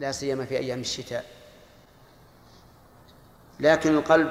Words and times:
لا 0.00 0.12
سيما 0.12 0.44
في 0.44 0.58
أيام 0.58 0.80
الشتاء. 0.80 1.24
لكن 3.60 3.94
القلب 3.94 4.30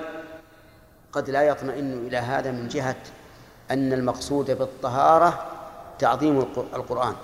قد 1.11 1.29
لا 1.29 1.41
يطمئن 1.41 2.07
إلى 2.07 2.17
هذا 2.17 2.51
من 2.51 2.67
جهة 2.67 2.95
أن 3.71 3.93
المقصود 3.93 4.51
بالطهارة 4.51 5.45
تعظيم 5.99 6.39
القرآن. 6.73 7.15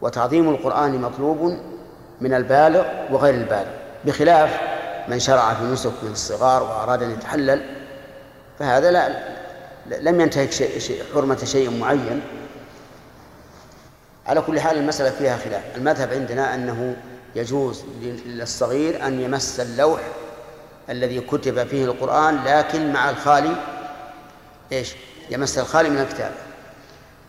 وتعظيم 0.00 0.50
القرآن 0.50 1.00
مطلوب 1.00 1.58
من 2.20 2.34
البالغ 2.34 2.86
وغير 3.14 3.34
البالغ. 3.34 3.70
بخلاف 4.04 4.60
من 5.08 5.18
شرع 5.18 5.54
في 5.54 5.64
نسك 5.64 5.92
من 6.02 6.12
الصغار 6.12 6.62
وأراد 6.62 7.02
أن 7.02 7.10
يتحلل 7.10 7.76
فهذا 8.58 8.90
لا 8.90 9.36
لم 9.86 10.20
ينتهك 10.20 10.50
شيء 10.50 11.04
حرمة 11.14 11.44
شيء 11.44 11.78
معين. 11.78 12.22
على 14.26 14.40
كل 14.40 14.60
حال 14.60 14.76
المسألة 14.76 15.10
فيها 15.10 15.36
خلاف. 15.36 15.62
المذهب 15.76 16.12
عندنا 16.12 16.54
أنه 16.54 16.96
يجوز 17.34 17.84
للصغير 18.26 19.06
أن 19.06 19.20
يمس 19.20 19.60
اللوح 19.60 20.00
الذي 20.90 21.20
كتب 21.20 21.66
فيه 21.66 21.84
القرآن 21.84 22.44
لكن 22.44 22.92
مع 22.92 23.10
الخالي 23.10 23.56
إيش؟ 24.72 24.94
يمس 25.30 25.58
الخالي 25.58 25.90
من 25.90 25.98
الكتاب. 25.98 26.32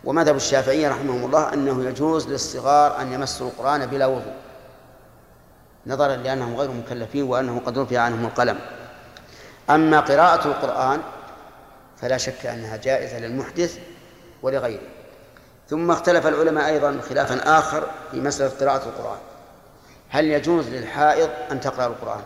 ومذهب 0.04 0.36
الشافعية 0.36 0.88
رحمهم 0.88 1.24
الله 1.24 1.52
أنه 1.54 1.84
يجوز 1.84 2.28
للصغار 2.28 3.00
أن 3.00 3.12
يمسوا 3.12 3.48
القرآن 3.48 3.86
بلا 3.86 4.06
وضوء 4.06 4.34
نظرا 5.86 6.16
لأنهم 6.16 6.56
غير 6.56 6.70
مكلفين 6.70 7.22
وأنه 7.22 7.60
قد 7.66 7.78
رفع 7.78 7.98
عنهم 7.98 8.24
القلم. 8.24 8.58
أما 9.70 10.00
قراءة 10.00 10.46
القرآن 10.48 11.00
فلا 11.96 12.16
شك 12.16 12.46
أنها 12.46 12.76
جائزة 12.76 13.18
للمحدث 13.18 13.78
ولغيره. 14.42 14.97
ثم 15.68 15.90
اختلف 15.90 16.26
العلماء 16.26 16.66
أيضا 16.66 17.00
خلافا 17.08 17.58
آخر 17.58 17.86
في 18.10 18.20
مسألة 18.20 18.52
قراءة 18.60 18.88
القرآن. 18.88 19.18
هل 20.08 20.24
يجوز 20.24 20.68
للحائض 20.68 21.30
أن 21.50 21.60
تقرأ 21.60 21.86
القرآن؟ 21.86 22.22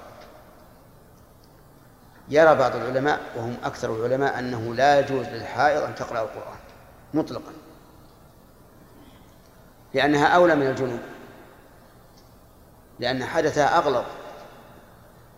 يرى 2.29 2.55
بعض 2.55 2.77
العلماء 2.77 3.21
وهم 3.37 3.57
أكثر 3.65 3.97
العلماء 3.97 4.39
أنه 4.39 4.75
لا 4.75 5.01
يجوز 5.01 5.27
للحائض 5.27 5.83
أن 5.83 5.95
تقرأ 5.95 6.23
القرآن 6.23 6.59
مطلقا 7.15 7.53
لأنها 9.95 10.27
أولى 10.27 10.55
من 10.55 10.67
الجنوب 10.67 11.01
لأن 12.99 13.25
حدثها 13.25 13.79
أغلظ 13.79 14.05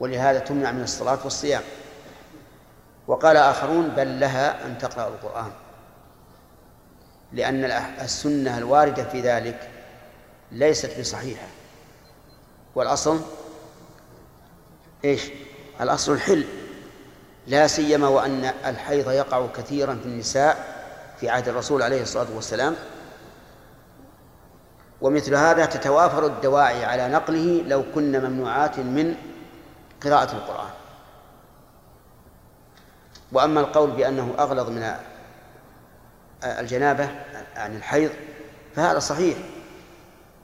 ولهذا 0.00 0.38
تمنع 0.38 0.72
من 0.72 0.82
الصلاة 0.82 1.18
والصيام. 1.24 1.62
وقال 3.06 3.36
آخرون 3.36 3.88
بل 3.88 4.20
لها 4.20 4.66
أن 4.66 4.78
تقرأ 4.78 5.08
القرآن. 5.08 5.50
لأن 7.34 7.64
السنة 8.00 8.58
الواردة 8.58 9.04
في 9.04 9.20
ذلك 9.20 9.70
ليست 10.52 11.00
بصحيحة. 11.00 11.46
والأصل 12.74 13.20
إيش؟ 15.04 15.22
الأصل 15.80 16.12
الحل. 16.12 16.44
لا 17.46 17.66
سيما 17.66 18.08
وأن 18.08 18.44
الحيض 18.66 19.10
يقع 19.10 19.46
كثيرا 19.46 19.94
في 19.94 20.06
النساء 20.06 20.74
في 21.20 21.28
عهد 21.28 21.48
الرسول 21.48 21.82
عليه 21.82 22.02
الصلاة 22.02 22.26
والسلام. 22.34 22.76
ومثل 25.00 25.34
هذا 25.34 25.64
تتوافر 25.64 26.26
الدواعي 26.26 26.84
على 26.84 27.08
نقله 27.08 27.62
لو 27.66 27.84
كنا 27.94 28.28
ممنوعات 28.28 28.78
من 28.78 29.14
قراءة 30.04 30.32
القرآن. 30.32 30.70
وأما 33.32 33.60
القول 33.60 33.90
بأنه 33.90 34.34
أغلظ 34.38 34.68
من 34.68 34.82
الجنابة 36.44 37.08
عن 37.56 37.76
الحيض 37.76 38.10
فهذا 38.76 38.98
صحيح. 38.98 39.38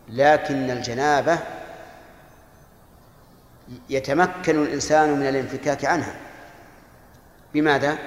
لكن 0.09 0.71
الجنابة 0.71 1.39
يتمكن 3.91 4.63
الإنسان 4.63 5.19
من 5.19 5.29
الانفكاك 5.29 5.85
عنها. 5.85 6.15
بماذا؟ 7.55 7.99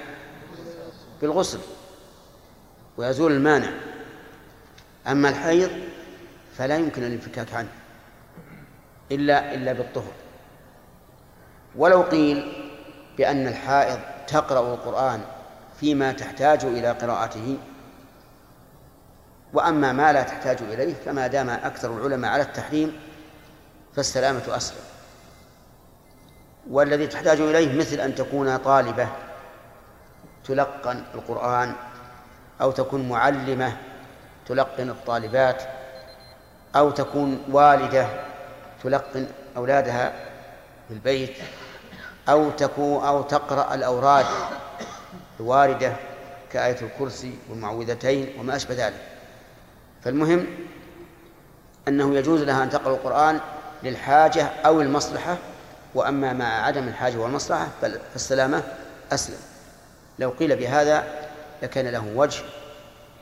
بالغسل 1.21 1.59
ويزول 2.97 3.31
المانع. 3.31 3.69
أما 5.07 5.29
الحيض 5.29 5.71
فلا 6.57 6.77
يمكن 6.77 7.03
الانفكاك 7.03 7.53
عنه 7.53 7.69
إلا 9.11 9.53
إلا 9.53 9.73
بالطهر. 9.73 10.11
ولو 11.75 12.01
قيل 12.01 12.69
بأن 13.17 13.47
الحائض 13.47 13.99
تقرأ 14.27 14.73
القرآن 14.73 15.21
فيما 15.79 16.11
تحتاج 16.11 16.65
إلى 16.65 16.91
قراءته 16.91 17.57
وأما 19.53 19.91
ما 19.91 20.13
لا 20.13 20.23
تحتاج 20.23 20.57
إليه 20.61 20.93
فما 21.05 21.27
دام 21.27 21.49
أكثر 21.49 21.97
العلماء 21.97 22.31
على 22.31 22.43
التحريم 22.43 22.99
فالسلامة 23.95 24.41
أسلم 24.47 24.77
والذي 26.69 27.07
تحتاج 27.07 27.41
إليه 27.41 27.79
مثل 27.79 27.99
أن 27.99 28.15
تكون 28.15 28.57
طالبة 28.57 29.07
تلقن 30.45 31.03
القرآن 31.15 31.75
أو 32.61 32.71
تكون 32.71 33.09
معلمة 33.09 33.77
تلقن 34.47 34.89
الطالبات 34.89 35.63
أو 36.75 36.91
تكون 36.91 37.43
والدة 37.51 38.07
تلقن 38.83 39.27
أولادها 39.57 40.09
في 40.87 40.93
البيت 40.93 41.37
أو 42.29 42.49
تكون 42.49 43.03
أو 43.03 43.21
تقرأ 43.21 43.73
الأوراد 43.75 44.25
الواردة 45.39 45.93
كآية 46.51 46.81
الكرسي 46.81 47.33
والمعوذتين 47.49 48.33
وما 48.39 48.55
أشبه 48.55 48.75
ذلك. 48.87 49.12
فالمهم 50.03 50.45
أنه 51.87 52.15
يجوز 52.15 52.41
لها 52.41 52.63
أن 52.63 52.69
تقرأ 52.69 52.95
القرآن 52.95 53.39
للحاجة 53.83 54.43
أو 54.43 54.81
المصلحة 54.81 55.37
وأما 55.95 56.33
مع 56.33 56.65
عدم 56.65 56.87
الحاجة 56.87 57.17
والمصلحة 57.17 57.67
فالسلامة 58.13 58.63
أسلم. 59.11 59.37
لو 60.19 60.29
قيل 60.29 60.55
بهذا 60.55 61.03
لكان 61.63 61.87
له 61.87 62.11
وجه 62.15 62.43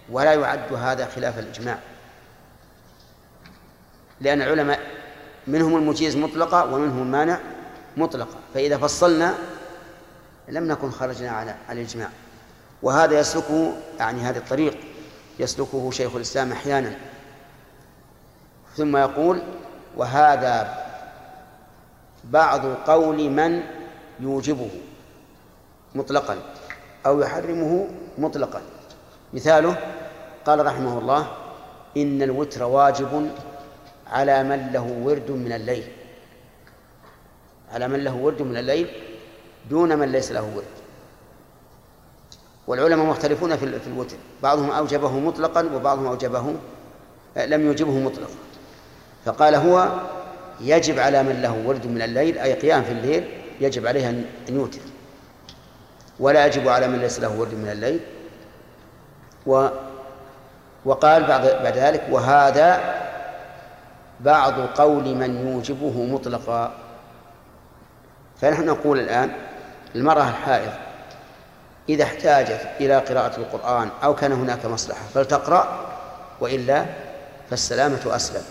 ولا 0.10 0.34
يعد 0.34 0.74
هذا 0.74 1.06
خلاف 1.06 1.40
الإجماع. 1.40 1.78
لأن 4.22 4.42
العلماء 4.42 4.80
منهم 5.48 5.76
المجيز 5.76 6.18
مطلقة 6.18 6.74
ومنهم 6.74 7.02
المانع 7.02 7.40
مطلقة 7.98 8.36
فإذا 8.54 8.78
فصلنا 8.78 9.36
لم 10.50 10.68
نكن 10.68 10.92
خرجنا 10.92 11.30
على 11.32 11.56
الإجماع. 11.70 12.10
وهذا 12.84 13.20
يسلكه 13.20 13.74
يعني 14.00 14.22
هذا 14.22 14.40
الطريق. 14.40 14.78
يسلكه 15.40 15.92
شيخ 15.92 16.16
الإسلام 16.16 16.52
أحيانا. 16.52 16.96
ثم 18.76 18.98
يقول 18.98 19.42
وهذا 19.98 20.86
بعض 22.24 22.66
قول 22.66 23.30
من 23.30 23.64
يوجبه 24.20 24.70
مطلقا 25.96 26.38
أو 27.06 27.22
يحرمه 27.22 27.88
مطلقا. 28.18 28.62
مثاله 29.34 29.78
قال 30.46 30.66
رحمه 30.66 31.00
الله 31.00 31.28
إن 31.98 32.22
الوتر 32.22 32.64
واجب 32.64 33.32
على 34.08 34.44
من 34.44 34.72
له 34.72 35.00
ورد 35.04 35.32
من 35.32 35.52
الليل. 35.52 35.88
على 37.72 37.88
من 37.88 38.04
له 38.04 38.16
ورد 38.16 38.42
من 38.42 38.58
الليل 38.58 38.88
دون 39.70 39.98
من 39.98 40.12
ليس 40.12 40.32
له 40.32 40.52
ورد. 40.56 40.81
والعلماء 42.68 43.06
مختلفون 43.06 43.58
في 43.58 43.88
الوتر. 43.88 44.18
بعضهم 44.44 44.72
أوجبه 44.72 45.20
مطلقا 45.20 45.70
وبعضهم 45.76 46.08
أوجبه 46.08 46.56
لم 47.38 47.66
يوجبه 47.66 47.92
مطلقا. 47.92 48.36
فقال 49.26 49.56
هو 49.56 49.90
يجب 50.62 51.00
على 51.00 51.24
من 51.24 51.42
له 51.42 51.64
ورد 51.66 51.88
من 51.88 52.02
الليل 52.02 52.38
أي 52.38 52.54
قيام 52.54 52.84
في 52.84 52.92
الليل 52.92 53.28
يجب 53.62 53.88
عليه 53.88 54.10
أن 54.10 54.26
يوتر. 54.50 54.80
ولا 56.20 56.46
يجب 56.46 56.68
على 56.68 56.88
من 56.88 57.00
ليس 57.00 57.20
له 57.20 57.40
ورد 57.40 57.54
من 57.54 57.70
الليل. 57.70 58.00
و 59.46 59.68
وقال 60.86 61.24
بعد 61.24 61.42
بعد 61.64 61.78
ذلك 61.78 62.08
وهذا 62.12 62.96
بعض 64.20 64.54
قول 64.60 65.16
من 65.16 65.48
يوجبه 65.48 66.06
مطلقا. 66.06 66.74
فنحن 68.42 68.66
نقول 68.66 69.00
الآن 69.00 69.32
المرأة 69.96 70.30
الحائض 70.30 70.72
إذا 71.92 72.04
احتاجت 72.04 72.68
إلى 72.80 72.98
قراءة 72.98 73.38
القرآن 73.38 73.90
أو 74.04 74.16
كان 74.16 74.32
هناك 74.32 74.66
مصلحة 74.66 75.02
فلتقرأ 75.14 75.88
وإلا 76.40 76.86
فالسلامة 77.50 78.16
أسلم. 78.16 78.44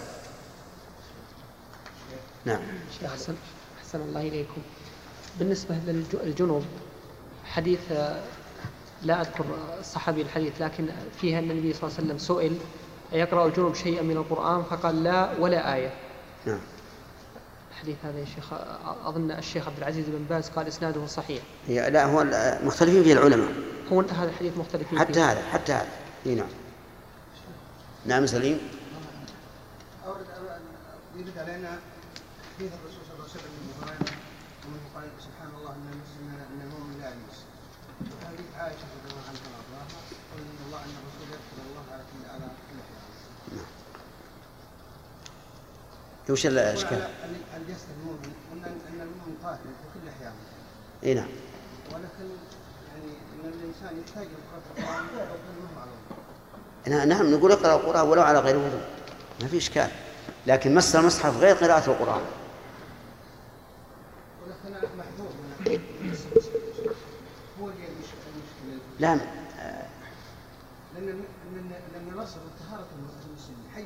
نعم. 2.44 2.60
شيخ 3.00 3.10
أحسن 3.10 3.34
أحسن 3.78 4.00
الله 4.00 4.20
إليكم. 4.20 4.62
بالنسبة 5.38 5.75
للجنوب 6.25 6.64
حديث 7.44 7.81
لا 9.02 9.20
أذكر 9.20 9.44
الصحابي 9.81 10.22
الحديث 10.22 10.62
لكن 10.62 10.88
فيها 11.20 11.38
أن 11.38 11.50
النبي 11.50 11.72
صلى 11.72 11.82
الله 11.82 11.96
عليه 11.98 12.06
وسلم 12.06 12.19
سئل 12.19 12.56
يقرأ 13.12 13.46
الجنوب 13.46 13.75
شيئا 13.75 14.02
من 14.02 14.16
القرآن؟ 14.16 14.62
فقال 14.62 15.04
لا 15.04 15.28
ولا 15.38 15.75
آية. 15.75 15.90
نعم. 16.46 16.60
الحديث 17.81 17.97
هذا 18.05 18.19
يا 18.19 18.25
شيخ 18.25 18.53
أظن 19.05 19.31
الشيخ 19.31 19.67
عبد 19.69 19.79
العزيز 19.79 20.06
بن 20.09 20.25
باز 20.31 20.49
قال 20.49 20.67
إسناده 20.67 21.06
صحيح. 21.06 21.43
هي 21.67 21.91
لا 21.91 22.05
هو 22.05 22.25
مختلفين 22.65 23.03
فيه 23.03 23.12
العلماء. 23.12 23.53
هو 23.93 24.00
هذا 24.00 24.31
الحديث 24.31 24.56
مختلفين 24.56 24.99
حتى 24.99 25.12
فيه. 25.12 25.31
هذا 25.32 25.43
حتى 25.43 25.73
هذا. 25.73 25.88
إي 26.27 26.35
نعم. 26.35 26.49
نعم 28.06 28.27
سليم. 28.27 28.59
يرد 31.17 31.38
علينا 31.38 31.79
حديث 32.56 32.73
الرسول 32.73 33.03
صلى 33.06 33.15
الله 33.15 33.29
عليه 33.29 33.35
وسلم 33.35 33.53
من 33.61 33.75
هريره 33.82 34.12
ومن 34.65 34.81
قال 34.94 35.05
سبحان 35.27 35.50
الله 35.59 35.71
ان 35.71 35.87
المسلم 35.93 36.29
ان 36.53 36.61
المؤمن 36.67 37.00
لا 37.00 37.09
يلمس 37.09 37.38
وهذه 38.00 38.44
عائشه 38.59 38.87
رضي 38.97 39.09
الله 39.11 39.25
عنها 39.31 39.47
وارضاها 39.53 40.00
قول 40.31 40.43
ان 40.53 40.61
الله 40.67 40.81
ان 40.87 40.94
الرسول 41.00 41.27
يغفر 41.35 41.56
الله 41.69 41.85
على 41.93 42.03
كل 42.11 42.23
على 42.35 42.47
كل 42.69 42.79
حال. 42.88 43.11
وش 46.31 46.47
الاشكال؟ 46.47 46.99
يسال 47.69 47.91
المؤمن 48.00 48.32
ان 48.55 49.00
المؤمن 49.00 49.37
قاتل 49.44 49.59
في 49.62 50.00
كل 50.00 50.09
احيانه. 50.09 50.35
إي 51.05 51.15
نعم. 51.15 51.29
ولكن 51.93 52.31
يعني 52.88 53.12
ان 53.35 53.49
الانسان 53.49 53.99
يحتاج 54.06 54.27
لقراءه 54.27 54.62
القران 54.79 55.05
معلوم. 55.77 57.09
نعم 57.09 57.35
نقول 57.35 57.53
اقرأ 57.53 57.75
القرآن 57.75 58.09
ولو 58.09 58.23
على 58.23 58.38
غير 58.38 58.56
وضوء 58.56 58.81
ما 59.43 59.49
في 59.49 59.56
إشكال 59.56 59.91
لكن 60.47 60.75
مس 60.75 60.97
المصحف 60.97 61.37
غير 61.37 61.56
قراءة 61.56 61.91
القرآن 61.91 62.21
لا 69.00 69.19
لأن 71.06 71.25
لأن 71.94 72.08
الأصل 72.14 72.41
طهارة 72.61 72.87
المسلم 73.29 73.56
حي 73.75 73.85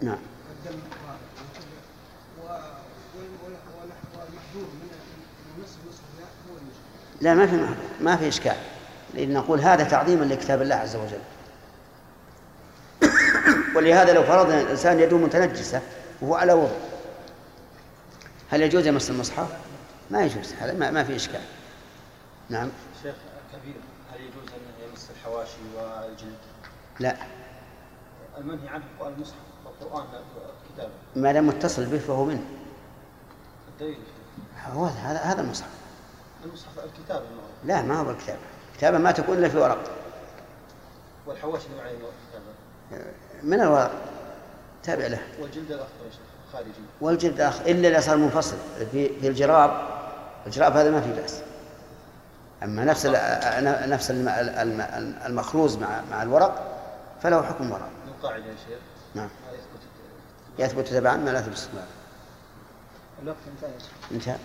نعم. 0.00 0.18
الدم 0.50 0.78
والمحذور 3.82 4.68
من 4.80 4.94
هو 6.50 6.56
لا 7.20 7.34
ما 7.34 7.46
في 7.46 7.74
ما 8.00 8.16
في 8.16 8.28
إشكال. 8.28 8.56
نقول 9.14 9.60
هذا 9.60 9.84
تعظيما 9.84 10.24
لكتاب 10.24 10.62
الله 10.62 10.74
عز 10.74 10.96
وجل. 10.96 11.20
ولهذا 13.76 14.12
لو 14.12 14.22
فرضنا 14.22 14.60
الإنسان 14.60 15.00
يده 15.00 15.16
متنجسة 15.16 15.82
وهو 16.20 16.34
على 16.34 16.52
وضوء 16.52 16.80
هل 18.50 18.62
يجوز 18.62 18.86
يمس 18.86 19.10
المصحف؟ 19.10 19.48
ما 20.10 20.24
يجوز 20.24 20.52
هذا 20.60 20.72
ما, 20.72 20.90
ما 20.90 21.04
في 21.04 21.16
إشكال. 21.16 21.40
نعم. 22.50 22.68
شيخ 23.02 23.14
كبير 23.52 23.80
هل 24.12 24.20
يجوز 24.20 24.52
أن 24.52 24.88
يمس 24.90 25.10
الحواشي 25.10 25.60
والجلد؟ 25.76 26.45
لا. 27.00 27.16
المنهي 28.38 28.68
عنه 28.68 28.84
المصحف 29.06 29.34
القرآن 29.66 30.06
كتابه 30.74 30.90
ما 31.16 31.32
دام 31.32 31.46
متصل 31.46 31.86
به 31.86 31.98
فهو 31.98 32.24
منه. 32.24 32.44
الدليل. 33.68 33.98
هو 34.72 34.84
هذا 34.84 35.18
هذا 35.18 35.40
المصحف. 35.40 35.70
المصحف 36.44 36.78
الكتاب 36.78 37.22
لا 37.64 37.82
ما 37.82 38.00
هو 38.00 38.10
الكتابة 38.10 38.38
الكتابة 38.72 38.98
ما 38.98 39.12
تكون 39.12 39.38
إلا 39.38 39.48
في 39.48 39.58
ورق. 39.58 39.90
والحواشي 41.26 41.66
نوعين 41.76 41.94
الكتابة 41.94 43.12
من 43.42 43.60
الورق؟ 43.60 43.90
تابع 44.82 45.06
له. 45.06 45.22
والجلد 45.40 45.72
الأخضر 45.72 45.88
خارجي. 46.52 46.70
والجلد 47.00 47.40
الأخضر 47.40 47.70
إلا 47.70 47.88
إذا 47.88 48.00
صار 48.00 48.16
منفصل. 48.16 48.56
في 48.92 49.20
في 49.20 49.28
الجراب 49.28 49.88
الجراب 50.46 50.76
هذا 50.76 50.90
ما 50.90 51.00
في 51.00 51.12
بأس. 51.12 51.42
أما 52.62 52.84
نفس 52.84 53.06
نفس 53.86 54.10
المخروز 55.26 55.76
مع 55.76 56.00
مع 56.10 56.22
الورق 56.22 56.75
فله 57.22 57.42
حكم 57.42 57.70
ورق. 57.70 57.88
القاعدة 58.08 58.44
يا 58.44 58.54
شيخ؟ 58.68 58.78
نعم. 59.14 59.28
يثبت 60.58 60.88
تبعا 60.88 61.16
ما 61.16 61.30
لا 61.30 61.38
يثبت 61.38 61.52
استقبالا. 61.52 61.84
الوقت 63.22 63.36
انتهى. 63.56 63.70
انتهى. 64.12 64.36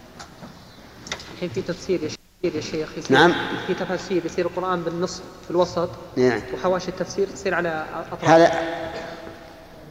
الحين 1.34 1.50
في 1.50 1.62
تفسير 1.62 2.04
يا 2.04 2.10
شيخ 2.10 2.56
يا 2.56 2.62
شيخ 2.62 2.98
يصير 2.98 3.18
نعم. 3.18 3.34
في 3.68 3.74
تفاسير 3.74 4.26
يصير 4.26 4.46
القرآن 4.46 4.82
بالنصف 4.82 5.24
في 5.46 5.52
الوسط 5.52 5.90
نعم. 6.18 6.42
وحواشي 6.54 6.90
التفسير 6.90 7.28
تصير 7.28 7.56
على 7.56 7.86
أطراف. 7.94 8.26
هذا 8.26 8.52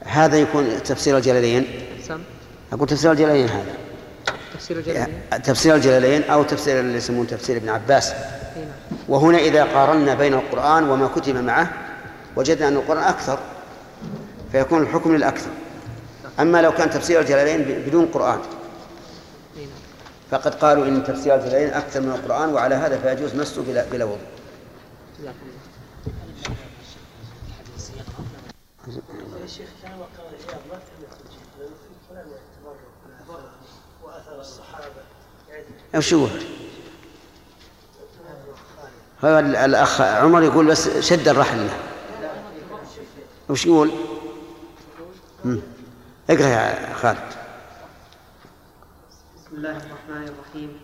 هذا 0.05 0.37
يكون 0.37 0.83
تفسير 0.83 1.17
الجلالين. 1.17 1.67
سم. 2.09 2.21
أقول 2.73 2.89
تفسير 2.89 3.13
الجلالين 3.13 3.49
هذا. 3.49 3.75
تفسير 4.55 4.79
الجلالين؟ 4.79 5.21
تفسير 5.45 5.75
الجلالين 5.75 6.23
أو 6.23 6.43
تفسير 6.43 6.81
اللي 6.81 6.97
يسمون 6.97 7.27
تفسير 7.27 7.57
ابن 7.57 7.69
عباس. 7.69 8.13
نعم. 8.57 8.67
وهنا 9.09 9.39
إذا 9.39 9.65
قارنا 9.65 10.15
بين 10.15 10.35
القرآن 10.35 10.91
وما 10.91 11.09
كتب 11.09 11.37
معه 11.37 11.73
وجدنا 12.37 12.69
أن 12.69 12.77
القرآن 12.77 13.03
أكثر 13.03 13.39
فيكون 14.53 14.83
الحكم 14.83 15.15
للأكثر 15.17 15.51
أما 16.41 16.63
لو 16.63 16.73
كان 16.73 16.91
تفسير 16.91 17.21
الجلالين 17.21 17.85
بدون 17.87 18.07
قرآن. 18.07 18.39
فقد 20.31 20.55
قالوا 20.55 20.87
إن 20.87 21.05
تفسير 21.05 21.35
الجلالين 21.35 21.73
أكثر 21.75 22.01
من 22.01 22.11
القرآن 22.11 22.53
وعلى 22.53 22.75
هذا 22.75 22.99
فيجوز 22.99 23.35
مسه 23.35 23.63
بلا, 23.63 23.85
بلا 23.93 24.05
وضوء 24.05 24.19
جزاكم 28.87 29.15
الله 29.27 29.41
يا 29.43 29.47
شيخ 29.47 29.69
كان 29.83 29.93
واثر 34.03 34.41
الصحابه 34.41 34.87
وش 35.95 36.15
هو؟ 36.15 36.27
هو 39.25 39.39
الأخ 39.39 40.01
عمر 40.01 40.43
يقول 40.43 40.67
بس 40.67 40.89
شد 40.89 41.29
الرحل 41.29 41.67
له 41.67 41.90
وش 43.51 43.67
يقول؟ 43.67 43.91
مم. 45.45 45.61
اقرأ 46.31 46.47
يا 46.47 46.95
خالد 46.95 47.19
بسم 49.37 49.57
الله 49.57 49.77
الرحمن 49.77 50.29
الرحيم 50.29 50.81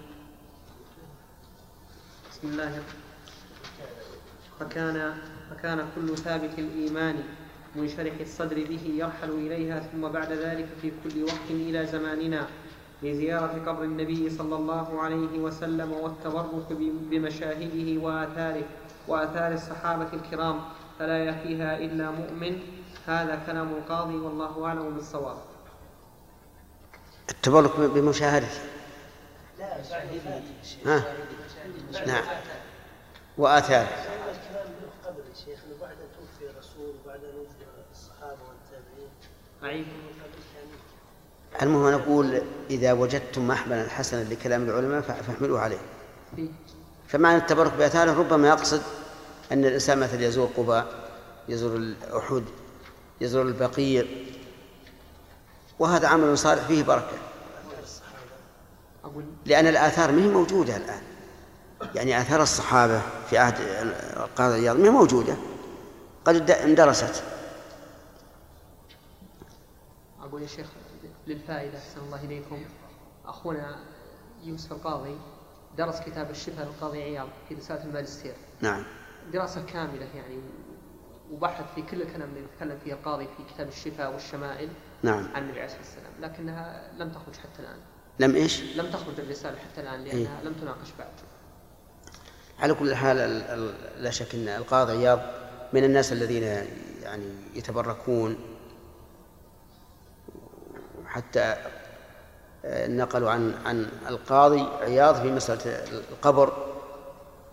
بسم 2.31 2.49
الله 2.49 2.83
فكان 4.61 5.15
فكان 5.51 5.89
كل 5.95 6.17
ثابت 6.19 6.59
الإيمان 6.59 7.17
منشرح 7.77 8.13
الصدر 8.21 8.57
به 8.65 8.81
يرحل 8.97 9.31
إليها 9.31 9.81
ثم 9.81 10.09
بعد 10.09 10.33
ذلك 10.33 10.69
في 10.83 10.93
كل 11.05 11.23
وقت 11.25 11.51
إلى 11.51 11.87
زماننا 11.87 12.47
لزيارة 13.03 13.63
قبر 13.67 13.83
النبي 13.85 14.31
صلى 14.31 14.57
الله 14.57 15.01
عليه 15.03 15.39
وسلم 15.39 15.93
والتبرك 15.93 16.67
بمشاهده 17.11 18.01
وآثاره 18.03 18.63
وآثار 19.09 19.53
الصحابة 19.53 20.09
الكرام 20.13 20.61
فلا 20.99 21.25
يأتيها 21.25 21.77
إلا 21.77 22.11
مؤمن. 22.11 22.63
هذا 23.07 23.43
كلام 23.47 23.69
القاضي 23.69 24.15
والله 24.15 24.67
أعلم 24.67 24.95
بالصواب. 24.95 25.37
التبرك 27.31 27.81
بمشاهدته 27.81 28.61
لا 29.59 29.83
بعد 29.91 30.09
ها؟ 30.87 31.05
نعم. 32.07 32.25
وآثاره 33.39 33.89
قبل 35.05 35.19
يا 35.19 35.35
شيخ 35.45 35.59
إنه 35.67 35.77
بعد 35.81 35.91
أن 35.91 36.09
توفي 36.17 36.51
الرسول 36.51 36.95
وبعد 37.05 37.21
الصحابة 37.93 38.43
والتابعين. 39.63 39.87
المهم 41.63 41.91
نقول 41.91 42.43
إذا 42.71 42.93
وجدتم 42.93 43.49
محملا 43.49 43.89
حسنا 43.89 44.25
لكلام 44.25 44.63
العلماء 44.63 45.01
فاحملوه 45.01 45.61
عليه. 45.61 45.79
فيه 46.37 46.49
فمعنى 47.09 47.37
التبرك 47.37 47.73
بآثاره 47.73 48.19
ربما 48.19 48.49
يقصد 48.49 48.83
أن 49.53 49.65
الإنسان 49.65 49.99
مثلا 49.99 50.27
يزور 50.27 50.49
قباء 50.57 51.11
يزور 51.49 51.77
الأحد 51.77 52.45
يزور 53.21 53.43
البقيع 53.43 54.05
وهذا 55.79 56.09
عمل 56.09 56.39
صالح 56.39 56.63
فيه 56.63 56.83
بركة. 56.83 57.19
لأن 59.47 59.67
الآثار 59.67 60.13
ما 60.13 60.23
هي 60.23 60.29
موجودة 60.29 60.77
الآن. 60.77 61.03
يعني 61.95 62.21
آثار 62.21 62.43
الصحابة 62.43 63.03
في 63.31 63.39
عهد 63.39 63.55
القاضي 64.17 64.55
عياض 64.55 64.77
ما 64.77 64.87
هي 64.87 64.91
موجودة. 64.91 65.37
قد 66.25 66.51
اندرست. 66.51 67.23
أقول 70.23 70.43
يا 70.43 70.47
شيخ 70.47 70.67
للفائدة 71.27 71.79
أحسن 71.79 72.01
الله 72.01 72.25
إليكم. 72.25 72.65
أخونا 73.27 73.79
يوسف 74.45 74.73
القاضي 74.73 75.17
درس 75.79 76.01
كتاب 76.01 76.31
الشفاء 76.31 76.67
للقاضي 76.67 77.03
عياض 77.03 77.29
في 77.49 77.55
رسالة 77.55 77.85
الماجستير. 77.85 78.35
نعم. 78.61 78.85
دراسة 79.33 79.63
كاملة 79.67 80.07
يعني 80.15 80.41
وبحث 81.33 81.65
في 81.75 81.83
كل 81.83 82.03
الكلام 82.03 82.29
اللي 82.29 82.41
يتكلم 82.55 82.79
فيه 82.85 82.93
القاضي 82.93 83.25
في 83.37 83.55
كتاب 83.55 83.69
الشفاء 83.69 84.13
والشمائل 84.13 84.69
نعم. 85.03 85.29
عن 85.35 85.43
النبي 85.43 85.61
عليه 85.61 85.65
الصلاة 85.65 85.81
والسلام. 85.83 86.13
لكنها 86.33 86.91
لم 86.99 87.11
تخرج 87.11 87.35
حتى 87.37 87.63
الآن. 87.63 87.77
لم 88.21 88.35
إيش؟ 88.35 88.63
لم 88.77 88.91
تخرج 88.91 89.21
الرسالة 89.21 89.59
حتى 89.59 89.81
الآن 89.81 90.05
إيه. 90.05 90.13
لأنها 90.13 90.43
لم 90.45 90.53
تناقش 90.53 90.89
بعد. 90.99 91.09
على 92.59 92.75
كل 92.75 92.95
حال 92.95 93.19
ال- 93.19 93.43
ال- 93.43 94.03
لا 94.03 94.11
شك 94.11 94.35
أن 94.35 94.49
القاضي 94.49 94.93
عياض 94.93 95.21
من 95.73 95.85
الناس 95.85 96.13
الذين 96.13 96.43
يعني 97.03 97.25
يتبركون. 97.55 98.37
حتى 101.07 101.57
آه، 102.65 102.87
نقلوا 102.87 103.31
عن 103.31 103.55
عن 103.67 103.89
القاضي 104.09 104.61
عياض 104.81 105.15
في 105.23 105.31
مسألة 105.31 105.61
القبر 106.11 106.53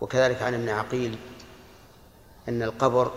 وكذلك 0.00 0.42
عن 0.42 0.54
ابن 0.54 0.68
عقيل. 0.68 1.18
أن 2.48 2.62
القبر 2.62 3.12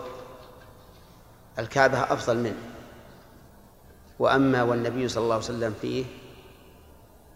الكعبة 1.58 1.98
أفضل 1.98 2.36
منه. 2.36 2.62
وأما 4.18 4.62
والنبي 4.62 5.08
صلى 5.08 5.22
الله 5.22 5.34
عليه 5.34 5.44
وسلم 5.44 5.74
فيه 5.80 6.04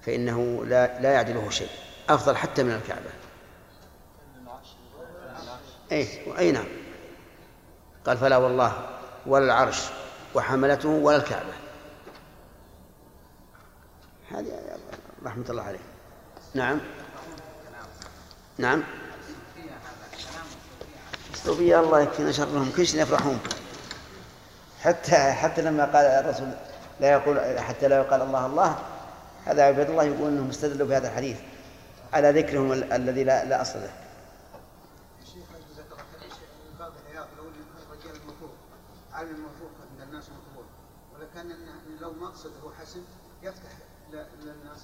فإنه 0.02 0.64
لا 0.64 1.00
لا 1.00 1.12
يعدله 1.12 1.50
شيء. 1.50 1.70
أفضل 2.08 2.37
حتى 2.37 2.62
من 2.62 2.70
الكعبة. 2.70 3.11
أي 5.92 6.38
أي 6.38 6.52
نعم. 6.52 6.68
قال 8.06 8.18
فلا 8.18 8.37
والله 8.37 8.87
ولا 9.26 9.44
العرش 9.44 9.82
وحملته 10.34 10.88
ولا 10.88 11.16
الكعبة. 11.16 11.52
هذه 14.30 14.78
رحمة 15.25 15.44
الله 15.50 15.62
عليه. 15.62 15.78
نعم. 16.54 16.80
نعم. 18.58 18.82
الصوفية 21.42 21.80
الله 21.80 22.00
يكفينا 22.00 22.32
شرهم 22.32 22.72
كل 22.76 22.87
شيء 22.87 23.02
يفرحون 23.02 23.40
حتى 24.82 25.32
حتى 25.32 25.62
لما 25.62 25.84
قال 25.84 26.06
الرسول 26.06 26.52
لا 27.00 27.11
يقول 27.12 27.58
حتى 27.58 27.88
لا 27.88 27.96
يقال 27.96 28.22
الله 28.22 28.46
الله 28.46 28.78
هذا 29.44 29.62
عباد 29.62 29.90
الله 29.90 30.04
يقول 30.04 30.28
إنهم 30.28 30.49
استدلوا 30.49 30.88
بهذا 30.88 31.08
الحديث 31.08 31.37
على 32.12 32.30
ذكرهم 32.30 32.72
الذي 32.72 33.25
لا 33.25 33.44
لا 33.44 33.62
أصل 33.62 33.78
له. 33.78 33.92
عالم 39.12 39.30
المفروض 39.30 39.70
عند 39.92 40.08
الناس 40.08 40.25
مقبول 40.30 40.64
ولكن 41.14 41.56
لو 42.00 42.72
حسن 42.80 43.00
يفتح 43.42 43.70
للناس 44.12 44.78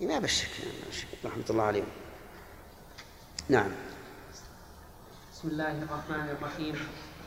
ما 0.00 0.18
بالشك 0.18 0.50
رحمة 1.24 1.44
الله 1.50 1.62
عليهم. 1.64 1.88
نعم. 3.48 3.70
بسم 5.46 5.54
الله 5.54 5.82
الرحمن 5.82 6.28
الرحيم 6.38 6.74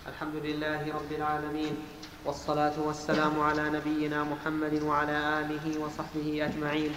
الحمد 0.08 0.36
لله 0.36 0.94
رب 0.94 1.12
العالمين 1.12 1.78
والصلاة 2.26 2.74
والسلام 2.80 3.40
على 3.40 3.70
نبينا 3.70 4.24
محمد 4.24 4.82
وعلى 4.84 5.40
آله 5.40 5.80
وصحبه 5.80 6.46
أجمعين 6.46 6.92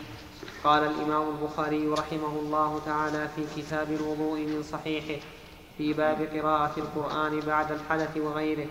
قال 0.64 0.82
الإمام 0.82 1.28
البخاري 1.28 1.88
رحمه 1.88 2.34
الله 2.42 2.80
تعالى 2.86 3.28
في 3.36 3.42
كتاب 3.56 3.90
الوضوء 3.92 4.38
من 4.40 4.62
صحيحه 4.62 5.22
في 5.78 5.92
باب 5.92 6.18
قراءة 6.34 6.74
القرآن 6.80 7.40
بعد 7.40 7.72
الحدث 7.72 8.16
وغيره 8.16 8.66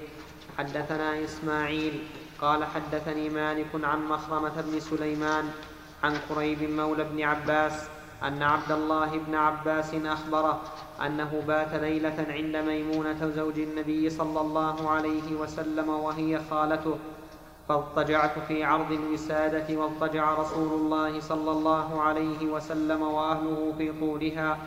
حدثنا 0.58 1.24
إسماعيل 1.24 2.03
قال 2.41 2.65
حدثني 2.65 3.29
مالك 3.29 3.72
عن 3.84 4.05
مخرمة 4.05 4.62
بن 4.62 4.79
سليمان 4.79 5.51
عن 6.03 6.13
قريب 6.29 6.63
مولى 6.63 7.03
بن 7.03 7.24
عباس 7.24 7.88
أن 8.24 8.44
عبد 8.44 8.72
الله 8.72 9.18
بن 9.28 9.36
عباس 9.36 9.96
أخبره 9.96 10.62
أنه 11.06 11.44
بات 11.48 11.74
ليلة 11.74 12.25
عند 12.30 12.56
ميمونة 12.56 13.32
زوج 13.36 13.60
النبي 13.60 14.10
صلى 14.10 14.42
الله 14.42 14.90
عليه 14.90 15.36
وسلم 15.40 15.90
وهي 15.90 16.40
خالته 16.50 16.98
فاضطجعت 17.70 18.40
في 18.48 18.63
عرض 18.63 18.92
الوسادة 18.92 19.78
واضطجع 19.78 20.34
رسول 20.34 20.74
الله 20.80 21.20
صلى 21.20 21.51
الله 21.51 22.01
عليه 22.01 22.46
وسلم 22.46 23.01
وأهله 23.01 23.74
في 23.78 23.92
طولها 24.00 24.58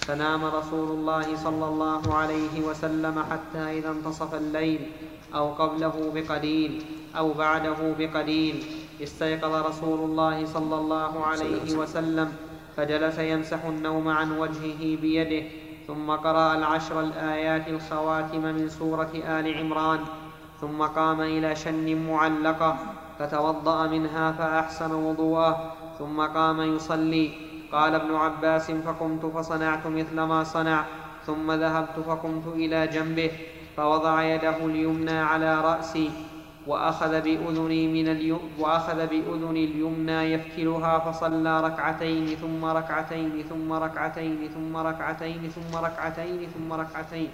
فنام 0.00 0.44
رسول 0.44 0.88
الله 0.90 1.36
صلى 1.36 1.66
الله 1.66 2.14
عليه 2.14 2.62
وسلم 2.68 3.24
حتى 3.30 3.78
إذا 3.78 3.90
انتصف 3.90 4.34
الليل 4.34 4.90
أو 5.34 5.52
قبله 5.52 6.12
بقليل 6.14 6.84
أو 7.18 7.32
بعده 7.32 7.76
بقليل 7.98 8.64
استيقظ 9.02 9.54
رسول 9.66 9.98
الله 9.98 10.46
صلى 10.46 10.74
الله 10.74 11.26
عليه 11.26 11.76
وسلم. 11.76 12.32
فجلس 12.76 13.18
يمسح 13.18 13.64
النوم 13.64 14.08
عن 14.08 14.38
وجهه 14.38 14.96
بيده 14.96 15.46
ثم 15.86 16.10
قرأ 16.10 16.54
العشر 16.54 17.00
الآيات 17.00 17.68
الخواتم 17.68 18.42
من 18.42 18.68
سورة 18.68 19.10
آل 19.14 19.58
عمران 19.58 19.98
ثم 20.60 20.82
قام 20.82 21.20
إلى 21.20 21.56
شن 21.56 22.06
معلقة 22.06 22.76
فتوضأ 23.18 23.86
منها 23.86 24.32
فأحسن 24.32 24.92
وضوءه 24.92 25.74
ثم 25.98 26.20
قام 26.20 26.60
يصلي. 26.60 27.32
قال 27.72 27.94
ابن 27.94 28.14
عباس 28.14 28.70
فقمت 28.70 29.26
فصنعت 29.26 29.86
مثل 29.86 30.20
ما 30.20 30.44
صنع 30.44 30.84
ثم 31.26 31.52
ذهبت 31.52 31.98
فقمت 32.06 32.46
إلى 32.46 32.86
جنبه 32.86 33.30
فوضع 33.76 34.22
يده 34.22 34.56
اليمنى 34.56 35.18
على 35.18 35.60
رأسي. 35.60 36.10
وأخذ 36.66 37.20
بأذني 37.20 37.86
من 37.86 38.08
اليم 38.08 38.40
وأخذ 38.58 39.06
بأذني 39.06 39.64
اليمنى 39.64 40.32
يفتلها 40.32 40.98
فصلى 40.98 41.60
ركعتين 41.60 42.36
ثم 42.36 42.64
ركعتين 42.64 43.44
ثم 43.48 43.72
ركعتين 43.72 44.50
ثم 44.54 44.76
ركعتين 44.76 45.50
ثم 45.50 45.76
ركعتين 45.76 46.48
ثم 46.54 46.72
ركعتين 46.72 47.30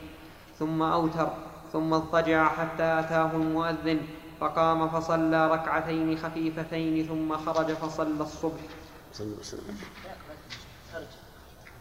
ثم 0.59 0.83
أوتر 0.83 1.29
ثم 1.73 1.95
اضطجع 1.95 2.49
حتى 2.49 3.01
أتاه 3.01 3.31
المؤذن 3.35 4.01
فقام 4.41 4.89
فصلى 4.89 5.51
ركعتين 5.51 6.19
خفيفتين 6.19 7.07
ثم 7.07 7.37
خرج 7.37 7.73
فصلى 7.73 8.21
الصبح. 8.21 8.61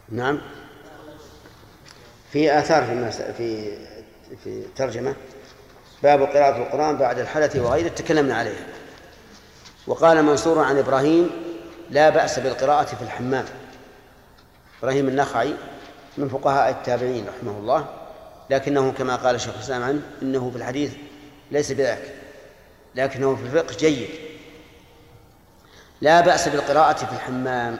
نعم. 0.09 0.41
في 2.31 2.59
آثار 2.59 2.83
في 2.83 3.33
في 3.33 3.77
في 4.43 4.63
ترجمة؟ 4.75 5.15
باب 6.05 6.23
قراءة 6.23 6.57
القرآن 6.57 6.97
بعد 6.97 7.19
الحدث 7.19 7.55
وغيره 7.55 7.87
تكلمنا 7.87 8.35
عليه. 8.35 8.67
وقال 9.87 10.23
منصور 10.23 10.59
عن 10.59 10.77
إبراهيم 10.77 11.29
لا 11.89 12.09
بأس 12.09 12.39
بالقراءة 12.39 12.85
في 12.85 13.01
الحمام. 13.01 13.45
إبراهيم 14.79 15.07
النخعي 15.07 15.53
من 16.17 16.29
فقهاء 16.29 16.69
التابعين 16.69 17.25
رحمه 17.27 17.51
الله 17.51 17.85
لكنه 18.49 18.91
كما 18.91 19.15
قال 19.15 19.41
شيخ 19.41 19.53
الإسلام 19.55 19.83
عنه 19.83 20.01
إنه 20.21 20.51
في 20.51 20.57
الحديث 20.57 20.93
ليس 21.51 21.71
بذاك 21.71 22.01
لكنه 22.95 23.35
في 23.35 23.43
الفقه 23.43 23.77
جيد. 23.77 24.09
لا 26.01 26.21
بأس 26.21 26.47
بالقراءة 26.47 27.05
في 27.05 27.13
الحمام. 27.13 27.79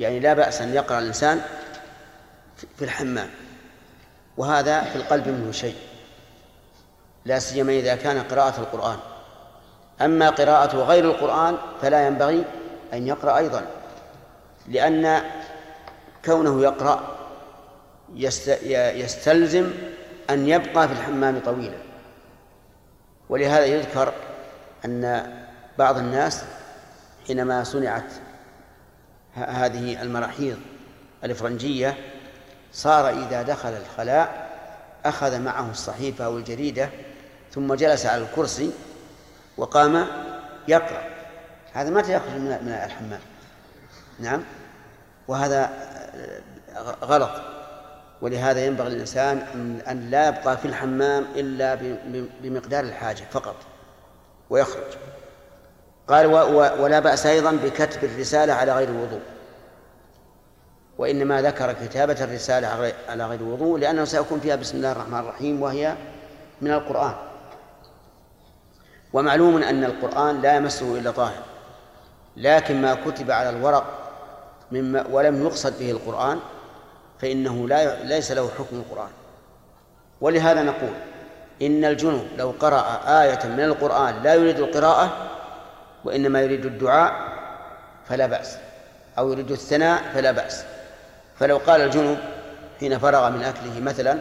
يعني 0.00 0.20
لا 0.20 0.34
بأس 0.34 0.60
أن 0.60 0.74
يقرأ 0.74 0.98
الإنسان 0.98 1.40
في 2.78 2.84
الحمام 2.84 3.30
وهذا 4.36 4.80
في 4.80 4.96
القلب 4.96 5.28
منه 5.28 5.52
شيء. 5.52 5.76
لا 7.28 7.38
سيما 7.38 7.72
إذا 7.72 7.96
كان 7.96 8.22
قراءة 8.22 8.60
القرآن. 8.60 8.98
أما 10.00 10.30
قراءة 10.30 10.76
غير 10.76 11.04
القرآن 11.04 11.56
فلا 11.82 12.06
ينبغي 12.06 12.44
أن 12.92 13.06
يقرأ 13.06 13.38
أيضا 13.38 13.66
لأن 14.68 15.22
كونه 16.24 16.62
يقرأ 16.62 17.16
يستلزم 18.94 19.70
أن 20.30 20.48
يبقى 20.48 20.88
في 20.88 20.94
الحمام 20.94 21.40
طويلا. 21.44 21.78
ولهذا 23.28 23.64
يذكر 23.64 24.12
أن 24.84 25.32
بعض 25.78 25.98
الناس 25.98 26.44
حينما 27.26 27.64
صنعت 27.64 28.12
هذه 29.34 30.02
المراحيض 30.02 30.56
الإفرنجية 31.24 31.96
صار 32.72 33.08
إذا 33.08 33.42
دخل 33.42 33.68
الخلاء 33.68 34.48
أخذ 35.04 35.40
معه 35.40 35.70
الصحيفة 35.70 36.24
أو 36.24 36.38
الجريدة 36.38 36.90
ثم 37.52 37.74
جلس 37.74 38.06
على 38.06 38.22
الكرسي 38.22 38.70
وقام 39.56 40.06
يقرأ. 40.68 41.02
هذا 41.72 41.90
متى 41.90 42.12
يخرج 42.12 42.32
من 42.40 42.80
الحمام. 42.84 43.20
نعم. 44.20 44.42
وهذا 45.28 45.70
غلط. 47.02 47.30
ولهذا 48.22 48.66
ينبغي 48.66 48.90
للإنسان 48.90 49.38
أن 49.88 50.10
لا 50.10 50.28
يبقى 50.28 50.56
في 50.56 50.64
الحمام 50.64 51.26
إلا 51.34 51.74
بمقدار 52.42 52.84
الحاجة 52.84 53.24
فقط 53.30 53.56
ويخرج. 54.50 54.92
قال 56.08 56.26
ولا 56.80 57.00
بأس 57.00 57.26
أيضا 57.26 57.52
بكتب 57.52 58.04
الرسالة 58.04 58.52
على 58.52 58.72
غير 58.72 58.88
الوضوء. 58.88 59.20
وإنما 60.98 61.42
ذكر 61.42 61.72
كتابة 61.72 62.24
الرسالة 62.24 62.92
على 63.08 63.26
غير 63.26 63.40
الوضوء 63.40 63.78
لأنه 63.78 64.04
سيكون 64.04 64.40
فيها 64.40 64.56
بسم 64.56 64.76
الله 64.76 64.92
الرحمن 64.92 65.18
الرحيم 65.18 65.62
وهي 65.62 65.94
من 66.60 66.70
القرآن. 66.70 67.14
ومعلوم 69.12 69.62
أن 69.62 69.84
القرآن 69.84 70.40
لا 70.42 70.56
يمسه 70.56 70.98
إلا 70.98 71.10
طاهر 71.10 71.42
لكن 72.36 72.82
ما 72.82 72.94
كتب 72.94 73.30
على 73.30 73.50
الورق 73.50 73.84
مما 74.72 75.06
ولم 75.10 75.42
يقصد 75.42 75.78
به 75.78 75.90
القرآن 75.90 76.38
فإنه 77.18 77.68
لا 77.68 78.04
ليس 78.04 78.32
له 78.32 78.50
حكم 78.58 78.76
القرآن. 78.76 79.10
ولهذا 80.20 80.62
نقول 80.62 80.94
إن 81.62 81.84
الجنوب 81.84 82.26
لو 82.36 82.54
قرأ 82.60 83.00
آية 83.22 83.46
من 83.46 83.64
القرآن 83.64 84.22
لا 84.22 84.34
يريد 84.34 84.58
القراءة 84.58 85.16
وإنما 86.04 86.42
يريد 86.42 86.66
الدعاء 86.66 87.12
فلا 88.08 88.26
بأس 88.26 88.58
أو 89.18 89.32
يريد 89.32 89.50
الثناء 89.50 90.02
فلا 90.14 90.30
بأس. 90.30 90.64
فلو 91.38 91.56
قال 91.56 91.80
الجنوب 91.80 92.18
حين 92.80 92.98
فرغ 92.98 93.30
من 93.30 93.42
أكله 93.42 93.80
مثلا 93.80 94.18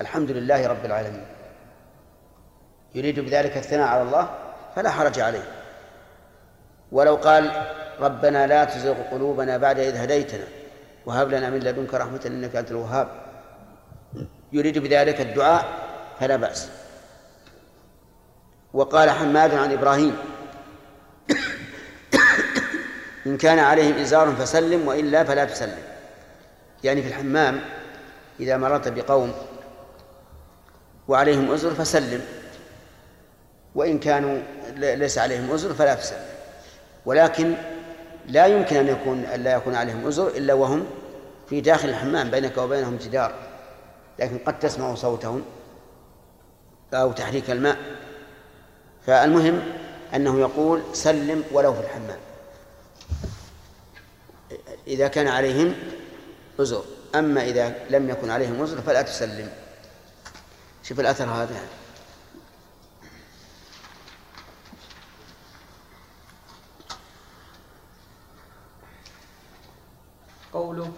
الحمد 0.00 0.30
لله 0.30 0.66
رب 0.66 0.84
العالمين. 0.84 1.35
يريد 2.96 3.20
بذلك 3.20 3.56
الثناء 3.56 3.88
على 3.88 4.02
الله 4.02 4.28
فلا 4.76 4.90
حرج 4.90 5.20
عليه. 5.20 5.44
ولو 6.92 7.14
قال 7.16 7.50
ربنا 8.00 8.46
لا 8.46 8.64
تزغ 8.64 8.94
قلوبنا 9.12 9.56
بعد 9.56 9.78
إذ 9.78 9.96
هديتنا 9.96 10.44
وهب 11.06 11.28
لنا 11.30 11.50
من 11.50 11.58
لدنك 11.58 11.94
رحمة 11.94 12.20
إنك 12.26 12.56
أنت 12.56 12.70
الوهاب. 12.70 13.08
يريد 14.52 14.78
بذلك 14.78 15.20
الدعاء 15.20 15.64
فلا 16.20 16.36
بأس. 16.36 16.70
وقال 18.72 19.10
حماد 19.10 19.54
عن 19.54 19.72
إبراهيم 19.72 20.16
إن 23.26 23.36
كان 23.36 23.58
عليهم 23.58 23.98
إزار 23.98 24.34
فسلم 24.34 24.88
وإلا 24.88 25.24
فلا 25.24 25.44
تسلم. 25.44 25.82
يعني 26.84 27.02
في 27.02 27.08
الحمام 27.08 27.60
إذا 28.40 28.56
مررت 28.56 28.88
بقوم 28.88 29.32
وعليهم 31.08 31.52
أزر 31.52 31.74
فسلم. 31.74 32.35
وإن 33.76 33.98
كانوا 33.98 34.42
ليس 34.76 35.18
عليهم 35.18 35.50
أزر 35.50 35.74
فلا 35.74 35.94
تسلم 35.94 36.26
ولكن 37.06 37.54
لا 38.26 38.46
يمكن 38.46 38.76
أن 38.76 38.88
يكون 38.88 39.24
أن 39.24 39.42
لا 39.42 39.52
يكون 39.52 39.74
عليهم 39.74 40.06
أزر 40.06 40.28
إلا 40.28 40.54
وهم 40.54 40.86
في 41.48 41.60
داخل 41.60 41.88
الحمام 41.88 42.30
بينك 42.30 42.58
وبينهم 42.58 42.96
جدار. 42.96 43.34
لكن 44.18 44.38
قد 44.38 44.58
تسمع 44.58 44.94
صوتهم 44.94 45.42
أو 46.94 47.12
تحريك 47.12 47.50
الماء. 47.50 47.76
فالمهم 49.06 49.62
أنه 50.14 50.40
يقول 50.40 50.82
سلم 50.92 51.44
ولو 51.52 51.74
في 51.74 51.80
الحمام. 51.80 52.18
إذا 54.86 55.08
كان 55.08 55.28
عليهم 55.28 55.74
أزر 56.60 56.84
أما 57.14 57.44
إذا 57.44 57.74
لم 57.90 58.10
يكن 58.10 58.30
عليهم 58.30 58.62
أزر 58.62 58.80
فلا 58.80 59.02
تسلم. 59.02 59.48
شوف 60.82 61.00
الأثر 61.00 61.24
هذا. 61.24 61.54
يعني. 61.54 61.85
قوله 70.56 70.88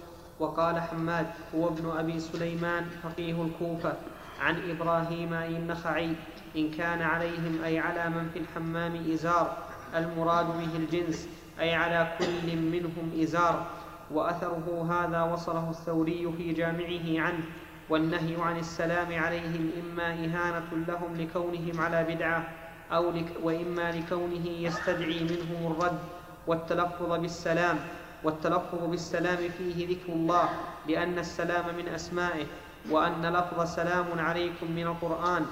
وقال 0.41 0.81
حماد 0.81 1.27
هو 1.55 1.69
ابن 1.69 1.91
أبي 1.99 2.21
سليمان 2.21 2.85
فقيه 3.03 3.43
الكوفة 3.43 3.93
عن 4.41 4.71
إبراهيم 4.71 5.33
النخعي 5.35 6.13
إن 6.57 6.71
كان 6.71 7.03
عليهم 7.03 7.59
أي 7.65 7.79
على 7.79 8.09
من 8.11 8.31
في 8.33 8.39
الحمام 8.39 8.95
إزار 9.13 9.57
المراد 9.95 10.47
به 10.47 10.77
الجنس 10.77 11.29
أي 11.61 11.75
على 11.75 12.13
كل 12.19 12.57
منهم 12.57 13.23
إزار 13.23 13.67
وأثره 14.11 14.67
هذا 14.95 15.23
وصله 15.33 15.71
الثوري 15.71 16.33
في 16.37 16.53
جامعه 16.53 17.27
عنه 17.27 17.45
والنهي 17.91 18.37
عن 18.43 18.57
السلام 18.59 19.19
عليهم 19.25 19.71
إما 19.83 20.09
إهانة 20.13 20.71
لهم 20.89 21.17
لكونهم 21.17 21.81
على 21.81 22.05
بدعة 22.15 22.49
أو 22.93 23.11
لك 23.11 23.33
وإما 23.43 23.93
لكونه 23.93 24.47
يستدعي 24.47 25.21
منهم 25.25 25.73
الرد 25.73 25.99
والتلفظ 26.47 27.13
بالسلام 27.21 27.77
والتلفظ 28.25 28.85
بالسلام 28.91 29.39
فيه 29.59 29.89
ذكر 29.89 30.13
الله 30.13 30.49
لأن 30.89 31.19
السلام 31.19 31.77
من 31.77 31.89
أسمائه 31.89 32.47
وأن 32.91 33.27
لفظ 33.27 33.75
سلام 33.75 34.19
عليكم 34.19 34.71
من 34.73 34.87
القرآن 34.87 35.47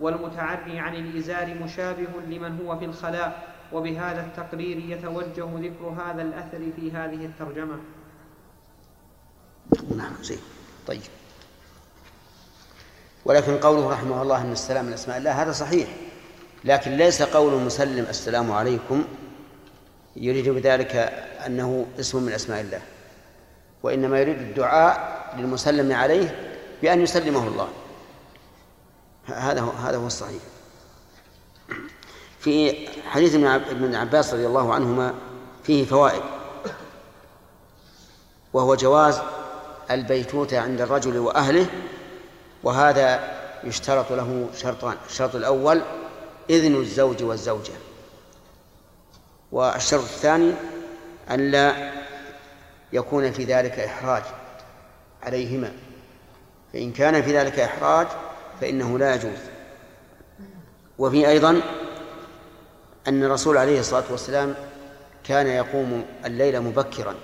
والمتعري 0.00 0.78
عن 0.78 0.94
الإزار 0.94 1.54
مشابه 1.54 2.08
لمن 2.28 2.58
هو 2.66 2.78
في 2.78 2.84
الخلاء 2.84 3.54
وبهذا 3.72 4.20
التقرير 4.20 4.78
يتوجه 4.78 5.48
ذكر 5.58 5.84
هذا 5.88 6.22
الأثر 6.22 6.70
في 6.76 6.92
هذه 6.92 7.24
الترجمة. 7.26 7.76
نعم 9.96 10.12
زين. 10.22 10.38
طيب. 10.86 11.00
ولكن 13.24 13.58
قوله 13.58 13.90
رحمه 13.90 14.22
الله 14.22 14.42
أن 14.42 14.52
السلام 14.52 14.84
من 14.84 14.92
أسماء 14.92 15.18
الله 15.18 15.42
هذا 15.42 15.52
صحيح 15.52 15.88
لكن 16.64 16.90
ليس 16.90 17.22
قول 17.22 17.54
المسلم 17.54 18.06
السلام 18.08 18.52
عليكم 18.52 19.04
يريد 20.16 20.48
بذلك 20.48 20.96
أنه 21.46 21.86
اسم 22.00 22.22
من 22.22 22.32
أسماء 22.32 22.60
الله. 22.60 22.80
وإنما 23.82 24.20
يريد 24.20 24.38
الدعاء 24.38 25.34
للمسلم 25.38 25.92
عليه 25.92 26.58
بأن 26.82 27.00
يسلمه 27.00 27.48
الله. 27.48 27.68
هذا 29.26 29.60
هو 29.60 29.70
هذا 29.70 29.96
هو 29.96 30.06
الصحيح. 30.06 30.42
في 32.38 32.88
حديث 33.06 33.34
ابن 33.34 33.94
عباس 33.94 34.34
رضي 34.34 34.46
الله 34.46 34.74
عنهما 34.74 35.14
فيه 35.64 35.84
فوائد. 35.84 36.22
وهو 38.52 38.74
جواز 38.74 39.20
البيتوتة 39.90 40.60
عند 40.60 40.80
الرجل 40.80 41.18
وأهله 41.18 41.66
وهذا 42.62 43.38
يشترط 43.64 44.12
له 44.12 44.48
شرطان 44.56 44.96
الشرط 45.06 45.34
الأول 45.34 45.82
إذن 46.50 46.74
الزوج 46.74 47.22
والزوجة. 47.22 47.72
والشرط 49.52 50.02
الثاني 50.02 50.52
أن 51.30 51.50
لا 51.50 51.92
يكون 52.92 53.32
في 53.32 53.44
ذلك 53.44 53.78
إحراج 53.78 54.22
عليهما. 55.22 55.72
فإن 56.72 56.92
كان 56.92 57.22
في 57.22 57.38
ذلك 57.38 57.58
إحراج 57.60 58.06
فإنه 58.60 58.98
لا 58.98 59.14
يجوز. 59.14 59.38
وفي 60.98 61.28
أيضا 61.28 61.60
أن 63.08 63.24
الرسول 63.24 63.56
عليه 63.56 63.80
الصلاة 63.80 64.04
والسلام 64.10 64.54
كان 65.24 65.46
يقوم 65.46 66.04
الليل 66.24 66.60
مبكرا. 66.60 67.14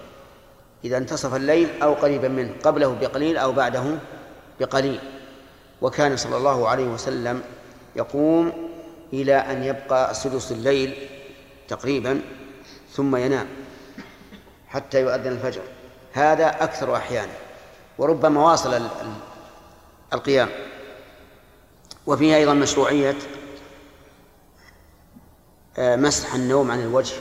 إذا 0.84 0.96
انتصف 0.98 1.34
الليل 1.34 1.82
أو 1.82 1.94
قريبا 1.94 2.28
منه 2.28 2.52
قبله 2.62 2.96
بقليل 3.00 3.36
أو 3.36 3.52
بعده 3.52 3.84
بقليل. 4.60 5.00
وكان 5.82 6.16
صلى 6.16 6.36
الله 6.36 6.68
عليه 6.68 6.86
وسلم 6.86 7.42
يقوم 7.96 8.52
إلى 9.12 9.34
أن 9.34 9.64
يبقى 9.64 10.14
سدس 10.14 10.52
الليل 10.52 11.07
تقريبا 11.68 12.20
ثم 12.92 13.16
ينام 13.16 13.48
حتى 14.68 15.00
يؤذن 15.00 15.32
الفجر. 15.32 15.62
هذا 16.12 16.64
أكثر 16.64 16.96
أحيانا 16.96 17.32
وربما 17.98 18.40
واصل 18.40 18.88
القيام. 20.12 20.48
وفيه 22.06 22.36
أيضا 22.36 22.54
مشروعية 22.54 23.16
آه، 25.78 25.96
مسح 25.96 26.34
النوم 26.34 26.70
عن 26.70 26.80
الوجه 26.80 27.16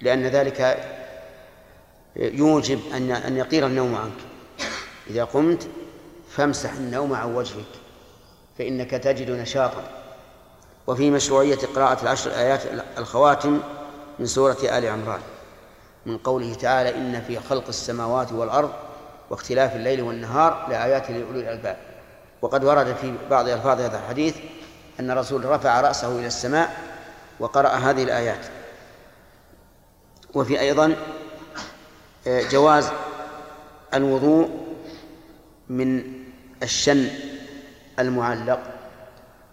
لأن 0.00 0.26
ذلك 0.26 0.88
يوجب 2.16 2.80
أن 2.94 3.10
أن 3.10 3.36
يطير 3.36 3.66
النوم 3.66 3.94
عنك. 3.94 4.20
إذا 5.10 5.24
قمت 5.24 5.68
فامسح 6.30 6.72
النوم 6.72 7.14
عن 7.14 7.34
وجهك 7.34 7.66
فإنك 8.58 8.90
تجد 8.90 9.30
نشاطا. 9.30 9.97
وفي 10.88 11.10
مشروعية 11.10 11.58
قراءة 11.74 12.02
العشر 12.02 12.30
آيات 12.30 12.62
الخواتم 12.98 13.60
من 14.18 14.26
سورة 14.26 14.56
آل 14.62 14.86
عمران 14.86 15.20
من 16.06 16.18
قوله 16.18 16.54
تعالى 16.54 16.96
إن 16.96 17.20
في 17.20 17.40
خلق 17.40 17.68
السماوات 17.68 18.32
والأرض 18.32 18.72
واختلاف 19.30 19.76
الليل 19.76 20.02
والنهار 20.02 20.66
لآيات 20.68 21.10
لأولي 21.10 21.40
الألباب. 21.40 21.76
وقد 22.42 22.64
ورد 22.64 22.96
في 22.96 23.14
بعض 23.30 23.48
ألفاظ 23.48 23.80
هذا 23.80 23.98
الحديث 23.98 24.36
أن 25.00 25.10
الرسول 25.10 25.44
رفع 25.44 25.80
رأسه 25.80 26.18
إلى 26.18 26.26
السماء 26.26 26.76
وقرأ 27.40 27.68
هذه 27.68 28.02
الآيات. 28.02 28.46
وفي 30.34 30.60
أيضا 30.60 30.96
آه، 32.26 32.42
جواز 32.42 32.90
الوضوء 33.94 34.50
من 35.68 36.02
الشن 36.62 37.08
المعلق 37.98 38.60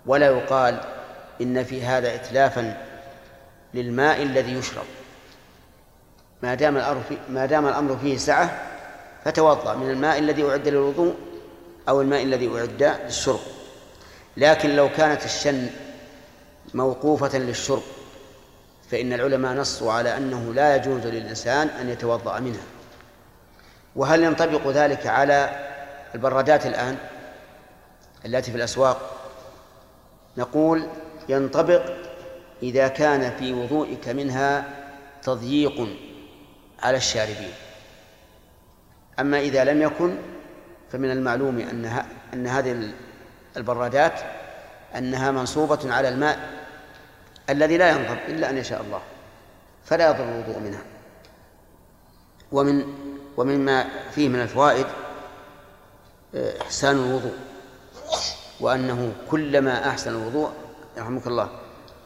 ولا 0.06 0.26
يقال 0.28 0.95
إن 1.42 1.64
في 1.64 1.84
هذا 1.84 2.16
إتلافا 2.16 2.86
للماء 3.74 4.24
الذي 4.24 4.54
يشرب. 4.54 4.86
ما 6.44 6.56
دام 6.56 6.78
الأمر 6.78 7.02
فيه 7.10 7.18
ما 7.30 7.46
دام 7.46 7.68
الأمر 7.68 7.98
فيه 7.98 8.18
سعة 8.18 8.62
فتوضأ 9.26 9.76
من 9.76 9.90
الماء 9.90 10.20
الذي 10.20 10.50
أعد 10.50 10.68
للوضوء 10.68 11.16
أو 11.90 12.02
الماء 12.02 12.24
الذي 12.24 12.50
أعد 12.56 13.00
للشرب. 13.06 13.40
لكن 14.38 14.76
لو 14.76 14.90
كانت 14.90 15.26
الشن 15.26 15.68
موقوفة 16.74 17.38
للشرب 17.38 17.84
فإن 18.92 19.14
العلماء 19.14 19.54
نصوا 19.54 19.94
على 19.94 20.18
أنه 20.18 20.54
لا 20.54 20.76
يجوز 20.76 21.08
للإنسان 21.08 21.68
أن 21.68 21.90
يتوضأ 21.90 22.40
منها. 22.40 22.64
وهل 23.96 24.24
ينطبق 24.24 24.68
ذلك 24.68 25.08
على 25.08 25.50
البرادات 26.16 26.66
الآن 26.66 26.98
التي 28.26 28.52
في 28.52 28.58
الأسواق؟ 28.58 29.16
نقول 30.38 30.88
ينطبق 31.30 31.84
إذا 32.64 32.88
كان 32.88 33.32
في 33.40 33.54
وضوئك 33.54 34.10
منها 34.10 34.66
تضييق 35.24 35.88
على 36.84 36.98
الشاربين. 36.98 37.54
أما 39.20 39.40
إذا 39.40 39.64
لم 39.64 39.82
يكن 39.82 40.16
فمن 40.92 41.12
المعلوم 41.12 41.60
أن 41.60 42.04
أن 42.34 42.48
هذه 42.48 42.92
البرادات 43.58 44.20
أنها 44.96 45.32
منصوبة 45.32 45.94
على 45.94 46.10
الماء 46.10 46.40
الذي 47.50 47.78
لا 47.78 47.90
ينضب 47.90 48.18
إلا 48.28 48.50
أن 48.50 48.58
يشاء 48.58 48.82
الله 48.82 49.02
فلا 49.86 50.10
يضر 50.10 50.24
الوضوء 50.24 50.60
منها. 50.60 50.82
ومن 52.52 52.86
ومما 53.38 53.86
فيه 54.12 54.30
من 54.30 54.42
الفوائد 54.42 54.86
آه، 56.36 56.62
إحسان 56.62 56.96
الوضوء 56.96 57.34
وأنه 58.60 59.14
كلما 59.32 59.90
أحسن 59.90 60.12
الوضوء 60.12 60.52
يرحمك 60.98 61.28
الله 61.28 61.50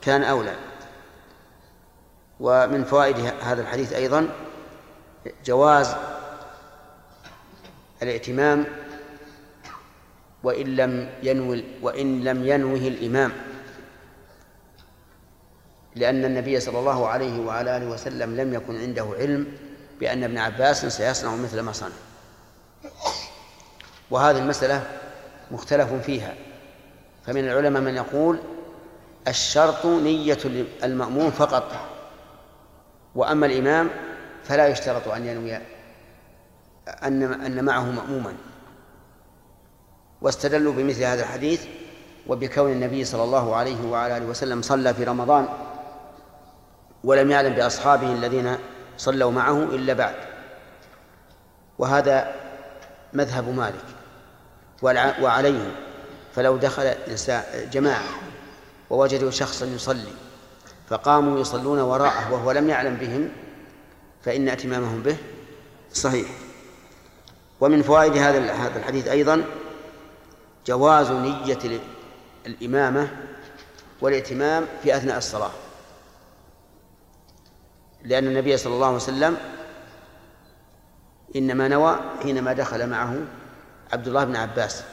كان 0.01 0.23
أولى. 0.23 0.55
ومن 2.39 2.83
فوائد 2.83 3.15
هذا 3.41 3.61
الحديث 3.61 3.93
أيضا 3.93 4.29
جواز 5.45 5.95
الائتمام 8.03 8.65
وإن 10.43 10.75
لم 10.75 11.09
ينوي 11.23 11.63
وإن 11.81 12.23
لم 12.23 12.47
ينوه 12.47 12.87
الإمام. 12.87 13.31
لأن 15.95 16.25
النبي 16.25 16.59
صلى 16.59 16.79
الله 16.79 17.07
عليه 17.07 17.39
وعلى 17.39 17.77
آله 17.77 17.89
وسلم 17.89 18.35
لم 18.35 18.53
يكن 18.53 18.81
عنده 18.81 19.07
علم 19.19 19.47
بأن 19.99 20.23
ابن 20.23 20.37
عباس 20.37 20.85
سيصنع 20.85 21.35
مثل 21.35 21.59
ما 21.59 21.71
صنع. 21.71 21.95
وهذه 24.11 24.37
المسألة 24.37 24.87
مختلف 25.51 25.93
فيها. 25.93 26.35
فمن 27.25 27.43
العلماء 27.45 27.81
من 27.81 27.95
يقول 27.95 28.39
الشرط 29.27 29.85
نية 29.85 30.37
المأموم 30.83 31.31
فقط 31.31 31.71
وأما 33.15 33.45
الإمام 33.45 33.89
فلا 34.43 34.67
يشترط 34.67 35.07
أن 35.07 35.25
ينوي 35.25 35.55
أن 37.03 37.23
أن 37.23 37.65
معه 37.65 37.83
مأموما. 37.83 38.33
واستدلوا 40.21 40.73
بمثل 40.73 41.03
هذا 41.03 41.21
الحديث 41.21 41.65
وبكون 42.27 42.71
النبي 42.71 43.05
صلى 43.05 43.23
الله 43.23 43.55
عليه 43.55 43.87
وعلى 43.87 44.17
آله 44.17 44.25
وسلم 44.25 44.61
صلى 44.61 44.93
في 44.93 45.03
رمضان 45.03 45.47
ولم 47.03 47.31
يعلم 47.31 47.53
بأصحابه 47.53 48.11
الذين 48.13 48.57
صلوا 48.97 49.31
معه 49.31 49.63
إلا 49.63 49.93
بعد. 49.93 50.15
وهذا 51.79 52.35
مذهب 53.13 53.49
مالك 53.49 53.85
وعليه 55.21 55.71
فلو 56.35 56.57
دخل 56.57 56.93
جماعة 57.71 58.03
ووجدوا 58.89 59.31
شخصا 59.31 59.65
يصلي 59.65 60.13
فقاموا 60.89 61.39
يصلون 61.39 61.79
وراءه 61.79 62.33
وهو 62.33 62.51
لم 62.51 62.69
يعلم 62.69 62.95
بهم 62.95 63.29
فإن 64.25 64.49
اتمامهم 64.49 65.03
به 65.03 65.17
صحيح. 65.93 66.29
ومن 67.61 67.81
فوائد 67.81 68.17
هذا 68.17 68.53
هذا 68.53 68.79
الحديث 68.79 69.07
أيضا 69.07 69.43
جواز 70.65 71.11
نية 71.11 71.79
الإمامة 72.45 73.09
والائتمام 74.01 74.65
في 74.83 74.97
أثناء 74.97 75.17
الصلاة. 75.17 75.51
لأن 78.03 78.27
النبي 78.27 78.57
صلى 78.57 78.73
الله 78.73 78.87
عليه 78.87 78.95
وسلم 78.95 79.37
إنما 81.35 81.67
نوى 81.67 81.99
حينما 82.23 82.53
دخل 82.53 82.89
معه 82.89 83.15
عبد 83.93 84.07
الله 84.07 84.23
بن 84.23 84.35
عباس. 84.35 84.83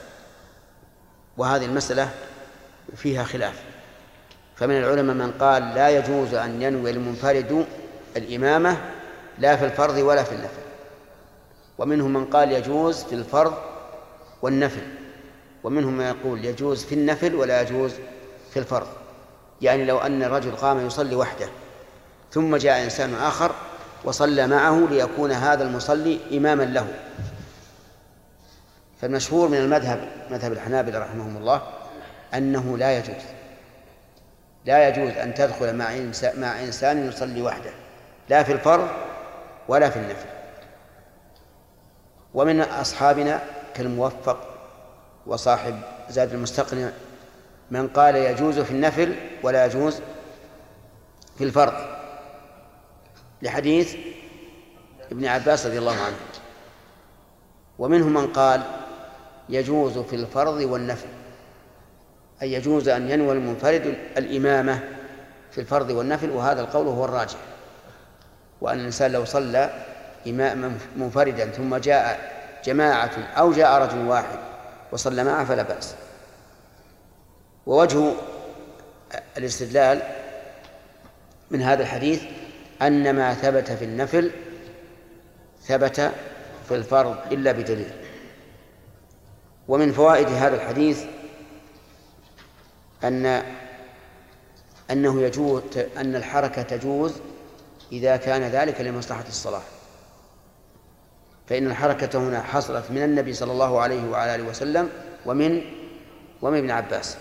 وهذه 1.36 1.64
المسألة 1.64 2.10
فيها 2.96 3.24
خلاف. 3.24 3.75
فمن 4.56 4.78
العلماء 4.78 5.16
من 5.16 5.32
قال 5.32 5.74
لا 5.74 5.88
يجوز 5.88 6.34
أن 6.34 6.62
ينوي 6.62 6.90
المنفرد 6.90 7.66
الإمامة 8.16 8.76
لا 9.38 9.56
في 9.56 9.64
الفرض 9.64 9.96
ولا 9.96 10.22
في 10.22 10.32
النفل. 10.32 10.62
ومنهم 11.78 12.12
من 12.12 12.24
قال 12.24 12.52
يجوز 12.52 13.04
في 13.04 13.14
الفرض 13.14 13.54
والنفل. 14.42 14.82
ومنهم 15.64 15.96
من 15.96 16.04
يقول 16.04 16.44
يجوز 16.44 16.84
في 16.84 16.94
النفل 16.94 17.34
ولا 17.34 17.62
يجوز 17.62 17.92
في 18.50 18.58
الفرض. 18.58 18.86
يعني 19.62 19.84
لو 19.84 19.98
أن 19.98 20.22
الرجل 20.22 20.50
قام 20.50 20.86
يصلي 20.86 21.16
وحده 21.16 21.48
ثم 22.32 22.56
جاء 22.56 22.84
إنسان 22.84 23.14
آخر 23.14 23.52
وصلى 24.04 24.46
معه 24.46 24.86
ليكون 24.90 25.32
هذا 25.32 25.64
المصلي 25.64 26.18
إماما 26.32 26.62
له. 26.62 26.86
فالمشهور 29.00 29.48
من 29.48 29.58
المذهب 29.58 30.08
مذهب 30.30 30.52
الحنابلة 30.52 30.98
رحمهم 30.98 31.36
الله 31.36 31.62
أنه 32.34 32.78
لا 32.78 32.98
يجوز. 32.98 33.35
لا 34.66 34.88
يجوز 34.88 35.10
أن 35.10 35.34
تدخل 35.34 35.76
مع 35.76 35.94
إنسان, 35.94 36.40
مع 36.40 36.60
إنسان 36.60 37.08
يصلي 37.08 37.42
وحده 37.42 37.70
لا 38.28 38.42
في 38.42 38.52
الفرض 38.52 38.88
ولا 39.68 39.90
في 39.90 39.98
النفل. 39.98 40.28
ومن 42.34 42.60
أصحابنا 42.60 43.42
كالموفق 43.74 44.38
وصاحب 45.26 45.80
زاد 46.08 46.32
المستقنع 46.32 46.90
من 47.70 47.88
قال 47.88 48.16
يجوز 48.16 48.58
في 48.58 48.70
النفل 48.70 49.14
ولا 49.42 49.66
يجوز 49.66 50.00
في 51.38 51.44
الفرض. 51.44 51.74
لحديث 53.42 53.96
ابن 55.12 55.26
عباس 55.26 55.66
رضي 55.66 55.78
الله 55.78 55.96
عنه. 55.96 56.16
ومنهم 57.78 58.14
من 58.14 58.26
قال 58.26 58.62
يجوز 59.48 59.98
في 59.98 60.16
الفرض 60.16 60.54
والنفل. 60.54 61.15
أي 62.42 62.52
يجوز 62.52 62.88
أن 62.88 63.10
ينوي 63.10 63.32
المنفرد 63.32 63.94
الإمامة 64.16 64.80
في 65.52 65.60
الفرض 65.60 65.90
والنفل 65.90 66.30
وهذا 66.30 66.60
القول 66.60 66.86
هو 66.86 67.04
الراجح. 67.04 67.38
وأن 68.60 68.78
الإنسان 68.80 69.12
لو 69.12 69.24
صلى 69.24 69.84
إماما 70.26 70.78
منفردا 70.96 71.46
ثم 71.46 71.76
جاء 71.76 72.36
جماعة 72.64 73.10
أو 73.36 73.52
جاء 73.52 73.82
رجل 73.82 73.98
واحد 73.98 74.38
وصلى 74.92 75.24
معه 75.24 75.44
فلا 75.44 75.62
بأس. 75.62 75.94
ووجه 77.66 78.12
الاستدلال 79.36 80.02
من 81.50 81.62
هذا 81.62 81.82
الحديث 81.82 82.22
أن 82.82 83.16
ما 83.16 83.34
ثبت 83.34 83.70
في 83.70 83.84
النفل 83.84 84.30
ثبت 85.62 86.12
في 86.68 86.74
الفرض 86.74 87.16
إلا 87.32 87.52
بدليل. 87.52 87.90
ومن 89.68 89.92
فوائد 89.92 90.28
هذا 90.28 90.56
الحديث 90.56 91.04
أن 93.04 93.42
أنه 94.90 95.22
يجوز 95.22 95.62
أن 95.96 96.16
الحركة 96.16 96.62
تجوز 96.62 97.12
إذا 97.92 98.16
كان 98.16 98.42
ذلك 98.42 98.80
لمصلحة 98.80 99.24
الصلاة. 99.28 99.62
فإن 101.46 101.66
الحركة 101.66 102.18
هنا 102.18 102.42
حصلت 102.42 102.90
من 102.90 103.02
النبي 103.02 103.32
صلى 103.32 103.52
الله 103.52 103.80
عليه 103.80 104.10
وعلى 104.10 104.34
آله 104.34 104.44
وسلم 104.44 104.90
ومن 105.26 105.62
ومن 106.42 106.58
ابن 106.58 106.70
عباس. 106.70 107.16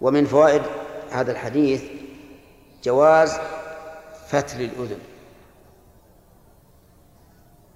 ومن 0.00 0.26
فوائد 0.26 0.62
هذا 1.10 1.32
الحديث 1.32 1.84
جواز 2.84 3.38
فتل 4.28 4.60
الأذن. 4.60 4.98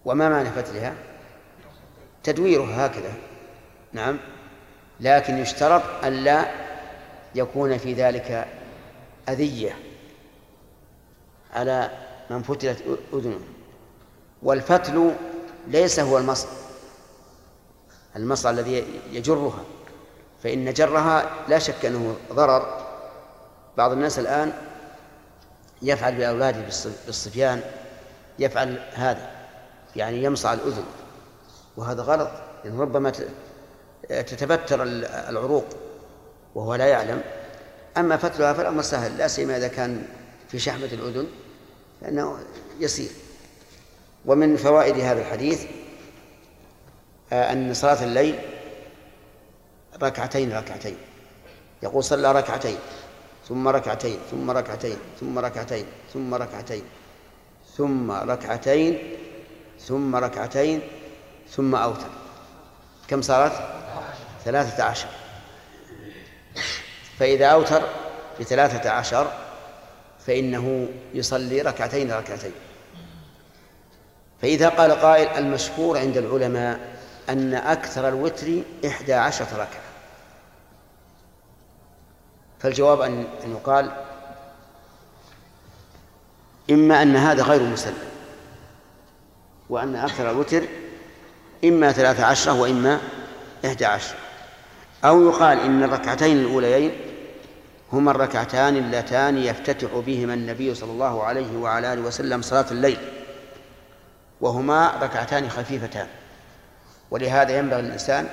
وما 0.05 0.29
معنى 0.29 0.51
فتلها 0.51 0.95
تدويرها 2.23 2.87
هكذا. 2.87 3.13
نعم. 3.93 4.19
لكن 5.03 5.39
يشترط 5.39 5.83
ألا 6.05 6.47
يكون 7.35 7.79
في 7.79 7.95
ذلك 7.95 8.49
أذية 9.29 9.77
على 11.55 11.91
من 12.31 12.43
فتلت 12.43 12.83
أذنه. 13.13 13.41
والفتل 14.43 15.15
ليس 15.69 16.01
هو 16.01 16.19
المصل 16.19 16.49
المصل 18.17 18.51
الذي 18.51 18.85
يجرها. 19.13 19.65
فإن 20.43 20.73
جرها 20.73 21.31
لا 21.49 21.59
شك 21.59 21.85
أنه 21.85 22.17
ضرر. 22.33 22.87
بعض 23.77 23.93
الناس 23.93 24.19
الآن 24.19 24.53
يفعل 25.83 26.15
بأولاده 26.15 26.61
بالصفيان 27.07 27.63
يفعل 28.39 28.79
هذا 28.95 29.31
يعني 29.97 30.25
يمصع 30.25 30.53
الأذن. 30.53 30.85
وهذا 31.77 32.03
غلط. 32.03 32.31
لأن 32.65 32.81
ربما 32.81 33.13
تتبتر 34.09 34.83
العروق 35.29 35.65
وهو 36.55 36.75
لا 36.75 36.87
يعلم. 36.87 37.23
أما 37.97 38.17
فتلها 38.17 38.53
فالأمر 38.53 38.83
سهل 38.83 39.19
لا 39.19 39.29
سيما 39.29 39.57
إذا 39.57 39.69
كان 39.69 40.07
في 40.49 40.59
شحمة 40.59 40.89
الأذن 40.93 41.27
فإنه 42.01 42.39
يسير. 42.81 43.11
ومن 44.27 44.57
فوائد 44.57 44.99
هذا 45.01 45.21
الحديث 45.21 45.67
آه، 47.33 47.53
أن 47.53 47.75
صلاة 47.75 48.05
الليل 48.05 48.39
ركعتين 50.03 50.53
ركعتين. 50.53 50.97
يقول 51.83 52.05
صلى 52.05 52.33
ركعتين 52.33 52.77
ثم 53.49 53.69
ركعتين 53.69 54.19
ثم 54.31 54.51
ركعتين 54.51 54.97
ثم 55.21 55.39
ركعتين 55.39 55.85
ثم 56.15 56.35
ركعتين 56.35 56.83
ثم 57.77 58.11
ركعتين 58.11 59.17
ثم 59.81 60.17
ركعتين 60.17 60.81
ثم 61.51 61.75
أوتر. 61.75 62.11
كم 63.09 63.23
صارت؟ 63.23 63.82
ثلاثة 64.45 64.85
عشر. 64.85 65.09
فإذا 67.19 67.47
أوتر 67.47 67.83
بثلاثة 68.41 68.91
عشر 68.91 69.33
فإنه 70.27 70.89
يصلي 71.15 71.63
ركعتين 71.63 72.13
ركعتين. 72.13 72.53
فإذا 74.43 74.69
قال 74.69 74.93
قائل 74.93 75.29
المشهور 75.29 75.99
عند 75.99 76.17
العلماء 76.17 76.81
أن 77.29 77.55
أكثر 77.55 78.09
الوتر 78.09 78.63
إحدى 78.87 79.15
عشرة 79.15 79.53
ركعة. 79.53 79.83
فالجواب 82.61 83.01
أن 83.01 83.27
يقال 83.47 83.93
إما 86.71 87.03
أن 87.03 87.17
هذا 87.17 87.43
غير 87.43 87.63
مسلم 87.63 87.99
وأن 89.71 89.97
أكثر 89.97 90.31
الوتر 90.31 90.63
إما 91.65 91.93
ثلاث 91.93 92.21
عشرة 92.21 92.61
وإما 92.61 93.01
إحدى 93.65 93.85
عشرة. 93.85 94.22
أو 95.05 95.23
يقال 95.23 95.61
إن 95.61 95.83
الركعتين 95.83 96.37
الأوليين 96.37 96.93
هما 97.93 98.11
الركعتان 98.11 98.77
اللتان 98.77 99.39
يفتتح 99.39 99.89
بهما 100.07 100.35
النبي 100.35 100.75
صلى 100.75 100.93
الله 100.93 101.25
عليه 101.25 101.57
وعلى 101.57 101.93
آله 101.93 102.03
وسلم 102.03 102.43
صلاة 102.43 102.67
الليل 102.71 102.99
وهما 104.41 104.93
ركعتان 105.03 105.49
خفيفتان. 105.51 106.07
ولهذا 107.11 107.59
ينبغي 107.59 107.83
للإنسان 107.83 108.29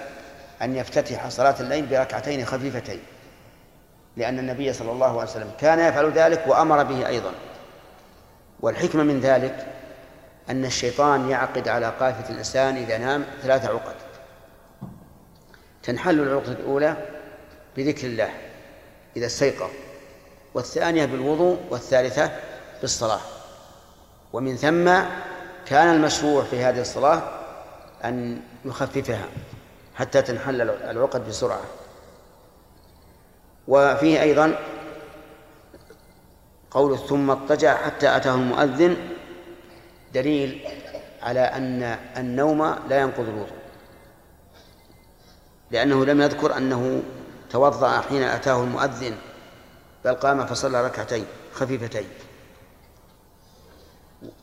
أن 0.61 0.75
يفتتح 0.75 1.29
صلاة 1.29 1.55
الليل 1.59 1.85
بركعتين 1.85 2.45
خفيفتين 2.45 2.99
لأن 4.17 4.39
النبي 4.39 4.73
صلى 4.73 4.91
الله 4.91 5.19
عليه 5.19 5.31
وسلم 5.31 5.51
كان 5.59 5.79
يفعل 5.79 6.11
ذلك 6.11 6.43
وأمر 6.47 6.83
به 6.83 7.07
أيضا. 7.07 7.31
والحكمة 8.59 9.03
من 9.03 9.19
ذلك 9.19 9.67
أن 10.49 10.65
الشيطان 10.65 11.29
يعقد 11.29 11.67
على 11.67 11.93
قافة 11.99 12.29
الإنسان 12.29 12.75
إذا 12.75 12.97
نام 12.97 13.25
ثلاث 13.41 13.65
عقد. 13.65 14.08
تنحل 15.83 16.19
العقدة 16.19 16.51
الأولى 16.51 16.97
بذكر 17.77 18.07
الله 18.07 18.29
إذا 19.17 19.25
استيقظ 19.25 19.69
والثانية 20.53 21.05
بالوضوء 21.05 21.57
والثالثة 21.69 22.31
بالصلاة. 22.81 23.19
ومن 24.33 24.55
ثم 24.55 24.85
كان 25.65 25.95
المشروع 25.95 26.43
في 26.43 26.63
هذه 26.63 26.81
الصلاة 26.81 27.21
أن 28.03 28.41
يخففها 28.65 29.25
حتى 29.95 30.21
تنحل 30.21 30.61
العقد 30.61 31.27
بسرعة. 31.27 31.61
وفيه 33.67 34.21
أيضا 34.21 34.59
قول 36.71 36.97
ثم 36.97 37.31
اضطجع 37.31 37.77
حتى 37.77 38.15
أتاه 38.15 38.35
المؤذن 38.35 38.97
دليل 40.13 40.67
على 41.21 41.39
أن 41.39 41.97
النوم 42.17 42.75
لا 42.89 42.99
ينقض 42.99 43.29
الوضوء. 43.29 43.58
لأنه 45.71 46.05
لم 46.05 46.21
يذكر 46.21 46.57
أنه 46.57 47.03
توضأ 47.49 48.01
حين 48.01 48.23
أتاه 48.23 48.63
المؤذن 48.63 49.15
بل 50.05 50.13
قام 50.13 50.45
فصلى 50.45 50.85
ركعتين 50.85 51.25
خفيفتين. 51.53 52.07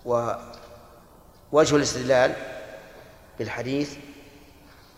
ووجه 0.04 1.76
الاستدلال 1.76 2.32
بالحديث 3.38 3.96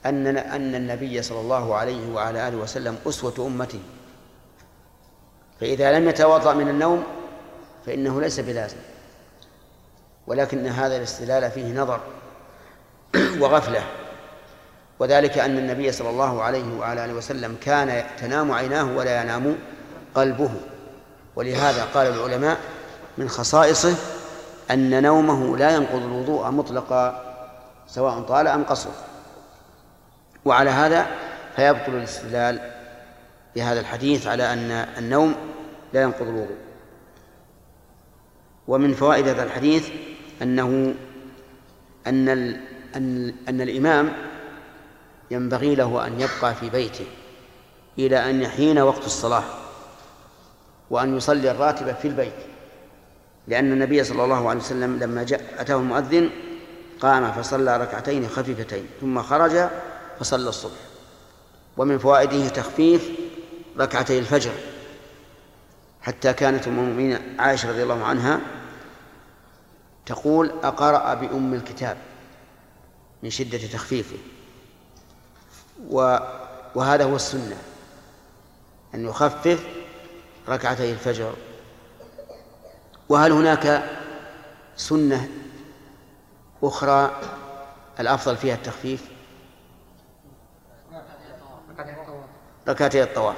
أن 0.07 0.27
أن 0.37 0.75
النبي 0.75 1.23
صلى 1.23 1.41
الله 1.41 1.75
عليه 1.75 2.15
وعلى 2.15 2.49
آله 2.49 2.57
وسلم 2.57 2.99
أسوة 3.07 3.35
أمته. 3.47 3.81
فإذا 5.61 5.99
لم 5.99 6.09
يتوضأ 6.09 6.55
من 6.55 6.69
النوم 6.69 7.05
فإنه 7.87 8.21
ليس 8.21 8.41
بلازم. 8.41 8.77
ولكن 10.27 10.67
هذا 10.67 10.97
الاستدلال 10.97 11.51
فيه 11.51 11.73
نظر 11.81 12.01
وغفلة. 13.41 13.98
وذلك 14.99 15.39
أن 15.39 15.59
النبي 15.59 15.93
صلى 15.93 16.11
الله 16.11 16.43
عليه 16.43 16.79
وعلى 16.79 17.05
آله 17.05 17.15
وسلم 17.15 17.57
كان 17.61 18.05
تنام 18.21 18.53
عيناه 18.53 18.97
ولا 18.97 19.23
ينام 19.23 19.57
قلبه. 20.15 20.51
ولهذا 21.37 21.85
قال 21.85 22.07
العلماء 22.07 22.59
من 23.19 23.29
خصائصه 23.29 23.95
أن 24.71 25.03
نومه 25.03 25.57
لا 25.57 25.71
ينقض 25.71 26.03
الوضوء 26.03 26.51
مطلقا 26.51 27.25
سواء 27.87 28.21
طال 28.21 28.47
أم 28.47 28.65
قصر. 28.65 28.91
وعلى 30.45 30.71
هذا 30.71 31.07
فيبطل 31.57 31.95
الاستدلال 31.95 32.61
بهذا 33.57 33.81
الحديث 33.81 34.27
على 34.27 34.53
أن 34.53 34.71
النوم 34.71 35.35
لا 35.93 36.03
ينقض 36.03 36.23
الوضوء. 36.29 36.57
ومن 38.69 38.95
فوائد 38.95 39.29
هذا 39.29 39.43
الحديث 39.43 39.89
أنه 40.43 40.95
أن 42.07 42.29
أن 43.49 43.61
الإمام 43.61 44.13
ينبغي 45.31 45.75
له 45.75 46.07
أن 46.07 46.21
يبقى 46.21 46.55
في 46.55 46.71
بيته 46.71 47.07
إلى 47.99 48.31
أن 48.31 48.43
يحين 48.43 48.79
وقت 48.79 49.07
الصلاة 49.07 49.45
وأن 50.91 51.17
يصلي 51.17 51.51
الراتبة 51.51 51.93
في 51.93 52.09
البيت 52.09 52.35
لأن 53.49 53.73
النبي 53.73 54.05
صلى 54.05 54.25
الله 54.25 54.49
عليه 54.49 54.61
وسلم 54.61 54.99
لما 54.99 55.23
جاء 55.23 55.55
أتاه 55.59 55.77
المؤذن 55.77 56.31
قام 57.01 57.33
فصلى 57.33 57.77
ركعتين 57.77 58.29
خفيفتين 58.29 58.87
ثم 59.01 59.23
خرج 59.23 59.69
فصلى 60.21 60.49
الصبح 60.49 60.79
ومن 61.77 61.99
فوائده 61.99 62.49
تخفيف 62.49 63.11
ركعتي 63.79 64.19
الفجر 64.19 64.53
حتى 66.01 66.33
كانت 66.33 66.69
أم 66.69 66.79
المؤمنين 66.79 67.41
عائشة 67.41 67.71
رضي 67.71 67.83
الله 67.83 68.05
عنها 68.05 68.41
تقول 70.07 70.53
أقرأ 70.63 71.15
بأم 71.15 71.55
الكتاب 71.55 71.97
من 73.23 73.31
شدة 73.31 73.59
تخفيفه. 73.59 74.17
وهذا 76.75 77.05
هو 77.05 77.17
السنة 77.17 77.57
أن 78.95 79.05
يخفف 79.05 79.67
ركعتي 80.49 80.93
الفجر. 80.93 81.35
وهل 83.09 83.33
هناك 83.33 83.91
سنة 84.77 85.29
أخرى 86.63 87.21
الأفضل 88.01 88.37
فيها 88.37 88.55
التخفيف؟ 88.55 89.05
ركعتي 92.69 93.03
الطواف. 93.03 93.37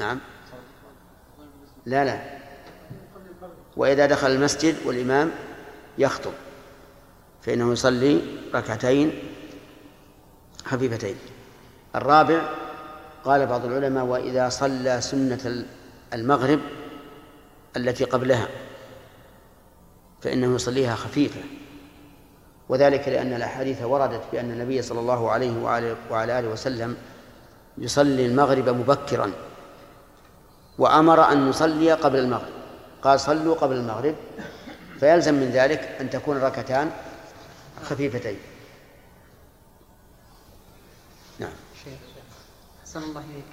نعم. 0.00 0.20
لا 1.86 2.04
لا. 2.04 2.38
وإذا 3.76 4.06
دخل 4.06 4.30
المسجد 4.30 4.76
والإمام 4.86 5.30
يخطب 5.98 6.32
فإنه 7.42 7.72
يصلي 7.72 8.22
ركعتين 8.54 9.12
خفيفتين 10.64 11.16
الرابع 11.94 12.42
قال 13.24 13.46
بعض 13.46 13.64
العلماء 13.64 14.04
وإذا 14.04 14.48
صلى 14.48 15.00
سنة 15.00 15.64
المغرب 16.14 16.60
التي 17.76 18.04
قبلها 18.04 18.48
فإنه 20.22 20.54
يصليها 20.54 20.94
خفيفة. 20.94 21.40
وذلك 22.68 23.08
لأن 23.08 23.32
الأحاديث 23.32 23.82
وردت 23.82 24.22
بأن 24.32 24.50
النبي 24.50 24.82
صلى 24.82 25.00
الله 25.00 25.30
عليه 25.30 25.62
وعلى 26.10 26.38
آله 26.38 26.48
وسلم 26.48 26.96
يصلي 27.78 28.26
المغرب 28.26 28.68
مبكرا 28.68 29.32
وأمر 30.78 31.32
أن 31.32 31.48
نصلي 31.48 31.92
قبل 31.92 32.18
المغرب. 32.18 32.52
قال 33.02 33.20
صلوا 33.20 33.54
قبل 33.54 33.76
المغرب. 33.76 34.14
فيلزم 35.00 35.34
من 35.34 35.50
ذلك 35.50 35.80
أن 36.00 36.10
تكون 36.10 36.38
ركعتان 36.38 36.90
خفيفتين 37.84 38.38
نعم 41.38 41.52
شيخ 41.84 41.98
أحسن 42.88 43.02
الله 43.02 43.24
إليك. 43.24 43.44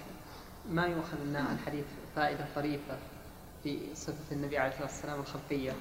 ما 0.69 0.85
يؤخذ 0.85 1.17
من 1.25 1.35
الحديث 1.35 1.85
فائدة 2.15 2.45
طريفة 2.55 2.97
في 3.63 3.95
صفة 3.95 4.31
النبي 4.31 4.57
عليه 4.57 4.69
الصلاة 4.71 4.85
والسلام 4.85 5.19
الخلقية 5.19 5.71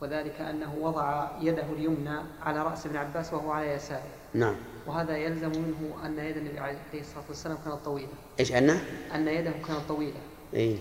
وذلك 0.00 0.40
أنه 0.40 0.74
وضع 0.74 1.28
يده 1.40 1.62
اليمنى 1.62 2.20
على 2.42 2.62
رأس 2.62 2.86
ابن 2.86 2.96
عباس 2.96 3.32
وهو 3.32 3.50
على 3.50 3.72
يساره. 3.72 4.10
نعم. 4.34 4.56
وهذا 4.86 5.16
يلزم 5.16 5.48
منه 5.48 6.06
أن 6.06 6.18
يد 6.18 6.36
النبي 6.36 6.58
عليه 6.58 6.78
الصلاة 6.94 7.24
والسلام 7.28 7.58
كانت 7.64 7.84
طويلة. 7.84 8.12
إيش 8.40 8.52
أنه؟ 8.52 8.84
أن 9.14 9.28
يده 9.28 9.50
كانت 9.50 9.80
طويلة. 9.88 10.20
إيه 10.54 10.78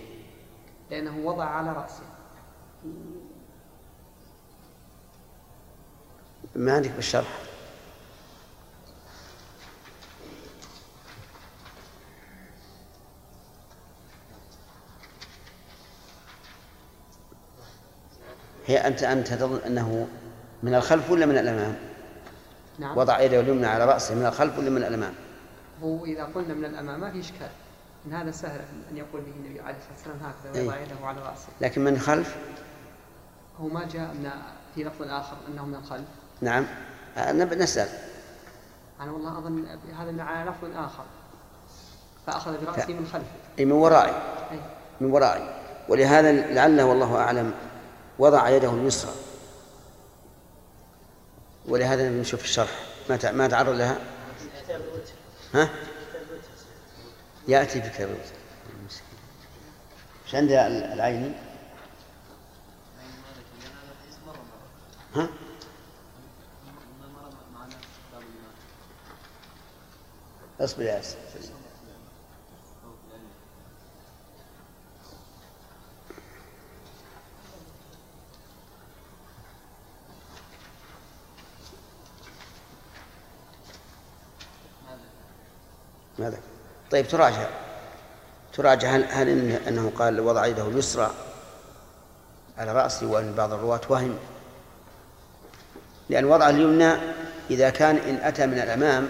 لأنه 0.91 1.17
وضع 1.17 1.45
على 1.45 1.73
رأسه. 1.73 2.03
ما 6.55 6.73
عندك 6.73 6.91
بالشرح؟ 6.91 7.48
هي 18.69 18.77
أنت 18.87 19.03
أنت 19.03 19.27
تظن 19.27 19.59
أنه 19.65 20.07
من 20.63 20.75
الخلف 20.75 21.11
ولا 21.11 21.25
من 21.25 21.37
الأمام؟ 21.37 21.75
نعم. 22.79 22.97
وضع 22.97 23.19
يده 23.21 23.39
اليمنى 23.39 23.65
على 23.67 23.85
رأسه 23.85 24.15
من 24.15 24.25
الخلف 24.25 24.57
ولا 24.57 24.69
من 24.69 24.77
الأمام؟ 24.83 25.13
هو 25.83 26.05
إذا 26.05 26.23
قلنا 26.23 26.53
من 26.53 26.65
الأمام 26.65 26.99
ما 26.99 27.11
في 27.11 27.19
إشكال. 27.19 27.49
إن 28.07 28.13
هذا 28.13 28.31
سهل 28.31 28.61
أن 28.91 28.97
يقول 28.97 29.21
به 29.21 29.31
النبي 29.31 29.59
عليه 29.61 29.75
الصلاة 29.77 29.93
والسلام 30.13 30.17
هكذا 30.51 30.61
ويضع 30.61 30.75
إيه. 30.75 30.81
يده 30.83 31.05
على 31.07 31.17
رأسه. 31.21 31.47
لكن 31.61 31.83
من 31.83 31.93
الخلف 31.93 32.35
هو 33.61 33.67
ما 33.67 33.87
جاء 33.93 34.07
من 34.07 34.29
في 34.75 34.83
لفظ 34.83 35.01
آخر 35.09 35.37
أنه 35.47 35.65
من 35.65 35.75
الخلف 35.75 36.05
نعم. 36.41 36.65
آه، 37.17 37.31
نب- 37.31 37.53
نسأل. 37.53 37.87
أنا 39.01 39.11
والله 39.11 39.37
أظن 39.37 39.65
هذا 39.99 40.23
على 40.23 40.49
لفظ 40.49 40.67
آخر. 40.75 41.03
فأخذ 42.27 42.65
برأسه 42.65 42.93
من 42.93 43.05
خلفه. 43.13 43.25
أي 43.59 43.65
من 43.65 43.71
ورائي. 43.71 44.13
أي 44.51 44.59
من 45.01 45.11
ورائي. 45.11 45.49
ولهذا 45.89 46.31
لعله 46.31 46.85
والله 46.85 47.15
أعلم 47.17 47.53
وضع 48.19 48.49
يده 48.49 48.73
اليسرى. 48.73 49.13
ولهذا 51.67 52.09
نشوف 52.09 52.43
الشرح. 52.43 52.89
ما 53.09 53.31
ما 53.31 53.47
تعرض 53.47 53.69
لها؟ 53.69 53.97
كتاب 54.63 54.81
الوتر 54.81 55.13
ها؟ 55.53 55.65
كتاب 55.65 56.21
الوتر 56.29 56.49
يأتي 57.47 57.79
بكتاب 57.79 58.09
الوتر 58.09 58.33
إيش 60.25 60.35
عند 60.35 60.51
العيني؟ 60.51 61.31
ها؟ 65.15 65.29
اصبر 70.59 70.83
يا 70.83 70.99
أسف 70.99 71.58
ماذا؟ 86.19 86.37
طيب 86.91 87.07
تراجع. 87.07 87.47
تراجع 88.53 88.89
هل, 88.89 89.03
هل 89.09 89.27
إن- 89.27 89.67
إنه 89.67 89.91
قال 89.99 90.19
وضع 90.19 90.45
يده 90.45 90.67
اليسرى 90.67 91.11
على 92.57 92.71
راسه 92.73 93.07
وإن 93.07 93.33
بعض 93.33 93.53
الرواة 93.53 93.81
وهم؟ 93.89 94.17
لأن 96.09 96.25
وضع 96.25 96.49
اليمنى 96.49 96.93
إذا 97.49 97.69
كان 97.69 97.95
إن 97.97 98.15
أتى 98.23 98.45
من 98.45 98.59
الأمام 98.59 99.09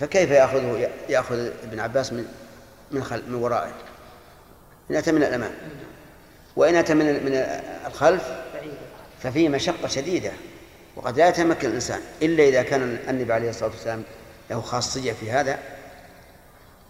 فكيف 0.00 0.30
ياخذه 0.30 0.88
يأخذ 1.08 1.38
ابن 1.62 1.80
عباس 1.80 2.12
من 2.12 2.24
من 2.90 3.04
خل 3.04 3.22
من 3.28 3.34
ورائه؟ 3.34 3.72
إن 4.90 4.96
أتى 4.96 5.12
من 5.12 5.22
الأمام. 5.22 5.50
وإن 6.56 6.74
أتى 6.76 6.94
من 6.94 7.06
من 7.06 7.32
الخلف 7.86 8.22
ففيه 9.22 9.48
مشقة 9.48 9.88
شديدة 9.88 10.30
وقد 10.96 11.18
لا 11.18 11.28
يتمكن 11.28 11.68
الإنسان 11.68 12.00
إلا 12.22 12.44
إذا 12.44 12.62
كان 12.62 12.98
النبي 13.08 13.32
عليه 13.32 13.50
الصلاة 13.50 13.70
والسلام 13.70 14.02
له 14.50 14.60
خاصيه 14.60 15.12
في 15.12 15.32
هذا 15.32 15.58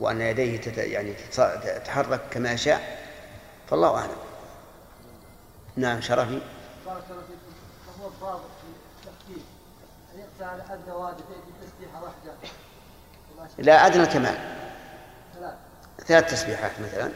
وأن 0.00 0.20
يديه 0.20 0.60
تت 0.60 0.78
يعني 0.78 1.14
تتحرك 1.34 2.20
كما 2.30 2.52
يشاء 2.52 3.10
فالله 3.70 3.98
أعلم. 3.98 4.16
نعم 5.76 6.00
شرفي. 6.00 6.40
بارك 6.86 7.04
الله 7.10 7.22
فيكم 7.22 8.00
وهو 8.00 8.08
الضابط 8.08 8.40
في 8.40 9.08
التخفيف 9.08 9.44
ان 10.14 10.20
يقطع 10.20 10.52
على 10.52 10.62
حد 10.62 10.88
واحد 10.88 11.14
تسبيحه 11.62 12.02
واحدة 12.02 12.32
لا 13.58 13.86
أدنى 13.86 14.02
الكمال 14.02 14.56
ثلاث. 15.34 15.54
ثلاث 16.06 16.30
تسبيحات 16.30 16.72
مثلا. 16.80 17.12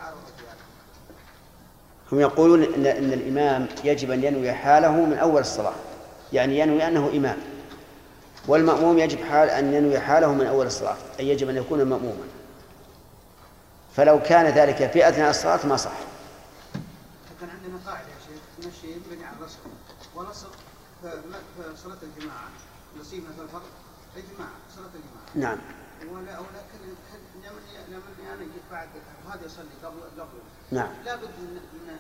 عرضت 0.03 0.39
يعني. 0.47 0.61
هم 2.13 2.21
يقولون 2.21 2.63
إن, 2.63 2.87
إن 2.87 3.13
الإمام 3.13 3.69
يجب 3.85 4.11
أن 4.11 4.25
ينوي 4.25 4.53
حاله 4.53 5.05
من 5.05 5.19
أول 5.19 5.41
الصلاة. 5.41 5.75
يعني 6.33 6.59
ينوي 6.59 6.89
أنه 6.89 7.09
إمام. 7.09 7.39
والمأموم 8.49 8.99
يجب 8.99 9.25
حال 9.25 9.51
أن 9.51 9.75
ينوي 9.75 10.01
حاله 10.01 10.35
من 10.35 10.47
أول 10.47 10.67
الصلاة. 10.67 10.97
أي 11.21 11.29
يجب 11.29 11.49
أن 11.49 11.57
يكون 11.57 11.83
مأموما. 11.83 12.25
فلو 13.97 14.23
كان 14.23 14.47
ذلك 14.47 14.91
في 14.91 15.09
أثناء 15.09 15.31
الصلاة 15.31 15.67
ما 15.67 15.77
صح. 15.77 15.93
كان 17.41 17.51
عندنا 17.51 17.79
قاعدة 17.87 18.09
يا 18.09 18.15
شيخ 18.27 18.67
نمشي 18.67 18.93
ينبني 18.93 19.25
على 19.27 19.37
الرسم. 19.37 19.59
في 21.03 21.77
صلاة 21.85 21.99
الجماعة 22.03 22.49
نصيبنا 23.01 23.33
في 23.33 23.43
الفرض. 23.43 23.63
الجماعه 24.17 24.53
صلاة 24.77 24.91
الجماعة. 24.95 25.27
نعم. 25.35 25.59
ولا 26.13 26.39
ولكن 26.39 26.79
لمن 27.35 27.63
لمن 27.89 28.27
أنا 28.35 28.43
جيت 28.43 28.63
بعد 28.73 28.89
هذا 29.33 29.47
يصلي 29.47 29.75
قبل 29.85 30.21
قبل. 30.21 30.39
نعم. 30.71 30.89
لابد 31.05 31.23
من 31.39 31.61
من 31.73 31.97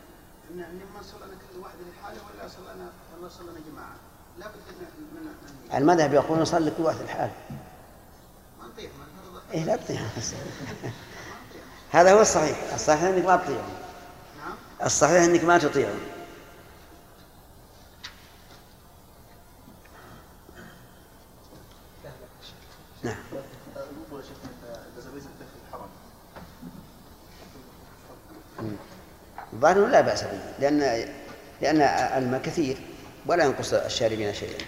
من 0.51 0.63
ان 0.63 0.81
ما 0.95 1.03
صلينا 1.03 1.37
كل 1.53 1.61
واحد 1.61 1.75
لحاله 1.93 2.19
ولا 2.35 2.49
صلينا 2.49 2.91
ولا 3.19 3.29
صلينا 3.29 3.61
جماعة. 3.73 3.97
لابد 4.39 4.55
من 4.81 4.87
من 5.21 5.77
المذهب 5.77 6.15
يقول 6.15 6.39
نصلي 6.39 6.71
كل 6.71 6.83
واحد 6.83 7.01
الحال 7.01 7.31
ما 8.61 8.67
نطيح 8.67 8.91
ما 8.99 9.13
إيه 9.55 9.65
لا 9.65 9.77
تطيع 9.77 10.01
هذا 11.93 12.13
هو 12.13 12.21
الصحيح. 12.21 12.57
الصحيح 12.75 13.03
أنك 13.03 13.25
ما 13.25 13.37
تطيع. 13.37 13.57
نعم. 13.57 14.55
الصحيح 14.85 15.23
أنك 15.23 15.45
ما 15.45 15.59
تطيع. 15.59 15.89
نعم. 23.03 23.17
الظاهر 29.53 29.87
لا 29.87 30.01
بأس 30.01 30.23
به 30.23 30.41
لأن 30.59 31.09
لأن 31.61 31.81
الماء 32.23 32.43
كثير 32.43 32.77
ولا 33.27 33.45
ينقص 33.45 33.73
الشاربين 33.73 34.35
شيئا. 34.35 34.59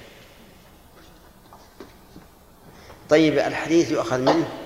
طيب 3.09 3.39
الحديث 3.39 3.91
يؤخذ 3.91 4.19
منه؟ 4.19 4.64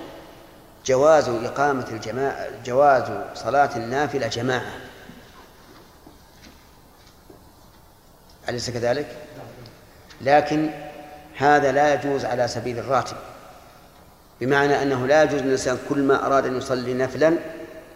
جواز 0.89 1.29
إقامة 1.29 1.85
الجماعة 1.91 2.47
جواز 2.65 3.03
صلاة 3.35 3.69
النافلة 3.75 4.27
جماعة. 4.27 4.71
أليس 8.49 8.69
كذلك؟ 8.69 9.07
لكن 10.21 10.69
هذا 11.37 11.71
لا 11.71 11.93
يجوز 11.93 12.25
على 12.25 12.47
سبيل 12.47 12.79
الراتب. 12.79 13.17
بمعنى 14.41 14.83
أنه 14.83 15.07
لا 15.07 15.23
يجوز 15.23 15.41
للإنسان 15.41 15.77
كل 15.89 15.99
ما 15.99 16.25
أراد 16.25 16.45
أن 16.45 16.57
يصلي 16.57 16.93
نفلا 16.93 17.37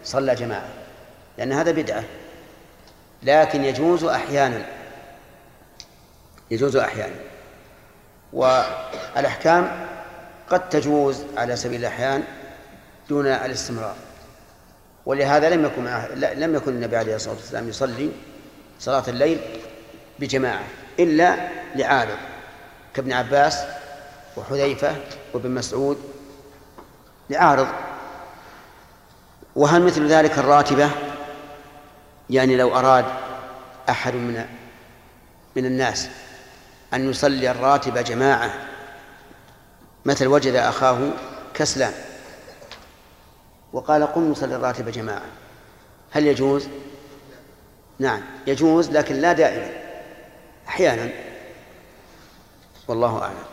صلى 0.03 0.35
جماعة 0.35 0.69
لأن 1.37 1.51
هذا 1.51 1.71
بدعة. 1.71 2.03
لكن 3.23 3.63
يجوز 3.63 4.03
أحيانا 4.03 4.65
يجوز 6.51 6.75
أحيانا. 6.75 7.15
والأحكام 8.33 9.87
قد 10.49 10.69
تجوز 10.69 11.23
على 11.37 11.55
سبيل 11.55 11.79
الأحيان 11.79 12.23
دون 13.09 13.27
الاستمرار. 13.27 13.95
ولهذا 15.05 15.49
لم 15.49 15.65
يكن 15.65 15.83
معه 15.83 16.07
لم 16.15 16.55
يكن 16.55 16.71
النبي 16.71 16.97
عليه 16.97 17.15
الصلاة 17.15 17.35
والسلام 17.35 17.69
يصلي 17.69 18.11
صلاة 18.79 19.03
الليل 19.07 19.39
بجماعة 20.19 20.63
إلا 20.99 21.49
لعارض 21.75 22.17
كابن 22.93 23.13
عباس 23.13 23.63
وحذيفة 24.37 24.95
وابن 25.33 25.51
مسعود 25.51 25.97
لعارض. 27.29 27.67
وهل 29.55 29.81
مثل 29.81 30.07
ذلك 30.07 30.39
الراتبة؟ 30.39 30.89
يعني 32.29 32.55
لو 32.55 32.75
أراد 32.75 33.05
أحد 33.89 34.13
من 34.13 34.45
من 35.55 35.65
الناس 35.65 36.09
أن 36.93 37.09
يصلي 37.09 37.51
الراتبة 37.51 38.01
جماعة 38.01 38.53
مثل 40.05 40.27
وجد 40.27 40.55
أخاه 40.55 41.09
كسلان. 41.53 41.93
وقال 43.73 44.03
قم 44.03 44.31
نصلي 44.31 44.55
الراتبة 44.55 44.91
جماعة. 44.91 45.25
هل 46.11 46.27
يجوز؟ 46.27 46.67
نعم 47.99 48.21
يجوز 48.47 48.89
لكن 48.89 49.15
لا 49.15 49.33
دائما 49.33 49.71
أحيانا. 50.67 51.09
والله 52.87 53.21
أعلم. 53.21 53.43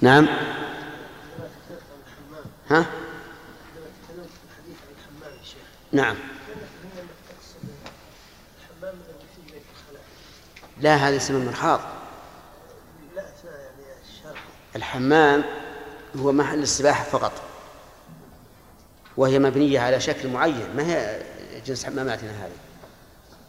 نعم. 0.00 0.26
ها؟ 2.70 2.76
عندما 2.76 2.86
تكلمت 4.06 4.30
في 4.30 4.44
الحديث 4.44 4.76
عن 4.82 4.94
الحمام 4.98 5.38
يا 5.38 5.44
شيخ 5.44 5.62
نعم 5.92 6.16
كان 6.16 6.56
هنا 6.94 7.02
تقصد 7.28 7.68
الحمام 8.58 8.94
الذي 8.94 9.26
فيه 9.36 9.52
بيت 9.52 9.62
الخلاء 9.74 10.04
لا 10.80 10.94
هذا 10.94 11.16
اسم 11.16 11.36
المرحاض. 11.36 11.80
يعني 11.80 13.28
الحمام 14.76 15.44
هو 16.16 16.32
محل 16.32 16.62
السباحة 16.62 17.04
فقط 17.04 17.32
وهي 19.16 19.38
مبنية 19.38 19.80
على 19.80 20.00
شكل 20.00 20.28
معين 20.28 20.76
ما 20.76 20.86
هي 20.86 21.22
جنس 21.66 21.86
حماماتنا 21.86 22.30
هذه؟ 22.30 22.52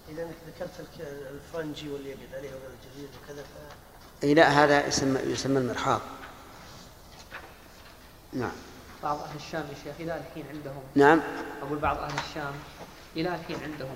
إذا 0.09 0.23
إنك 0.23 0.35
ذكرت 0.47 0.87
الفرنجي 1.31 1.89
واللي 1.89 2.09
يقعد 2.09 2.35
عليه 2.35 2.49
وكذا 2.49 3.43
ف 3.43 4.23
إي 4.23 4.33
لا 4.33 4.47
هذا 4.47 4.87
يسمى 4.87 5.19
يسمى 5.19 5.57
المرحاض. 5.57 6.01
نعم. 8.33 8.51
بعض 9.03 9.17
أهل 9.17 9.35
الشام 9.35 9.61
يا 9.61 9.75
شيخ 9.83 9.95
إلى 9.99 10.17
الحين 10.17 10.45
عندهم؟ 10.53 10.83
نعم. 10.95 11.21
أقول 11.61 11.79
بعض 11.79 11.97
أهل 11.97 12.13
الشام 12.29 12.53
إلى 13.15 13.35
الحين 13.35 13.57
عندهم 13.63 13.95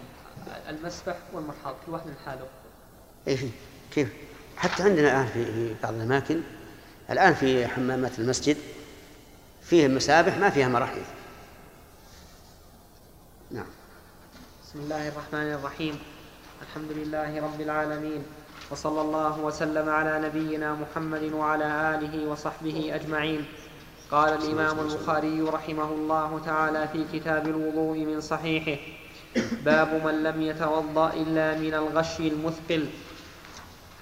المسبح 0.70 1.16
والمرحاض 1.34 1.76
كل 1.86 1.92
واحد 1.92 2.08
من 2.08 2.16
حاله 2.26 2.48
إيش 3.28 3.40
كيف؟ 3.92 4.10
حتى 4.58 4.84
عندنا 4.84 5.12
الآن 5.12 5.26
في 5.26 5.46
في 5.46 5.76
بعض 5.84 5.94
الأماكن 5.94 6.42
الآن 7.10 7.34
في 7.34 7.68
حمامات 7.68 8.20
المسجد 8.20 8.58
فيه 9.62 9.88
مسابح 9.88 10.38
ما 10.38 10.50
فيها 10.50 10.68
مراحيض. 10.68 11.06
نعم. 13.52 13.66
بسم 14.64 14.80
الله 14.80 15.08
الرحمن 15.08 15.54
الرحيم. 15.54 16.00
الحمد 16.62 16.92
لله 16.92 17.42
رب 17.42 17.62
العالمين 17.62 18.24
وصلى 18.72 19.02
الله 19.02 19.40
وسلم 19.40 19.90
على 19.90 20.28
نبينا 20.28 20.74
محمد 20.74 21.24
وعلى 21.24 21.96
آله 21.96 22.28
وصحبه 22.28 22.96
أجمعين. 22.96 23.46
قال 24.12 24.34
الإمام 24.34 24.80
البخاري 24.80 25.42
رحمه 25.42 25.90
الله 25.92 26.42
تعالى 26.46 26.88
في 26.88 27.20
كتاب 27.20 27.48
الوضوء 27.48 27.98
من 27.98 28.22
صحيحه. 28.22 28.82
باب 29.66 30.06
من 30.06 30.24
لم 30.24 30.42
يتوضأ 30.42 31.14
إلا 31.14 31.58
من 31.58 31.74
الغش 31.74 32.20
المثقل. 32.20 32.88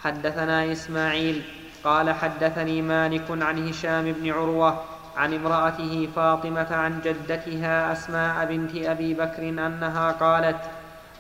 حدثنا 0.04 0.72
إسماعيل 0.72 1.41
قال 1.84 2.14
حدثني 2.14 2.82
مالك 2.82 3.26
عن 3.30 3.68
هشام 3.70 4.12
بن 4.12 4.32
عروة 4.32 4.84
عن 5.18 5.34
امرأته 5.34 6.10
فاطمة 6.16 6.68
عن 6.72 7.02
جدتها 7.02 7.91
أسماء 7.91 8.45
بنت 8.45 8.76
أبي 8.76 9.14
بكر 9.14 9.49
أنها 9.49 10.12
قالت 10.12 10.58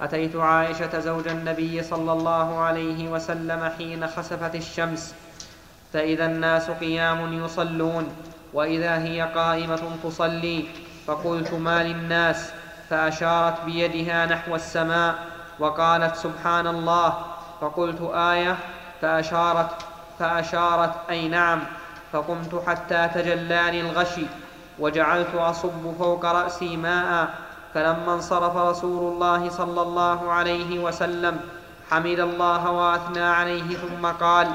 أتيت 0.01 0.35
عائشة 0.35 0.99
زوج 0.99 1.27
النبي 1.27 1.83
صلى 1.83 2.11
الله 2.11 2.59
عليه 2.59 3.09
وسلم 3.09 3.71
حين 3.77 4.07
خسفت 4.07 4.55
الشمس 4.55 5.15
فإذا 5.93 6.25
الناس 6.25 6.69
قيام 6.69 7.33
يصلون 7.33 8.15
وإذا 8.53 8.97
هي 8.97 9.21
قائمة 9.21 9.81
تصلي 10.03 10.65
فقلت 11.07 11.53
ما 11.53 11.83
للناس؟ 11.83 12.51
فأشارت 12.89 13.65
بيدها 13.65 14.25
نحو 14.25 14.55
السماء 14.55 15.15
وقالت 15.59 16.15
سبحان 16.15 16.67
الله. 16.67 17.30
فقلت 17.61 18.11
آية 18.13 18.57
فأشارت 19.01 19.69
فأشارت 20.19 20.93
أي 21.09 21.27
نعم 21.27 21.59
فقمت 22.13 22.63
حتى 22.67 23.09
تجلاني 23.13 23.81
الغشي 23.81 24.25
وجعلت 24.79 25.35
أصب 25.35 25.93
فوق 25.99 26.25
رأسي 26.25 26.77
ماء 26.77 27.29
فلما 27.73 28.13
انصرف 28.13 28.57
رسول 28.57 29.13
الله 29.13 29.49
صلى 29.49 29.81
الله 29.81 30.31
عليه 30.31 30.79
وسلم 30.79 31.39
حمد 31.91 32.19
الله 32.19 32.71
وأثنى 32.71 33.23
عليه 33.23 33.77
ثم 33.77 34.05
قال 34.07 34.47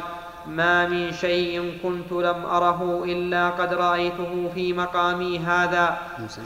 ما 0.46 0.86
من 0.86 1.12
شيء 1.12 1.78
كنت 1.82 2.12
لم 2.12 2.46
أره 2.46 3.04
إلا 3.04 3.50
قد 3.50 3.74
رأيته 3.74 4.50
في 4.54 4.72
مقامي 4.72 5.38
هذا 5.38 5.98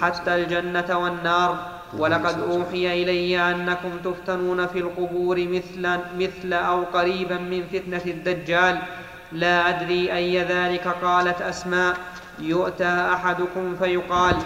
حتى 0.03 0.35
الجنة 0.35 0.99
والنار. 0.99 1.57
ولقد 1.99 2.41
أوحي 2.41 3.03
إلي 3.03 3.51
أنكم 3.51 3.91
تفتنون 4.05 4.67
في 4.67 4.79
القبور 4.79 5.37
مثل 5.39 5.99
مثل 6.19 6.53
أو 6.53 6.83
قريبا 6.83 7.39
من 7.39 7.65
فتنة 7.73 8.03
الدجال. 8.07 8.79
لا 9.33 9.69
أدري 9.69 10.13
أي 10.13 10.43
ذلك 10.43 10.89
قالت 11.03 11.43
أسماء. 11.43 11.97
يؤتى 12.39 13.09
أحدكم 13.15 13.77
فيقال 13.77 14.37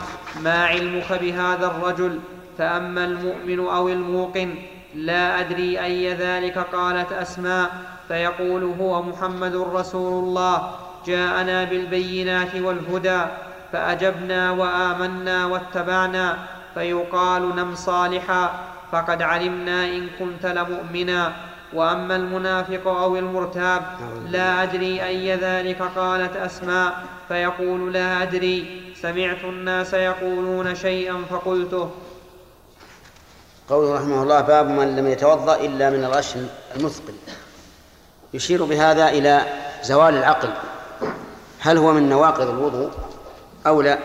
ما 0.43 0.65
علمك 0.65 1.13
بهذا 1.13 1.67
الرجل؟ 1.67 2.21
فأما 2.59 3.05
المؤمن 3.05 3.61
أو 3.61 3.89
الموقن. 3.89 4.55
لا 4.95 5.41
أدري 5.41 5.85
أي 5.85 6.15
ذلك 6.15 6.59
قالت 6.59 7.13
أسماء. 7.13 7.71
فيقول 8.09 8.75
هو 8.81 9.03
محمد 9.03 9.57
رسول 9.57 10.25
الله. 10.25 10.71
جاءنا 11.07 11.65
بالبينات 11.65 12.55
والهدى 12.55 13.21
فأجبنا 13.73 14.51
وآمنا 14.51 15.47
واتبعنا. 15.47 16.39
فيقال 16.75 17.57
نم 17.57 17.75
صالحا 17.75 18.51
فقد 18.93 19.23
علمنا 19.23 19.85
إن 19.85 20.09
كنت 20.19 20.47
لمؤمنا. 20.47 21.33
وأما 21.75 22.17
المنافق 22.17 22.87
أو 22.87 23.17
المرتاب 23.17 23.83
لا 24.31 24.63
أدري 24.63 25.05
أي 25.05 25.37
ذلك 25.37 25.83
قالت 25.97 26.37
أسماء 26.37 27.03
فيقول 27.29 27.93
لا 27.93 28.23
أدري. 28.23 28.83
سمعت 29.03 29.45
الناس 29.45 29.95
يقولون 29.95 30.75
شيئا 30.75 31.25
فقلته. 31.31 31.91
قوله 33.69 33.95
رحمه 33.95 34.23
الله 34.23 34.41
باب 34.41 34.69
من 34.69 34.97
لم 34.97 35.07
يتوضأ 35.07 35.57
إلا 35.57 35.91
من 35.91 36.05
الغش 36.05 36.35
المثقل. 36.77 37.15
يشير 38.35 38.65
بهذا 38.65 39.09
إلى 39.09 39.43
زوال 39.83 40.15
العقل. 40.15 40.51
هل 41.61 41.79
هو 41.79 41.93
من 41.93 42.09
نواقض 42.09 42.49
الوضوء 42.49 42.91
أو 43.67 43.83
لا؟ 43.83 43.99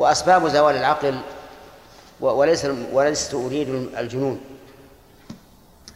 وأسباب 0.00 0.48
زوال 0.48 0.76
العقل 0.76 1.20
وليس 2.20 2.66
ولست 2.92 3.34
اريد 3.34 3.68
الجنون 3.98 4.40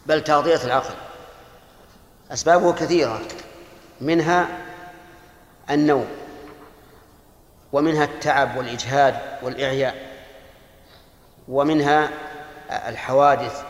بل 0.06 0.24
تغطية 0.24 0.64
العقل. 0.64 0.94
أسبابه 2.32 2.72
كثيرة 2.72 3.20
منها 4.00 4.48
النوم 5.70 6.06
ومنها 7.72 8.04
التعب 8.04 8.56
والإجهاد 8.56 9.14
والإعياء 9.42 9.94
ومنها 11.48 12.10
الحوادث 12.70 13.62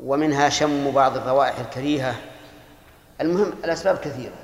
ومنها 0.00 0.48
شم 0.48 0.90
بعض 0.90 1.16
الروائح 1.16 1.58
الكريهة. 1.58 2.14
المهم 3.20 3.52
الأسباب 3.64 3.98
كثيرة 3.98 4.34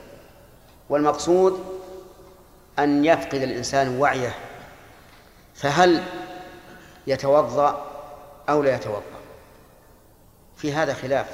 والمقصود 0.89 1.65
أن 2.79 3.05
يفقد 3.05 3.35
الإنسان 3.35 3.99
وعيه 3.99 4.35
فهل 5.55 6.03
يتوضأ 7.07 7.87
أو 8.49 8.63
لا 8.63 8.75
يتوضأ؟ 8.75 9.03
في 10.57 10.73
هذا 10.73 10.95
خلاف 10.95 11.27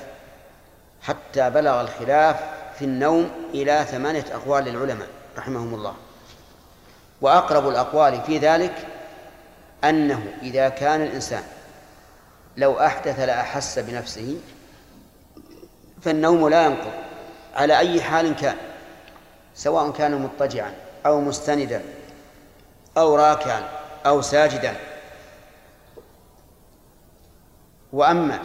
حتى 1.03 1.51
بلغ 1.51 1.81
الخلاف 1.81 2.37
في 2.79 2.85
النوم 2.85 3.31
إلى 3.55 3.87
ثمانية 3.91 4.25
أقوال 4.33 4.65
للعلماء 4.65 5.09
رحمهم 5.39 5.75
الله. 5.75 5.95
وأقرب 7.21 7.69
الأقوال 7.69 8.21
في 8.27 8.39
ذلك 8.39 8.75
أنه 9.85 10.33
إذا 10.43 10.69
كان 10.69 11.03
الإنسان 11.03 11.43
لو 12.57 12.81
أحدث 12.81 13.21
لأحس 13.21 13.79
بنفسه 13.79 14.41
فالنوم 16.03 16.49
لا 16.49 16.65
ينقض 16.67 16.93
على 17.55 17.79
أي 17.79 18.03
حال 18.03 18.37
كان 18.37 18.57
سواء 19.55 19.91
كان 19.91 20.23
مضطجعا 20.23 20.75
أو 21.07 21.21
مستندا 21.21 21.83
أو 22.97 23.17
راكعا 23.17 23.69
أو 24.07 24.23
ساجدا. 24.23 24.77
وأما 27.93 28.39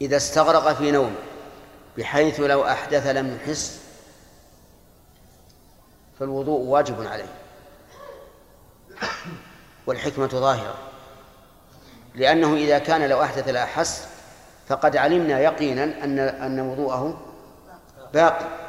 إذا 0.00 0.16
استغرق 0.16 0.72
في 0.72 0.90
نوم 0.90 1.14
بحيث 1.98 2.40
لو 2.40 2.64
أحدث 2.64 3.06
لم 3.06 3.36
يحس 3.36 3.80
فالوضوء 6.18 6.60
واجب 6.60 7.06
عليه. 7.06 7.32
والحكمة 9.86 10.26
ظاهرة. 10.26 10.74
لأنه 12.14 12.54
إذا 12.54 12.78
كان 12.78 13.08
لو 13.08 13.22
أحدث 13.22 13.48
لا 13.48 13.64
أحس 13.64 14.08
فقد 14.68 14.96
علمنا 14.96 15.40
يقينا 15.40 15.84
أن 15.84 16.18
أن 16.18 16.60
وضوءه 16.60 17.20
باق 18.14 18.67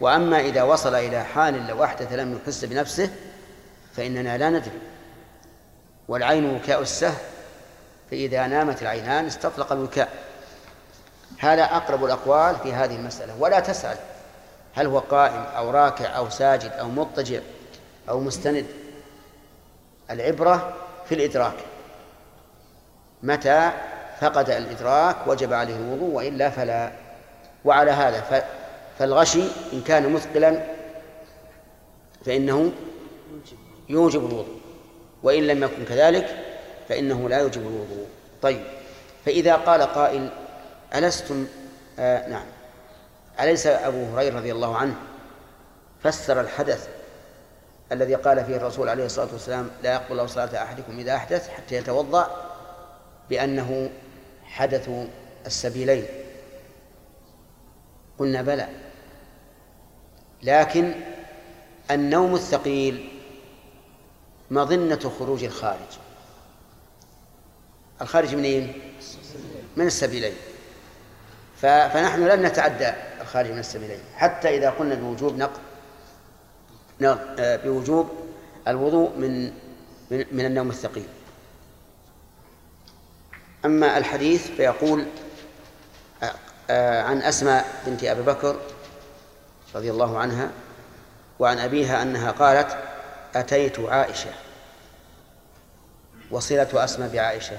وأما 0.00 0.40
إذا 0.40 0.62
وصل 0.62 0.94
إلى 0.94 1.24
حال 1.24 1.66
لو 1.66 1.84
أحدث 1.84 2.12
لم 2.12 2.38
يحس 2.38 2.64
بنفسه 2.64 3.10
فإننا 3.96 4.38
لا 4.38 4.50
ندري. 4.50 4.80
والعين 6.08 6.56
وكاء 6.56 6.82
السهل 6.82 7.22
فإذا 8.10 8.46
نامت 8.46 8.82
العينان 8.82 9.26
استطلق 9.26 9.72
الوكاء. 9.72 10.08
هذا 11.38 11.64
أقرب 11.64 12.04
الأقوال 12.04 12.56
في 12.62 12.72
هذه 12.72 12.96
المسألة. 12.96 13.34
ولا 13.38 13.60
تسأل 13.60 13.96
هل 14.74 14.86
هو 14.86 14.98
قائم 14.98 15.42
أو 15.56 15.70
راكع 15.70 16.16
أو 16.16 16.30
ساجد 16.30 16.72
أو 16.72 16.88
مضطجع 16.88 17.40
أو 18.08 18.20
مستند. 18.20 18.66
العبرة 20.10 20.74
في 21.08 21.14
الإدراك. 21.14 21.56
متى 23.22 23.70
فقد 24.20 24.50
الإدراك 24.50 25.16
وجب 25.26 25.52
عليه 25.52 25.76
الوضوء 25.76 26.10
وإلا 26.10 26.50
فلا. 26.50 26.92
وعلى 27.64 27.90
هذا 27.90 28.44
فالغشي 29.00 29.42
إن 29.72 29.82
كان 29.82 30.12
مثقلا 30.12 30.64
فإنه 32.26 32.72
يوجب 33.88 34.20
الوضوء 34.20 34.60
وإن 35.22 35.46
لم 35.46 35.62
يكن 35.64 35.84
كذلك 35.84 36.44
فإنه 36.88 37.28
لا 37.28 37.38
يوجب 37.38 37.60
الوضوء. 37.60 38.06
طيب 38.42 38.64
فإذا 39.26 39.54
قال 39.54 39.82
قائل 39.82 40.30
ألستم؟ 40.94 41.46
آه 41.98 42.28
نعم. 42.28 42.44
أليس 43.40 43.66
أبو 43.66 44.04
هريرة 44.04 44.38
رضي 44.38 44.52
الله 44.52 44.76
عنه 44.76 44.94
فسر 46.02 46.40
الحدث 46.40 46.88
الذي 47.92 48.14
قال 48.14 48.44
فيه 48.44 48.56
الرسول 48.56 48.88
عليه 48.88 49.06
الصلاة 49.06 49.28
والسلام 49.32 49.70
لا 49.82 49.92
يقبل 49.92 50.12
الله 50.12 50.26
صلاة 50.26 50.62
أحدكم 50.62 50.98
إذا 50.98 51.14
أحدث 51.14 51.48
حتى 51.48 51.74
يتوضأ؟ 51.74 52.50
بأنه 53.30 53.90
حدث 54.44 54.90
السبيلين. 55.46 56.04
قلنا 58.18 58.42
بلى. 58.42 58.68
لكن 60.42 60.94
النوم 61.90 62.34
الثقيل 62.34 63.08
مظنة 64.50 65.12
خروج 65.18 65.44
الخارج. 65.44 65.98
الخارج 68.02 68.34
منين؟ 68.34 68.72
من 69.76 69.86
السبيلين. 69.86 70.34
فنحن 71.56 72.26
لن 72.26 72.42
نتعدى 72.42 72.92
الخارج 73.20 73.50
من 73.50 73.58
السبيلين. 73.58 74.00
حتى 74.16 74.56
إذا 74.56 74.70
قلنا 74.70 74.94
بوجوب 74.94 75.36
نقض 75.36 75.60
آه، 77.38 77.56
بوجوب 77.56 78.10
الوضوء 78.68 79.10
من 79.16 79.52
من 80.10 80.44
النوم 80.46 80.70
الثقيل. 80.70 81.08
أما 83.64 83.98
الحديث 83.98 84.46
فيقول 84.50 85.06
آه، 86.22 86.34
آه، 86.70 87.02
عن 87.02 87.22
أسماء 87.22 87.82
بنت 87.86 88.04
أبي 88.04 88.22
بكر 88.22 88.60
رضي 89.74 89.90
الله 89.90 90.18
عنها 90.18 90.50
وعن 91.38 91.58
أبيها 91.58 92.02
أنها 92.02 92.30
قالت 92.30 92.78
أتيت 93.34 93.78
عائشة. 93.80 94.30
وصلة 96.30 96.84
أسماء 96.84 97.08
بعائشة. 97.08 97.58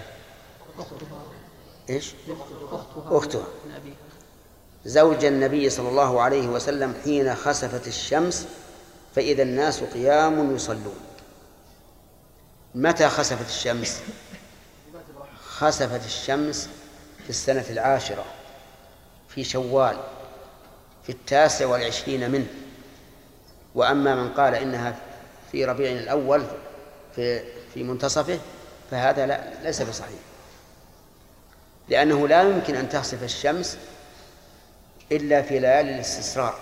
إيش؟ 1.90 2.14
أختها. 2.96 3.44
زوج 4.86 5.26
النبي 5.26 5.70
صلى 5.70 5.90
الله 5.90 6.22
عليه 6.22 6.48
وسلم 6.48 6.96
حين 7.04 7.36
خسفت 7.36 7.88
الشمس 7.88 8.48
فإذا 9.16 9.44
الناس 9.44 9.84
قيام 9.84 10.56
يصلون. 10.56 11.00
متى 12.76 13.10
خسفت 13.10 13.50
الشمس؟ 13.50 14.02
خسفت 15.44 16.06
الشمس 16.06 16.70
في 17.24 17.30
السنة 17.30 17.66
العاشرة 17.70 18.26
في 19.30 19.44
شوال. 19.44 19.98
في 21.04 21.12
التاسع 21.12 21.66
والعشرين 21.66 22.32
منه. 22.32 22.48
وأما 23.76 24.16
من 24.16 24.30
قال 24.30 24.56
إنها 24.56 24.96
في 25.52 25.66
ربيع 25.66 25.92
الأول 25.92 26.44
في 27.16 27.44
في 27.74 27.84
منتصفه 27.84 28.40
فهذا 28.92 29.26
لا 29.26 29.42
ليس 29.64 29.82
بصحيح. 29.82 30.20
لأنه 31.90 32.28
لا 32.28 32.42
يمكن 32.42 32.76
أن 32.76 32.90
تصف 32.90 33.24
الشمس 33.24 33.78
إلا 35.12 35.42
في 35.42 35.60
ليالي 35.60 35.96
الاستسرار 35.96 36.60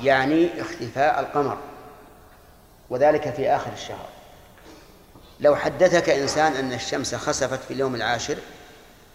يعني 0.00 0.60
اختفاء 0.60 1.20
القمر 1.20 1.58
وذلك 2.90 3.34
في 3.34 3.50
آخر 3.50 3.72
الشهر. 3.72 4.08
لو 5.40 5.56
حدثك 5.56 6.08
إنسان 6.08 6.52
أن 6.52 6.72
الشمس 6.72 7.14
خسفت 7.14 7.60
في 7.64 7.74
اليوم 7.74 7.94
العاشر 7.94 8.36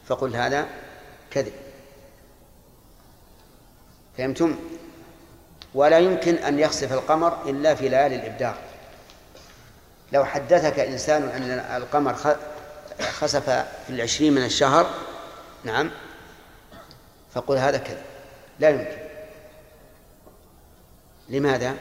فقل 0.08 0.36
هذا 0.36 0.68
كذب. 1.32 1.54
فهمتم؟ 4.20 4.56
ولا 5.74 6.00
يمكن 6.00 6.36
أن 6.36 6.60
يخسف 6.60 6.94
القمر 6.94 7.50
إلا 7.50 7.76
في 7.76 7.90
ليالي 7.90 8.16
الإبدار 8.16 8.56
لو 10.14 10.26
حدثك 10.26 10.80
إنسان 10.80 11.24
أن 11.24 11.52
القمر 11.82 12.16
خسف 13.02 13.50
في 13.50 13.90
العشرين 13.90 14.34
من 14.34 14.46
الشهر 14.46 14.90
نعم 15.64 15.92
فقل 17.34 17.58
هذا 17.58 17.78
كذب 17.78 18.02
لا 18.60 18.70
يمكن 18.70 18.98
لماذا؟ 21.30 21.76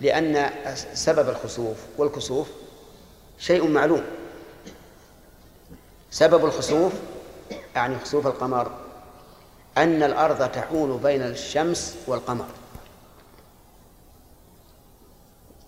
لأن 0.00 0.50
سبب 0.94 1.28
الخسوف 1.28 1.76
والكسوف 1.98 2.48
شيء 3.38 3.68
معلوم 3.68 4.04
سبب 6.10 6.44
الخسوف 6.44 6.92
يعني 7.74 7.98
خسوف 7.98 8.26
القمر 8.26 8.83
أن 9.78 10.02
الأرض 10.02 10.50
تحول 10.50 10.98
بين 10.98 11.22
الشمس 11.22 11.96
والقمر. 12.06 12.46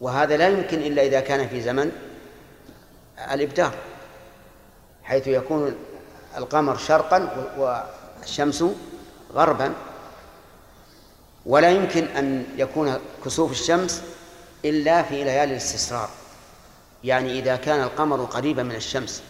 وهذا 0.00 0.36
لا 0.36 0.48
يمكن 0.48 0.78
إلا 0.78 1.02
إذا 1.02 1.20
كان 1.20 1.48
في 1.48 1.60
زمن 1.60 1.92
الإبدار 3.32 3.74
حيث 5.02 5.26
يكون 5.26 5.74
القمر 6.36 6.76
شرقا 6.76 7.48
والشمس 7.58 8.64
غربا. 9.34 9.72
ولا 11.46 11.70
يمكن 11.70 12.04
أن 12.04 12.46
يكون 12.56 12.98
كسوف 13.24 13.50
الشمس 13.50 14.02
إلا 14.64 15.02
في 15.02 15.24
ليالي 15.24 15.44
الاستسرار. 15.44 16.08
يعني 17.04 17.38
إذا 17.38 17.56
كان 17.56 17.82
القمر 17.82 18.24
قريبا 18.24 18.62
من 18.62 18.74
الشمس 18.74 19.22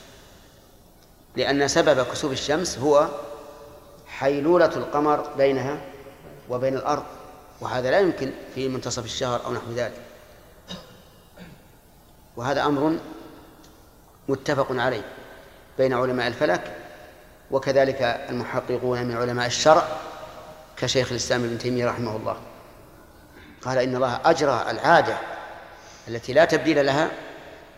لأن 1.36 1.68
سبب 1.68 2.06
كسوف 2.06 2.32
الشمس 2.32 2.78
هو 2.78 3.08
حيلولة 4.18 4.66
القمر 4.76 5.30
بينها 5.36 5.80
وبين 6.48 6.76
الأرض 6.76 7.04
وهذا 7.60 7.90
لا 7.90 8.00
يمكن 8.00 8.32
في 8.54 8.68
منتصف 8.68 9.04
الشهر 9.04 9.44
أو 9.44 9.52
نحو 9.52 9.72
ذلك. 9.72 10.00
وهذا 12.36 12.66
أمر 12.66 12.96
متفق 14.28 14.66
عليه 14.70 15.02
بين 15.78 15.92
علماء 15.92 16.26
الفلك 16.26 16.76
وكذلك 17.50 18.02
المحققون 18.02 19.04
من 19.04 19.16
علماء 19.16 19.46
الشرع 19.46 19.88
كشيخ 20.76 21.10
الإسلام 21.10 21.44
ابن 21.44 21.58
تيمية 21.58 21.86
رحمه 21.86 22.16
الله. 22.16 22.36
قال 23.62 23.78
إن 23.78 23.96
الله 23.96 24.20
أجرى 24.24 24.66
العادة 24.70 25.18
التي 26.08 26.32
لا 26.32 26.44
تبديل 26.44 26.86
لها 26.86 27.10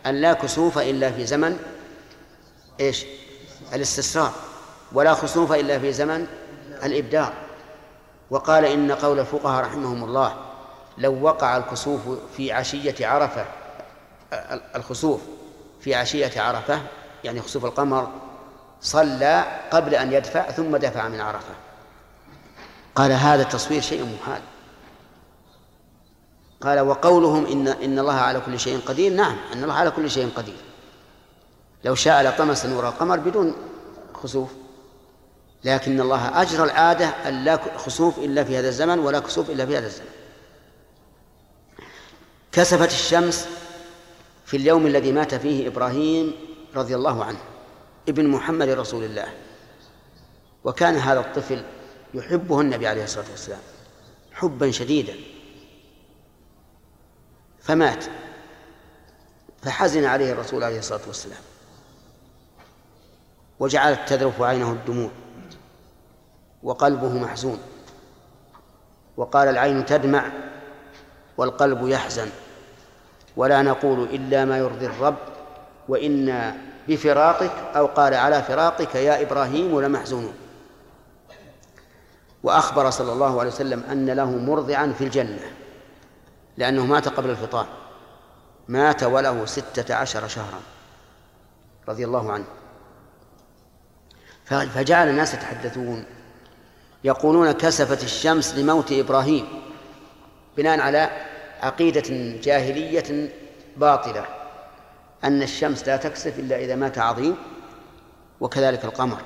أن 0.07 0.15
لا 0.15 0.33
كسوف 0.33 0.79
إلا 0.79 1.13
في 1.13 1.27
زمن 1.27 1.59
إيش؟ 2.81 3.05
الاستسرار. 3.75 4.33
ولا 4.93 5.15
خسوف 5.15 5.53
إلا 5.53 5.79
في 5.79 5.93
زمن 5.93 6.27
الإبدار 6.85 7.33
وقال 8.31 8.65
إن 8.65 8.93
قول 8.93 9.19
الفقهاء 9.19 9.65
رحمهم 9.65 10.05
الله 10.05 10.37
لو 10.99 11.23
وقع 11.23 11.57
الكسوف 11.57 12.01
في 12.37 12.53
عشية 12.53 13.07
عرفة 13.07 13.45
الخسوف 14.77 15.21
في 15.81 15.95
عشية 15.95 16.41
عرفة 16.41 16.81
يعني 17.25 17.41
خسوف 17.41 17.65
القمر 17.65 18.09
صلى 18.81 19.45
قبل 19.71 19.95
أن 19.95 20.13
يدفع 20.13 20.51
ثم 20.51 20.77
دفع 20.77 21.09
من 21.09 21.21
عرفة. 21.21 21.55
قال 22.95 23.13
هذا 23.13 23.43
التصوير 23.43 23.81
شيء 23.81 24.17
محال 24.21 24.43
قال 26.61 26.81
وقولهم 26.81 27.47
إن 27.47 27.69
إن 27.69 27.99
الله 27.99 28.15
على 28.15 28.41
كل 28.41 28.61
شيء 28.61 28.81
قدير. 28.87 29.13
نعم 29.13 29.37
أن 29.53 29.63
الله 29.63 29.75
على 29.75 29.91
كل 29.91 30.11
شيء 30.11 30.31
قدير. 30.37 30.61
لو 31.85 31.95
شاء 31.95 32.23
لطمس 32.23 32.67
نور 32.67 32.89
القمر 32.89 33.19
بدون 33.19 33.55
خسوف 34.15 34.51
لكن 35.65 36.01
الله 36.01 36.43
أجرى 36.43 36.65
العادة 36.65 37.07
أن 37.07 37.45
لا 37.45 37.79
خسوف 37.79 38.19
إلا 38.19 38.45
في 38.45 38.59
هذا 38.59 38.69
الزمن 38.69 38.99
ولا 38.99 39.19
كسوف 39.19 39.51
إلا 39.51 39.67
في 39.67 39.79
هذا 39.79 39.87
الزمن. 39.87 40.07
كسفت 42.53 42.91
الشمس 42.91 43.49
في 44.47 44.57
اليوم 44.57 44.87
الذي 44.87 45.13
مات 45.13 45.35
فيه 45.35 45.69
إبراهيم 45.69 46.33
رضي 46.75 46.95
الله 46.95 47.25
عنه 47.25 47.39
ابن 48.09 48.29
محمد 48.29 48.69
رسول 48.69 49.05
الله. 49.05 49.29
وكان 50.65 50.97
هذا 50.97 51.21
الطفل 51.21 51.65
يحبه 52.15 52.61
النبي 52.61 52.87
عليه 52.87 53.05
الصلاة 53.05 53.31
والسلام 53.31 53.61
حبا 54.33 54.71
شديدا. 54.71 55.15
فمات. 57.61 58.05
فحزن 59.63 60.05
عليه 60.05 60.33
الرسول 60.33 60.65
عليه 60.65 60.79
الصلاة 60.79 61.01
والسلام. 61.07 61.41
وجعلت 63.59 64.09
تذرف 64.09 64.43
عينه 64.43 64.73
الدموع. 64.73 65.11
وقلبه 66.63 67.13
محزون. 67.15 67.59
وقال 69.17 69.49
العين 69.49 69.87
تدمع 69.87 70.25
والقلب 71.37 71.89
يحزن. 71.89 72.29
ولا 73.37 73.63
نقول 73.63 74.03
إلا 74.03 74.45
ما 74.45 74.59
يرضي 74.59 74.87
الرب 74.87 75.17
وإنا 75.89 76.57
بفراقك 76.89 77.53
أو 77.77 77.87
قال 77.87 78.15
على 78.15 78.43
فراقك 78.43 78.95
يا 78.95 79.23
إبراهيم 79.23 79.81
لمحزونون 79.81 80.35
وأخبر 82.43 82.91
صلى 82.91 83.13
الله 83.13 83.41
عليه 83.41 83.51
وسلم 83.51 83.83
أن 83.83 84.11
له 84.11 84.31
مرضعا 84.31 84.95
في 84.99 85.05
الجنة 85.05 85.53
لأنه 86.57 86.87
مات 86.87 87.09
قبل 87.09 87.31
الفطام. 87.31 87.67
مات 88.69 89.03
وله 89.03 89.47
ستة 89.47 89.95
عشر 89.95 90.29
شهرا 90.29 90.61
رضي 91.89 92.05
الله 92.05 92.33
عنه. 92.33 92.45
فجعل 94.45 95.09
الناس 95.09 95.35
يتحدثون. 95.35 96.05
يقولون 97.05 97.53
كسفت 97.53 98.05
الشمس 98.05 98.55
لموت 98.55 98.93
إبراهيم 98.93 99.47
بناء 100.57 100.81
على 100.81 101.11
عقيدة 101.63 102.39
جاهلية 102.43 103.31
باطلة 103.77 104.27
أن 105.25 105.43
الشمس 105.43 105.89
لا 105.89 105.97
تكسف 105.97 106.39
إلا 106.39 106.57
إذا 106.57 106.77
مات 106.77 106.99
عظيم 106.99 107.37
وكذلك 108.41 108.85
القمر. 108.85 109.19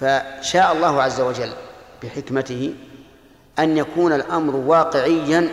فشاء 0.00 0.72
الله 0.72 1.02
عز 1.02 1.20
وجل 1.20 1.52
بحكمته 2.02 2.74
أن 3.58 3.76
يكون 3.76 4.12
الأمر 4.12 4.56
واقعيا 4.56 5.48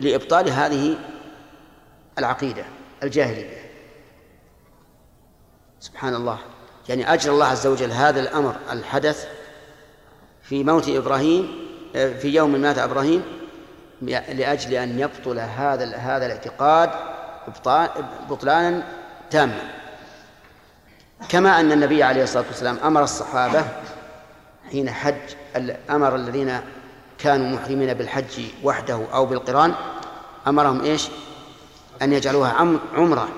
لإبطال 0.00 0.50
هذه 0.50 0.98
العقيدة 2.18 2.64
الجاهلية. 3.02 3.70
سبحان 5.80 6.14
الله. 6.14 6.38
يعني 6.88 7.14
أجرى 7.14 7.32
الله 7.32 7.46
عز 7.46 7.66
وجل 7.66 7.90
هذا 7.90 8.20
الأمر 8.20 8.56
الحدث 8.72 9.39
في 10.50 10.64
موت 10.64 10.88
إبراهيم 10.88 11.48
في 11.92 12.28
يوم 12.28 12.52
مات 12.52 12.78
إبراهيم 12.78 13.22
لأجل 14.02 14.74
أن 14.74 15.00
يبطل 15.00 15.38
هذا 15.38 15.96
هذا 15.96 16.26
الاعتقاد 16.26 16.90
بطلانا 18.28 18.82
تاما. 19.30 19.58
كما 21.28 21.60
أن 21.60 21.72
النبي 21.72 22.02
عليه 22.02 22.22
الصلاة 22.22 22.44
والسلام 22.48 22.78
أمر 22.84 23.02
الصحابة 23.02 23.64
حين 24.70 24.90
حج 24.90 25.14
أمر 25.90 26.16
الذين 26.16 26.60
كانوا 27.18 27.46
محرمين 27.46 27.94
بالحج 27.94 28.42
وحده 28.64 29.00
أو 29.14 29.26
بالقران 29.26 29.74
أمرهم 30.46 30.80
إيش؟ 30.80 31.08
أن 32.02 32.12
يجعلوها 32.12 32.78
عمرة 32.94 33.28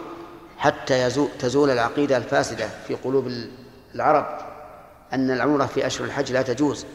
حتى 0.58 1.10
تزول 1.38 1.70
العقيدة 1.70 2.16
الفاسدة 2.16 2.68
في 2.88 2.94
قلوب 2.94 3.32
العرب 3.94 4.38
أن 5.12 5.30
العمرة 5.30 5.66
في 5.66 5.86
أشهر 5.86 6.04
الحج 6.04 6.32
لا 6.32 6.42
تجوز. 6.42 6.86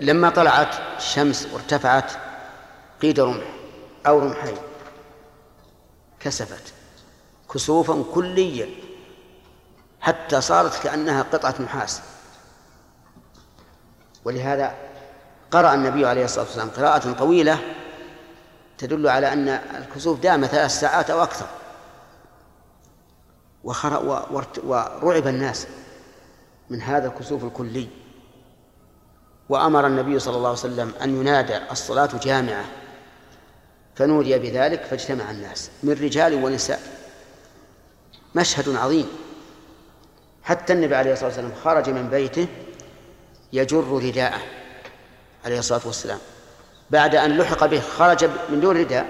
لما 0.00 0.30
طلعت 0.30 0.74
الشمس 0.96 1.48
وارتفعت 1.52 2.12
قيد 3.02 3.20
رمح 3.20 3.46
أو 4.06 4.18
رمحين 4.18 4.56
كسفت 6.20 6.74
كسوفا 7.54 8.04
كليا 8.14 8.68
حتى 10.00 10.40
صارت 10.40 10.82
كأنها 10.82 11.22
قطعة 11.22 11.54
نحاس 11.62 12.00
ولهذا 14.24 14.74
قرأ 15.50 15.74
النبي 15.74 16.06
عليه 16.06 16.24
الصلاة 16.24 16.44
والسلام 16.44 16.70
قراءة 16.70 17.12
طويلة 17.12 17.58
تدل 18.78 19.08
على 19.08 19.32
أن 19.32 19.48
الكسوف 19.48 20.20
دام 20.20 20.46
ثلاث 20.46 20.70
ساعات 20.70 21.10
أو 21.10 21.22
أكثر. 21.22 21.46
ورعب 25.02 25.26
الناس 25.26 25.66
من 26.70 26.82
هذا 26.82 27.08
الكسوف 27.08 27.44
الكلي. 27.44 27.88
وأمر 29.48 29.86
النبي 29.86 30.18
صلى 30.18 30.36
الله 30.36 30.48
عليه 30.48 30.58
وسلم 30.58 30.92
أن 31.02 31.20
ينادى 31.20 31.58
الصلاة 31.70 32.10
جامعة. 32.22 32.64
فنودي 33.94 34.38
بذلك 34.38 34.82
فاجتمع 34.82 35.30
الناس 35.30 35.70
من 35.82 35.92
رجال 35.92 36.44
ونساء. 36.44 36.80
مشهد 38.34 38.76
عظيم. 38.76 39.08
حتى 40.42 40.72
النبي 40.72 40.94
عليه 40.94 41.12
الصلاة 41.12 41.28
والسلام 41.28 41.52
خرج 41.64 41.90
من 41.90 42.08
بيته 42.10 42.46
يجر 43.52 43.84
رداءه 43.84 44.40
عليه 45.44 45.58
الصلاة 45.58 45.80
والسلام. 45.84 46.18
بعد 46.90 47.14
أن 47.14 47.38
لحق 47.38 47.66
به 47.66 47.80
خرج 47.80 48.24
من 48.24 48.60
دون 48.60 48.76
رداء 48.76 49.06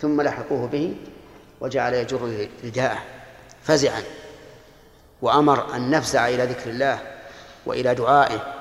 ثم 0.00 0.22
لحقوه 0.22 0.66
به 0.66 0.96
وجعل 1.60 1.94
يجر 1.94 2.48
رداءه 2.64 2.98
فزعا. 3.62 4.02
وأمر 5.22 5.76
أن 5.76 5.90
نفزع 5.90 6.28
إلى 6.28 6.44
ذكر 6.44 6.70
الله 6.70 6.98
وإلى 7.66 7.94
دعائه 7.94 8.53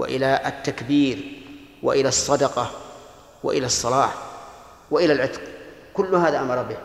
وإلى 0.00 0.42
التكبير 0.46 1.42
وإلى 1.82 2.08
الصدقة 2.08 2.70
وإلى 3.44 3.66
الصلاة 3.66 4.10
وإلى 4.90 5.12
العتق. 5.12 5.40
كل 5.94 6.14
هذا 6.14 6.40
أمر 6.40 6.62
به 6.62 6.76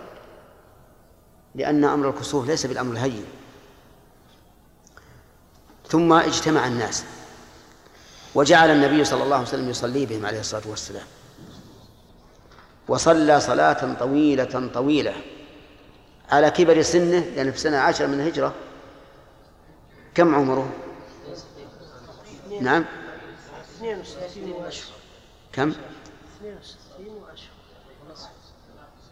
لأن 1.56 1.84
أمر 1.84 2.10
الكسوف 2.10 2.48
ليس 2.48 2.66
بالأمر 2.66 2.94
الهين. 2.94 3.26
ثم 5.88 6.14
اجتمع 6.14 6.68
الناس 6.68 7.04
وجعل 8.36 8.70
النبي 8.70 9.06
صلى 9.06 9.24
الله 9.24 9.36
عليه 9.36 9.48
وسلم 9.48 9.70
يصلي 9.70 10.06
بهم 10.06 10.26
عليه 10.26 10.40
الصلاة 10.40 10.64
والسلام. 10.66 11.06
وصلى 12.88 13.40
صلاة 13.40 13.94
طويلة 14.00 14.70
طويلة 14.74 15.14
على 16.30 16.52
كبر 16.52 16.82
سنه 16.82 17.20
لأنه 17.36 17.52
في 17.52 17.60
سنة 17.60 17.78
عشر 17.78 18.08
من 18.08 18.14
الهجرة. 18.14 18.54
كم 20.16 20.36
عمره؟ 20.36 20.70
نعم. 22.62 22.86
62 23.78 24.52
وأشهر 24.52 24.96
كم؟ 25.54 25.70
62 25.70 27.08
وأشهر 27.08 27.56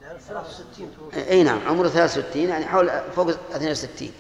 يعني 0.02 0.20
63 0.20 0.90
اي 1.14 1.44
نعم 1.44 1.68
عمره 1.68 1.88
63 1.88 2.42
يعني 2.50 2.66
حول 2.66 2.92
فوق 3.16 3.30
62 3.30 4.12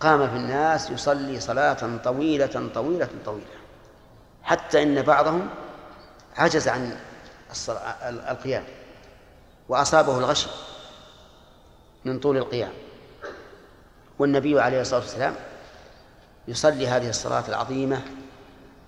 قام 0.00 0.28
في 0.28 0.36
الناس 0.36 0.90
يصلي 0.90 1.40
صلاة 1.40 1.96
طويلة 2.04 2.70
طويلة 2.74 3.08
طويلة 3.24 3.46
حتى 4.42 4.82
إن 4.82 5.02
بعضهم 5.02 5.48
عجز 6.36 6.68
عن 6.68 6.96
القيام 8.02 8.64
وأصابه 9.68 10.18
الغشي 10.18 10.48
من 12.04 12.20
طول 12.20 12.36
القيام 12.36 12.72
والنبي 14.18 14.60
عليه 14.60 14.80
الصلاة 14.80 15.00
والسلام 15.00 15.34
يصلي 16.48 16.88
هذه 16.88 17.08
الصلاة 17.08 17.44
العظيمة 17.48 18.02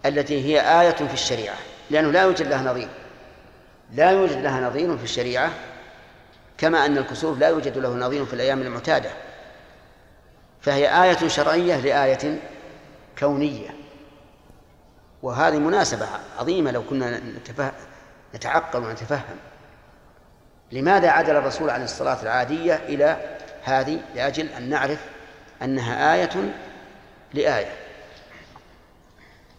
التي 0.07 0.45
هي 0.45 0.81
آية 0.81 0.91
في 0.91 1.15
الشريعة 1.15 1.57
لأنه 1.91 2.11
لا 2.11 2.23
يوجد 2.23 2.47
لها 2.47 2.63
نظير. 2.63 2.89
لا 3.95 4.11
يوجد 4.11 4.37
لها 4.37 4.61
نظير 4.61 4.97
في 4.97 5.05
الشريعة 5.05 5.51
كما 6.59 6.87
أن 6.87 6.99
الكسوف 6.99 7.39
لا 7.39 7.49
يوجد 7.49 7.79
له 7.79 7.89
نظير 7.89 8.27
في 8.27 8.35
الأيام 8.35 8.63
المعتادة. 8.63 9.11
فهي 10.61 11.03
آية 11.03 11.29
شرعية 11.29 11.77
لآية 11.77 12.39
كونية. 13.19 13.71
وهذه 15.23 15.59
مناسبة 15.59 16.07
عظيمة 16.39 16.71
لو 16.71 16.83
كنا 16.83 17.21
نتعقل 18.35 18.85
ونتفهم. 18.85 19.37
لماذا 20.73 21.11
عدل 21.11 21.37
الرسول 21.37 21.71
عن 21.71 21.83
الصلاة 21.83 22.23
العادية 22.23 22.75
إلى 22.75 23.37
هذه 23.65 24.01
لأجل 24.15 24.49
أن 24.49 24.69
نعرف 24.69 25.05
أنها 25.63 26.15
آية 26.15 26.55
لآية؟ 27.35 27.90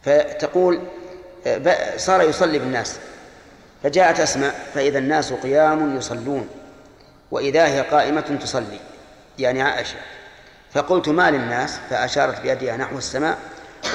فتقول 0.03 0.81
صار 1.97 2.21
يصلي 2.21 2.59
بالناس. 2.59 2.99
فجاءت 3.83 4.19
أسماء 4.19 4.69
فإذا 4.73 4.99
الناس 4.99 5.33
قيام 5.33 5.97
يصلون 5.97 6.49
وإذا 7.31 7.67
هي 7.67 7.81
قائمة 7.81 8.39
تصلي 8.41 8.79
يعني 9.39 9.61
عائشة. 9.61 9.97
فقلت 10.73 11.09
ما 11.09 11.31
للناس؟ 11.31 11.79
فأشارت 11.89 12.41
بيدها 12.41 12.77
نحو 12.77 12.97
السماء 12.97 13.37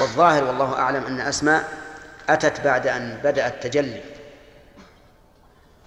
والظاهر 0.01 0.43
والله 0.43 0.73
أعلم 0.79 1.05
أن 1.05 1.19
أسماء 1.19 1.69
أتت 2.29 2.61
بعد 2.61 2.87
أن 2.87 3.19
بدأ 3.23 3.47
التجلي 3.47 4.01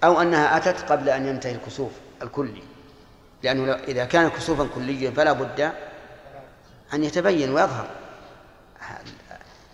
أو 0.03 0.21
أنها 0.21 0.57
أتت 0.57 0.91
قبل 0.91 1.09
أن 1.09 1.27
ينتهي 1.27 1.51
الكسوف 1.51 1.91
الكلي. 2.21 2.63
لأنه 3.43 3.73
إذا 3.73 4.05
كان 4.05 4.29
كسوفا 4.29 4.67
كليا 4.75 5.11
فلا 5.11 5.31
بد 5.31 5.71
أن 6.93 7.03
يتبين 7.03 7.53
ويظهر. 7.53 7.87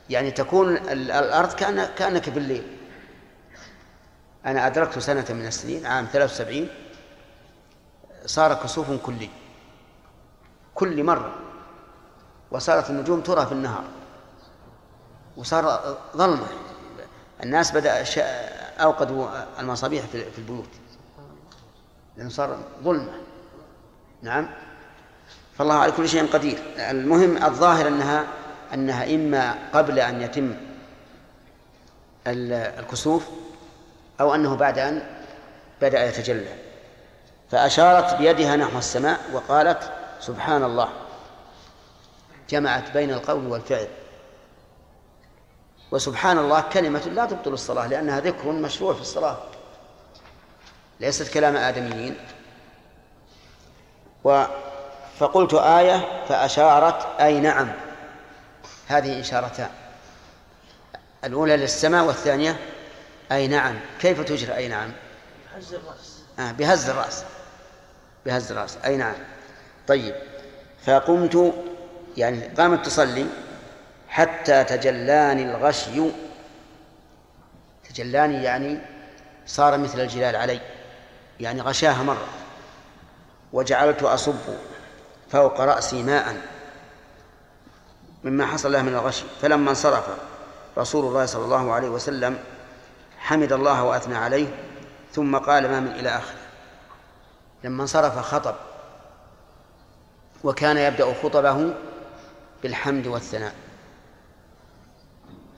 يعني 0.09 0.31
تكون 0.31 0.77
الأرض 0.77 1.53
كأن 1.53 1.85
كأنك 1.85 2.29
بالليل. 2.29 2.77
أنا 4.45 4.67
أدركت 4.67 4.99
سنة 4.99 5.25
من 5.29 5.45
السنين 5.45 5.85
عام 5.85 6.05
73 6.05 6.67
صار 8.25 8.53
كسوف 8.53 8.91
كلي 8.91 9.29
كل 10.75 11.03
مرة 11.03 11.35
وصارت 12.51 12.89
النجوم 12.89 13.21
ترى 13.21 13.45
في 13.45 13.51
النهار 13.51 13.83
وصار 15.37 15.97
ظلمة. 16.15 16.47
الناس 17.43 17.71
بدأ 17.71 18.05
أوقدوا 18.79 19.29
المصابيح 19.59 20.05
في 20.05 20.37
البيوت 20.37 20.69
لأنه 22.17 22.29
صار 22.29 22.57
ظلمة. 22.83 23.13
نعم؟ 24.21 24.49
فالله 25.57 25.75
على 25.75 25.91
كل 25.91 26.09
شيء 26.09 26.31
قدير. 26.33 26.59
المهم 26.77 27.43
الظاهر 27.43 27.87
أنها 27.87 28.27
أنها 28.73 29.15
إما 29.15 29.55
قبل 29.73 29.99
أن 29.99 30.21
يتم 30.21 30.55
الكسوف 32.27 33.27
أو 34.21 34.35
أنه 34.35 34.55
بعد 34.55 34.77
أن 34.79 35.03
بدأ 35.81 36.05
يتجلى. 36.05 36.55
فأشارت 37.51 38.15
بيدها 38.15 38.55
نحو 38.55 38.77
السماء 38.77 39.19
وقالت 39.33 39.91
سبحان 40.19 40.63
الله. 40.63 40.89
جمعت 42.49 42.91
بين 42.91 43.11
القول 43.11 43.47
والفعل. 43.47 43.87
وسبحان 45.91 46.37
الله 46.37 46.61
كلمة 46.61 46.99
لا 46.99 47.25
تبطل 47.25 47.53
الصلاة 47.53 47.87
لأنها 47.87 48.19
ذكر 48.19 48.51
مشروع 48.51 48.93
في 48.93 49.01
الصلاة. 49.01 49.37
ليست 50.99 51.33
كلام 51.33 51.55
آدميين. 51.55 52.17
و 54.23 54.43
فقلت 55.19 55.53
آية 55.53 56.25
فأشارت 56.27 57.21
أي 57.21 57.39
نعم. 57.39 57.86
هذه 58.87 59.19
إشارتان. 59.19 59.69
الأولى 61.23 61.57
للسماء 61.57 62.05
والثانية 62.05 62.57
أي 63.31 63.47
نعم. 63.47 63.79
كيف 63.99 64.21
تجري؟ 64.21 64.55
أي 64.55 64.67
نعم. 64.67 64.91
بهز 65.55 65.73
الرأس. 65.73 66.19
آه 66.39 66.51
بهز 66.51 66.89
الرأس. 66.89 67.23
بهز 68.25 68.51
الرأس. 68.51 68.77
أي 68.85 68.97
نعم. 68.97 69.15
طيب. 69.87 70.15
فقمت 70.85 71.53
يعني 72.17 72.47
قامت 72.47 72.85
تصلي 72.85 73.25
حتى 74.09 74.63
تجلاني 74.63 75.43
الغشي. 75.43 76.01
تجلاني 77.89 78.43
يعني 78.43 78.79
صار 79.45 79.77
مثل 79.77 79.99
الجلال 79.99 80.35
علي. 80.35 80.61
يعني 81.39 81.61
غشاها 81.61 82.03
مرة. 82.03 82.27
وجعلت 83.53 84.03
أصب 84.03 84.35
فوق 85.29 85.61
رأسي 85.61 86.03
ماء. 86.03 86.56
مما 88.23 88.45
حصل 88.45 88.71
له 88.71 88.81
من 88.81 88.93
الغشي 88.93 89.25
فلما 89.41 89.69
انصرف 89.69 90.05
رسول 90.77 91.05
الله 91.05 91.25
صلى 91.25 91.45
الله 91.45 91.73
عليه 91.73 91.89
وسلم 91.89 92.39
حمد 93.17 93.53
الله 93.53 93.83
وأثنى 93.83 94.15
عليه 94.15 94.47
ثم 95.13 95.37
قال 95.37 95.69
ما 95.69 95.79
من 95.79 95.91
إلى 95.91 96.09
آخره. 96.09 96.39
لما 97.63 97.81
انصرف 97.81 98.19
خطب 98.19 98.55
وكان 100.43 100.77
يبدأ 100.77 101.13
خطبه 101.23 101.73
بالحمد 102.63 103.07
والثناء. 103.07 103.55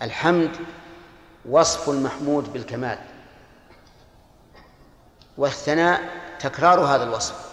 الحمد 0.01 0.51
وصف 1.49 1.89
المحمود 1.89 2.53
بالكمال 2.53 2.99
والثناء 5.37 6.01
تكرار 6.39 6.79
هذا 6.79 7.03
الوصف. 7.03 7.49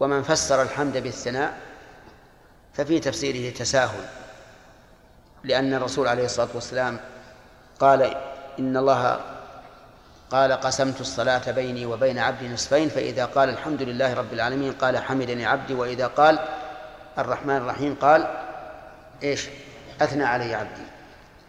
ومن 0.00 0.22
فسر 0.22 0.62
الحمد 0.62 0.96
بالثناء 0.96 1.67
ففي 2.78 3.00
تفسيره 3.00 3.54
تساهل 3.54 4.04
لأن 5.44 5.74
الرسول 5.74 6.08
عليه 6.08 6.24
الصلاة 6.24 6.48
والسلام 6.54 7.00
قال 7.80 8.02
إن 8.58 8.76
الله 8.76 9.20
قال 10.30 10.52
قسمت 10.52 11.00
الصلاة 11.00 11.50
بيني 11.50 11.86
وبين 11.86 12.18
عبدي 12.18 12.48
نصفين 12.48 12.88
فإذا 12.88 13.24
قال 13.24 13.48
الحمد 13.48 13.82
لله 13.82 14.14
رب 14.14 14.32
العالمين 14.32 14.72
قال 14.72 14.98
حمدني 14.98 15.46
عبدي. 15.46 15.74
وإذا 15.74 16.06
قال 16.06 16.38
الرحمن 17.18 17.56
الرحيم 17.56 17.94
قال 17.94 18.26
إيش؟ 19.22 19.48
أثنى 20.00 20.24
علي 20.24 20.54
عبدي. 20.54 20.82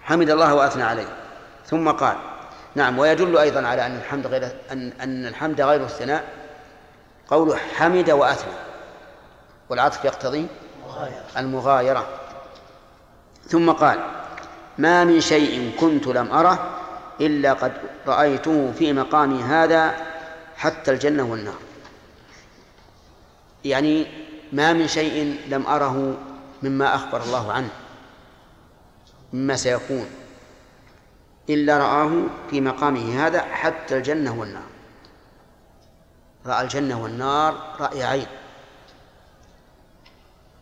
حمد 0.04 0.30
الله 0.30 0.54
وأثنى 0.54 0.84
عليه. 0.84 1.08
ثم 1.66 1.92
قال 1.92 2.16
نعم 2.76 3.00
ويدل 3.00 3.38
أيضا 3.38 3.68
على 3.68 3.86
أن 3.86 3.96
الحمد 3.96 4.28
غير 4.28 4.52
أن 4.72 4.92
أن 5.02 5.26
الحمد 5.26 5.62
غير 5.62 5.84
الثناء. 5.84 6.24
قوله 7.28 7.56
حمد 7.56 8.10
وأثنى 8.10 8.54
والعطف 9.70 10.06
يقتضي 10.06 10.48
المغايرة. 11.38 12.08
ثم 13.48 13.72
قال 13.72 14.00
ما 14.78 15.04
من 15.04 15.22
شيء 15.22 15.72
كنت 15.80 16.08
لم 16.08 16.32
أره 16.32 16.80
إلا 17.22 17.54
قد 17.54 17.74
رأيته 18.08 18.72
في 18.72 18.94
مقامي 18.94 19.44
هذا 19.44 19.96
حتى 20.56 20.92
الجنة 20.92 21.24
والنار. 21.24 21.60
يعني 23.66 24.08
ما 24.54 24.74
من 24.74 24.88
شيء 24.88 25.40
لم 25.48 25.66
أره 25.68 26.18
مما 26.64 26.96
أخبر 26.96 27.24
الله 27.24 27.52
عنه 27.52 27.70
مما 29.34 29.56
سيكون 29.56 30.06
إلا 31.50 31.78
رآه 31.78 32.12
في 32.50 32.62
مقامه 32.62 33.26
هذا 33.28 33.42
حتى 33.42 33.98
الجنة 33.98 34.40
والنار. 34.40 34.70
رأى 36.46 36.62
الجنة 36.62 37.04
والنار 37.04 37.76
رأي 37.80 38.04
عين. 38.04 38.28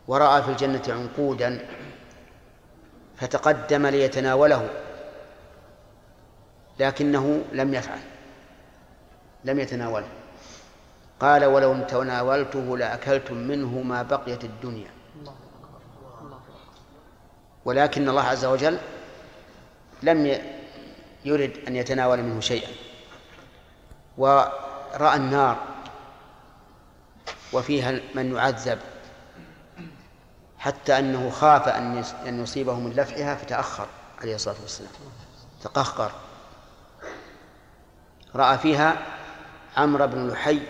ورأى 0.08 0.44
في 0.44 0.50
الجنة 0.50 0.84
عنقودا 0.90 1.68
فتقدم 3.18 3.88
ليتناوله 3.88 4.70
لكنه 6.80 7.44
لم 7.52 7.74
يفعل 7.74 8.00
لم 9.46 9.60
يتناوله. 9.60 10.08
قال 11.20 11.46
ولو 11.46 11.84
تناولته 11.84 12.78
لأكلتم 12.78 13.36
منه 13.38 13.82
ما 13.82 14.04
بقيت 14.04 14.44
الدنيا. 14.44 14.92
ولكن 17.66 18.10
الله 18.10 18.24
عز 18.24 18.46
وجل 18.46 18.78
لم 20.04 20.38
يرد 21.26 21.58
أن 21.68 21.76
يتناول 21.76 22.22
منه 22.24 22.40
شيئا. 22.40 22.70
ورأى 24.18 25.16
النار 25.16 25.58
وفيها 27.54 28.00
من 28.16 28.36
يعذب. 28.36 28.80
حتى 30.68 31.00
أنه 31.00 31.30
خاف 31.30 31.68
أن 31.68 32.40
يصيبه 32.44 32.74
من 32.74 32.92
لفعها 32.92 33.36
فتأخر 33.36 33.88
عليه 34.22 34.36
الصلاة 34.36 34.56
والسلام. 34.62 34.92
تقهقر. 35.64 36.12
رأى 38.36 38.58
فيها 38.58 38.98
عمرو 39.78 40.08
بن 40.08 40.28
لحي 40.28 40.62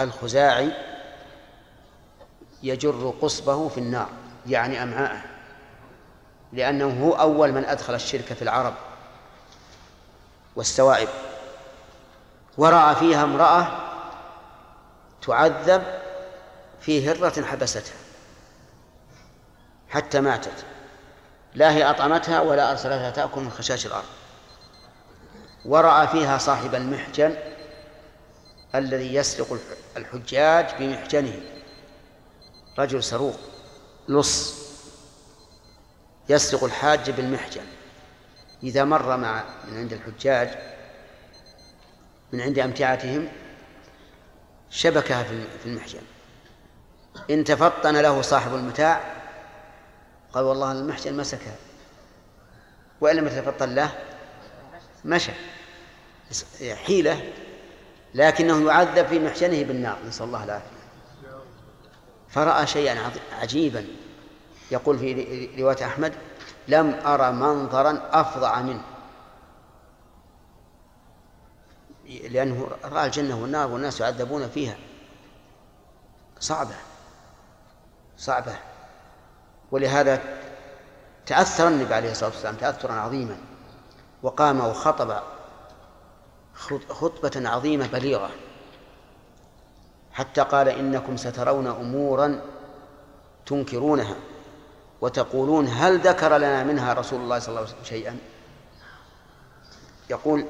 الخزاعي 0.00 0.72
يجر 2.62 3.14
قصبه 3.22 3.68
في 3.68 3.78
النار 3.78 4.08
يعني 4.46 4.82
أمعاءه 4.82 5.22
لأنه 6.52 7.04
هو 7.04 7.12
أول 7.12 7.52
من 7.52 7.64
أدخل 7.64 7.94
الشرك 7.94 8.32
في 8.32 8.42
العرب 8.42 8.74
والسوائب. 10.56 11.08
ورأى 12.58 12.94
فيها 12.94 13.24
امرأة 13.24 13.68
تعذب 15.26 15.82
في 16.80 17.10
هرة 17.10 17.42
حبستها. 17.44 18.09
حتى 19.90 20.20
ماتت. 20.20 20.64
لا 21.54 21.72
هي 21.72 21.90
أطعمتها 21.90 22.40
ولا 22.40 22.70
أرسلتها 22.70 23.10
تأكل 23.10 23.40
من 23.40 23.50
خشاش 23.50 23.86
الأرض. 23.86 24.08
ورأى 25.64 26.08
فيها 26.08 26.38
صاحب 26.38 26.74
المحجن 26.74 27.36
الذي 28.74 29.14
يسرق 29.14 29.58
الحجاج 29.96 30.66
بمحجنه. 30.78 31.40
رجل 32.78 33.02
سروق 33.02 33.38
لص 34.08 34.54
يسرق 36.28 36.64
الحاج 36.64 37.10
بالمحجن. 37.10 37.64
إذا 38.62 38.84
مر 38.84 39.16
مع 39.16 39.44
من 39.68 39.78
عند 39.78 39.92
الحجاج 39.92 40.58
من 42.32 42.40
عند 42.40 42.58
أمتعتهم 42.58 43.28
شبكها 44.70 45.22
في 45.22 45.66
المحجن. 45.66 46.02
إن 47.30 47.44
تفطن 47.44 47.96
له 47.96 48.22
صاحب 48.22 48.54
المتاع 48.54 49.19
قال 50.32 50.44
والله 50.44 50.72
المحجن 50.72 51.16
مسكها 51.16 51.56
وإن 53.00 53.16
لم 53.16 53.26
يتفطن 53.26 53.74
له 53.74 53.90
مشى. 55.04 55.32
حيلة 56.74 57.32
لكنه 58.14 58.66
يعذب 58.66 59.06
في 59.06 59.18
محجنه 59.18 59.62
بالنار 59.62 59.98
نسأل 60.06 60.26
الله 60.26 60.44
العافية. 60.44 60.80
فرأى 62.28 62.66
شيئا 62.66 63.10
عجيبا. 63.32 63.86
يقول 64.70 64.98
في 64.98 65.48
رواية 65.58 65.86
أحمد 65.86 66.14
لم 66.68 67.00
أرى 67.06 67.32
منظرا 67.32 68.02
أفظع 68.12 68.60
منه. 68.60 68.82
لأنه 72.06 72.70
رأى 72.84 73.06
الجنة 73.06 73.42
والنار 73.42 73.68
والناس 73.70 74.00
يعذبون 74.00 74.48
فيها. 74.48 74.76
صعبة. 76.40 76.74
صعبة. 78.16 78.56
ولهذا 79.72 80.22
تأثر 81.26 81.68
النبي 81.68 81.94
عليه 81.94 82.10
الصلاة 82.10 82.30
والسلام 82.30 82.54
تأثرا 82.54 82.92
عظيما 82.92 83.36
وقام 84.22 84.60
وخطب 84.60 85.16
خطبة 86.88 87.48
عظيمة 87.48 87.86
بليغة 87.86 88.30
حتى 90.12 90.40
قال 90.40 90.68
إنكم 90.68 91.16
سترون 91.16 91.66
أمورا 91.66 92.40
تنكرونها 93.46 94.16
وتقولون 95.00 95.66
هل 95.66 95.98
ذكر 95.98 96.36
لنا 96.36 96.64
منها 96.64 96.92
رسول 96.92 97.20
الله 97.20 97.38
صلى 97.38 97.48
الله 97.48 97.60
عليه 97.60 97.70
وسلم 97.70 97.84
شيئا؟ 97.84 98.18
يقول 100.10 100.44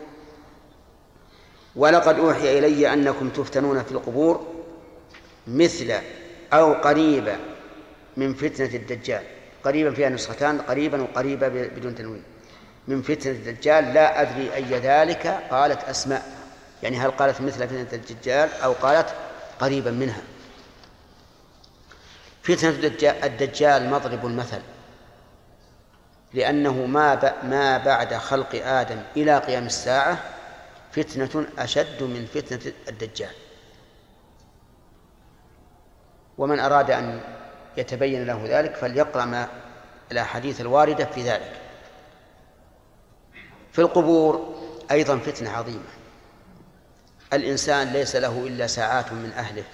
ولقد 1.77 2.19
أوحي 2.19 2.59
إلي 2.59 2.93
أنكم 2.93 3.29
تفتنون 3.29 3.83
في 3.83 3.93
القبور 3.93 4.47
مثل 5.47 5.93
أو 6.53 6.73
قريبا 6.73 7.50
من 8.17 8.35
فتنة 8.35 8.75
الدجال. 8.75 9.23
قريبا 9.65 9.91
فيها 9.91 10.09
نسختان 10.09 10.61
قريبا 10.61 11.03
وقريبا 11.03 11.49
بدون 11.49 11.95
تنوين. 11.95 12.23
من 12.89 13.03
فتنة 13.03 13.33
الدجال 13.33 13.95
لا 13.95 14.23
أدري 14.23 14.55
أي 14.55 14.79
ذلك 14.79 15.27
قالت 15.51 15.85
أسماء. 15.85 16.23
يعني 16.83 16.97
هل 16.97 17.11
قالت 17.11 17.41
مثل 17.41 17.69
فتنة 17.69 17.89
الدجال 17.93 18.49
أو 18.65 18.73
قالت 18.73 19.15
قريبا 19.61 19.91
منها. 19.91 20.23
فتنة 22.43 22.71
الدجال 23.25 23.91
مضرب 23.91 24.27
المثل. 24.27 24.61
لأنه 26.35 26.87
ما 26.87 27.35
ما 27.43 27.79
بعد 27.79 28.15
خلق 28.15 28.55
آدم 28.55 29.03
إلى 29.17 29.39
قيام 29.39 29.67
الساعة 29.67 30.19
فتنة 30.93 31.47
أشد 31.59 32.03
من 32.03 32.27
فتنة 32.35 32.73
الدجال. 32.89 33.35
ومن 36.39 36.61
أراد 36.61 36.91
أن 36.91 37.21
يتبين 37.77 38.27
له 38.27 38.45
ذلك 38.47 38.75
فليقرأ 38.75 39.25
ما 39.25 39.49
الأحاديث 40.13 40.61
الواردة 40.61 41.05
في 41.05 41.23
ذلك. 41.23 41.61
في 43.73 43.79
القبور 43.79 44.55
أيضا 44.91 45.19
فتنة 45.19 45.51
عظيمة. 45.51 45.91
الإنسان 47.33 47.93
ليس 47.93 48.17
له 48.17 48.47
إلا 48.47 48.67
ساعات 48.67 49.13
من 49.13 49.33
أهله 49.33 49.65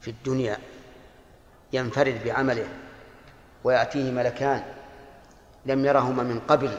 في 0.00 0.10
الدنيا 0.10 0.58
ينفرد 1.72 2.24
بعمله 2.24 2.68
ويأتيه 3.64 4.10
ملكان 4.10 4.62
لم 5.66 5.84
يرهما 5.84 6.22
من 6.22 6.40
قبل 6.40 6.78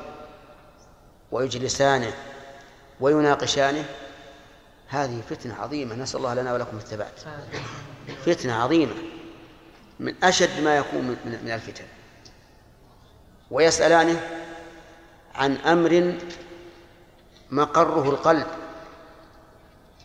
ويجلسانه 1.32 2.14
ويناقشانه. 3.00 3.86
هذه 4.88 5.22
فتنة 5.30 5.56
عظيمة. 5.56 5.96
نسأل 5.96 6.20
الله 6.20 6.34
لنا 6.34 6.54
ولكم 6.54 6.78
الثبات. 6.78 7.20
فتنة 8.26 8.54
عظيمة. 8.54 8.94
من 10.00 10.16
أشد 10.24 10.62
ما 10.64 10.78
يكون 10.78 11.18
من 11.26 11.52
الفتن. 11.52 11.84
ويسألانه 13.52 14.22
عن 15.36 15.56
أمر 15.56 16.18
مقره 17.52 18.10
القلب. 18.10 18.48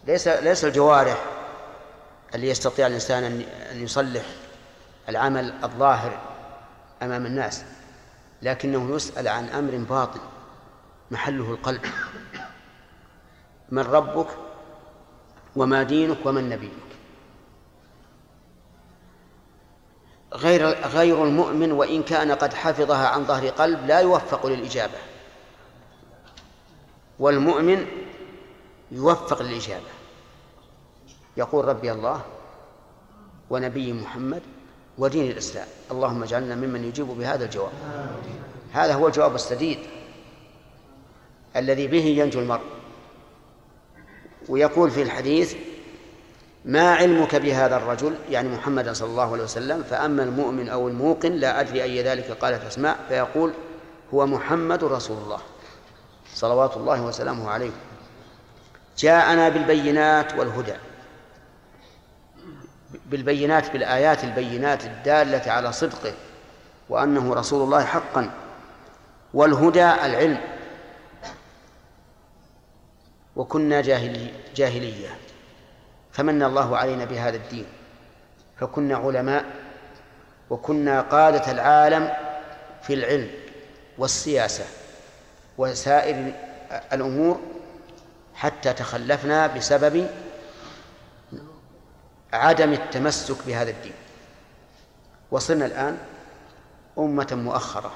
ليس 0.07 0.29
ليس 0.29 0.65
الجوارح 0.65 1.25
اللي 2.35 2.49
يستطيع 2.49 2.87
الإنسان 2.87 3.25
أن 3.71 3.83
يصلح 3.83 4.23
العمل 5.09 5.55
الظاهر 5.65 6.21
أمام 7.03 7.27
الناس 7.27 7.65
لكنه 8.43 8.97
يسأل 8.97 9.29
عن 9.29 9.49
أمر 9.49 9.77
باطن 9.77 10.21
محله 11.11 11.51
القلب. 11.51 11.87
من 13.69 13.83
ربك 13.83 14.29
وما 15.57 15.83
دينك 15.83 16.27
ومن 16.27 16.49
نبيك. 16.49 16.94
غير 20.35 20.67
غير 20.87 21.25
المؤمن 21.25 21.73
وإن 21.73 22.03
كان 22.03 22.33
قد 22.33 22.55
حفظها 22.55 23.09
عن 23.09 23.25
ظهر 23.25 23.49
قلب 23.49 23.87
لا 23.87 24.01
يوفق 24.01 24.47
للإجابة. 24.47 24.99
والمؤمن 27.19 27.87
يوفق 28.91 29.43
للإجابة. 29.43 29.91
يقول 31.37 31.65
ربي 31.65 31.93
الله 31.93 32.21
ونبي 33.51 33.93
محمد 33.93 34.43
ودين 34.99 35.31
الإسلام. 35.31 35.67
اللهم 35.91 36.23
اجعلنا 36.23 36.55
ممن 36.55 36.85
يجيب 36.85 37.07
بهذا 37.07 37.45
الجواب. 37.45 37.73
هذا 38.73 38.95
هو 38.95 39.07
الجواب 39.07 39.35
السديد 39.35 39.79
الذي 41.57 41.87
به 41.87 42.05
ينجو 42.05 42.41
المرء. 42.41 42.65
ويقول 44.49 44.91
في 44.91 45.03
الحديث 45.03 45.55
ما 46.65 46.95
علمك 46.95 47.37
بهذا 47.37 47.77
الرجل؟ 47.77 48.15
يعني 48.31 48.49
محمد 48.49 48.93
صلى 48.93 49.09
الله 49.09 49.33
عليه 49.33 49.43
وسلم. 49.43 49.83
فأما 49.83 50.23
المؤمن 50.23 50.69
أو 50.69 50.89
الموقن 50.89 51.33
لا 51.33 51.61
أدري 51.61 51.83
أي 51.83 52.03
ذلك 52.03 52.31
قالت 52.31 52.65
أسماء 52.65 52.99
فيقول 53.09 53.53
هو 54.15 54.27
محمد 54.27 54.85
رسول 54.85 55.17
الله 55.17 55.39
صلوات 56.35 56.77
الله 56.77 57.03
وسلامه 57.03 57.51
عليه. 57.51 57.71
جاءنا 58.99 59.49
بالبينات 59.49 60.35
والهدى. 60.35 60.75
بالبينات 63.07 63.73
بالآيات 63.73 64.25
البينات 64.25 64.85
الدالة 64.85 65.53
على 65.53 65.73
صدقه 65.73 66.13
وأنه 66.89 67.35
رسول 67.35 67.63
الله 67.63 67.85
حقا. 67.85 68.31
والهدى 69.35 69.85
العلم. 69.85 70.41
وكنا 73.37 73.81
جاهلي 73.81 74.31
جاهلية. 74.57 75.19
فمن 76.15 76.43
الله 76.43 76.77
علينا 76.77 77.05
بهذا 77.05 77.37
الدين. 77.37 77.67
فكنا 78.61 78.97
علماء 78.97 79.45
وكنا 80.51 81.01
قادة 81.01 81.53
العالم 81.53 82.13
في 82.83 82.95
العلم 82.95 83.31
والسياسة 83.99 84.65
وسائر 85.59 86.33
الأمور 86.93 87.41
حتى 88.35 88.73
تخلفنا 88.73 89.47
بسبب 89.47 90.11
عدم 92.33 92.73
التمسك 92.73 93.37
بهذا 93.47 93.71
الدين. 93.71 93.95
وصلنا 95.31 95.67
الآن 95.67 95.99
أمة 96.99 97.29
مؤخرة. 97.33 97.93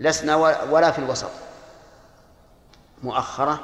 لسنا 0.00 0.36
ولا 0.70 0.90
في 0.90 0.98
الوسط. 0.98 1.30
مؤخرة 3.02 3.60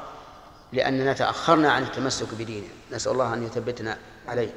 لأننا 0.72 1.12
تأخرنا 1.12 1.72
عن 1.72 1.82
التمسك 1.82 2.34
بدينه 2.34 2.68
نسأل 2.92 3.12
الله 3.12 3.34
أن 3.34 3.42
يثبتنا 3.42 3.98
عليه. 4.28 4.50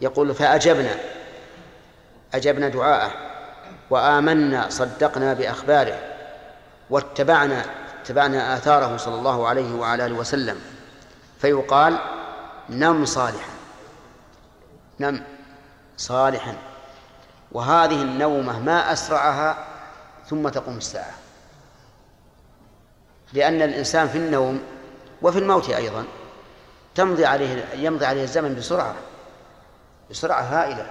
يقول 0.00 0.34
فأجبنا 0.34 0.96
أجبنا 2.34 2.68
دعاءه 2.68 3.12
وآمنا 3.90 4.68
صدقنا 4.70 5.34
بأخباره 5.34 5.98
واتبعنا 6.90 7.64
اتبعنا 8.02 8.56
آثاره 8.56 8.96
صلى 8.96 9.14
الله 9.14 9.48
عليه 9.48 9.74
وعلى 9.74 10.06
آله 10.06 10.14
وسلم. 10.14 10.60
فيقال 11.40 11.98
نم 12.68 13.04
صالحا. 13.04 13.52
نم 15.00 15.22
صالحا. 15.96 16.56
وهذه 17.52 18.02
النومة 18.02 18.60
ما 18.60 18.92
أسرعها 18.92 19.66
ثم 20.30 20.48
تقوم 20.48 20.76
الساعة. 20.76 21.14
لأن 23.32 23.62
الإنسان 23.62 24.08
في 24.08 24.18
النوم 24.18 24.62
وفي 25.22 25.38
الموت 25.38 25.70
أيضا. 25.70 26.04
تمضي 26.94 27.26
عليه 27.26 27.64
يمضي 27.74 28.06
عليه 28.06 28.22
الزمن 28.22 28.54
بسرعة 28.54 28.94
بسرعة 30.10 30.42
هائلة. 30.42 30.86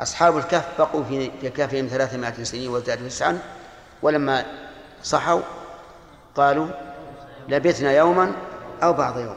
أصحاب 0.00 0.38
الكهف 0.38 0.68
بقوا 0.78 1.04
في 1.04 1.28
كهفهم 1.28 1.86
ثلاثمائة 1.86 2.42
سنين 2.42 2.70
وازدادوا 2.70 3.08
تسعا. 3.08 3.38
ولما 4.02 4.44
صحوا 5.02 5.40
قالوا 6.34 6.66
لبثنا 7.48 7.92
يوما 7.92 8.32
أو 8.82 8.92
بعض 8.92 9.18
يوم. 9.18 9.36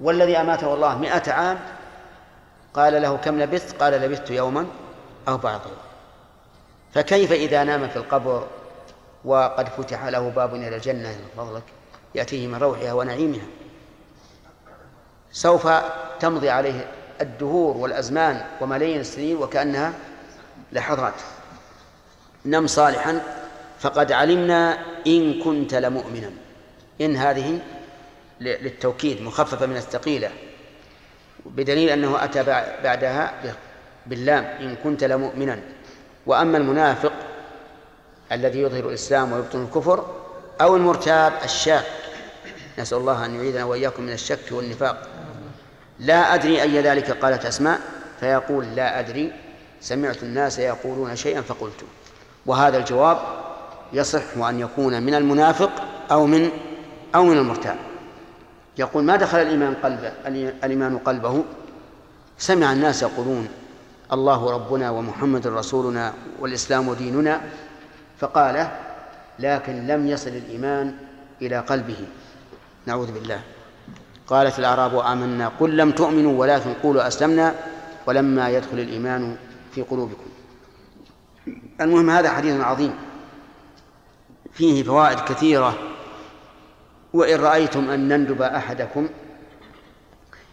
والذي 0.00 0.36
أماته 0.36 0.74
الله 0.74 0.98
مئة 0.98 1.32
عام 1.32 1.58
قال 2.74 3.02
له 3.02 3.16
كم 3.16 3.40
لبثت؟ 3.40 3.82
قال 3.82 3.92
لبثت 3.92 4.30
يوما 4.30 4.66
أو 5.28 5.36
بعض 5.36 5.60
يوم. 5.66 5.76
فكيف 6.94 7.32
إذا 7.32 7.64
نام 7.64 7.88
في 7.88 7.96
القبر 7.96 8.46
وقد 9.24 9.68
فتح 9.68 10.04
له 10.04 10.28
باب 10.28 10.54
إلى 10.54 10.76
الجنة 10.76 11.08
من 11.08 11.28
فضلك؟ 11.36 11.62
يأتيه 12.14 12.46
من 12.46 12.54
روحها 12.54 12.92
ونعيمها. 12.92 13.46
سوف 15.32 15.68
تمضي 16.20 16.50
عليه 16.50 16.86
الدهور 17.20 17.76
والأزمان 17.76 18.44
وملايين 18.60 19.00
السنين 19.00 19.36
وكأنها 19.36 19.92
لحظات. 20.72 21.14
نم 22.44 22.66
صالحا. 22.66 23.22
فقد 23.80 24.12
علمنا 24.12 24.78
إن 25.06 25.42
كنت 25.42 25.74
لمؤمنا. 25.74 26.30
إن 27.00 27.16
هذه 27.16 27.58
للتوكيد 28.40 29.22
مخففة 29.22 29.66
من 29.66 29.76
الثقيلة. 29.76 30.30
بدليل 31.46 31.88
أنه 31.88 32.24
أتى 32.24 32.42
بعدها 32.82 33.34
باللام 34.06 34.44
إن 34.44 34.76
كنت 34.84 35.04
لمؤمنا. 35.04 35.60
وأما 36.26 36.58
المنافق 36.58 37.12
الذي 38.32 38.60
يظهر 38.60 38.88
الإسلام 38.88 39.32
ويبطن 39.32 39.62
الكفر 39.62 40.06
أو 40.60 40.76
المرتاب 40.76 41.32
الشاك 41.44 41.84
نسأل 42.78 42.98
الله 42.98 43.24
أن 43.24 43.34
يعيذنا 43.34 43.64
وإياكم 43.64 44.02
من 44.02 44.12
الشك 44.12 44.52
والنفاق. 44.52 45.08
لا 46.00 46.34
أدري 46.34 46.62
أي 46.62 46.80
ذلك 46.80 47.10
قالت 47.10 47.46
أسماء 47.46 47.80
فيقول 48.20 48.66
لا 48.76 49.00
أدري. 49.00 49.32
سمعت 49.80 50.22
الناس 50.22 50.58
يقولون 50.58 51.16
شيئا 51.16 51.40
فقلت. 51.40 51.84
وهذا 52.46 52.78
الجواب 52.78 53.18
يصح 53.92 54.36
أن 54.36 54.60
يكون 54.60 55.02
من 55.02 55.14
المنافق 55.14 55.70
أو 56.10 56.26
من 56.26 56.50
أو 57.14 57.24
من 57.24 57.38
المرتاب. 57.38 57.76
يقول 58.78 59.04
ما 59.04 59.16
دخل 59.16 59.38
الإيمان 59.38 59.74
قلبه 59.74 60.12
الإيمان 60.64 60.98
قلبه؟ 60.98 61.44
سمع 62.38 62.72
الناس 62.72 63.02
يقولون 63.02 63.48
الله 64.12 64.50
ربنا 64.50 64.90
ومحمد 64.90 65.46
رسولنا 65.46 66.12
والإسلام 66.40 66.94
ديننا. 66.94 67.40
فقال 68.18 68.68
لكن 69.38 69.86
لم 69.86 70.06
يصل 70.06 70.30
الإيمان 70.30 70.94
إلى 71.42 71.58
قلبه. 71.58 72.06
نعوذ 72.86 73.12
بالله. 73.12 73.42
قالت 74.26 74.58
الأعراب 74.58 74.98
آمنا. 74.98 75.48
قل 75.48 75.76
لم 75.76 75.90
تؤمنوا 75.90 76.40
ولكن 76.40 76.74
قولوا 76.82 77.06
أسلمنا 77.06 77.54
ولما 78.06 78.50
يدخل 78.50 78.78
الإيمان 78.78 79.36
في 79.72 79.82
قلوبكم. 79.82 80.30
المهم 81.80 82.10
هذا 82.10 82.30
حديث 82.30 82.60
عظيم. 82.60 82.94
فيه 84.52 84.82
فوائد 84.82 85.20
كثيرة. 85.20 85.78
وإن 87.12 87.40
رأيتم 87.40 87.90
أن 87.90 88.08
نندب 88.08 88.42
أحدكم 88.42 89.08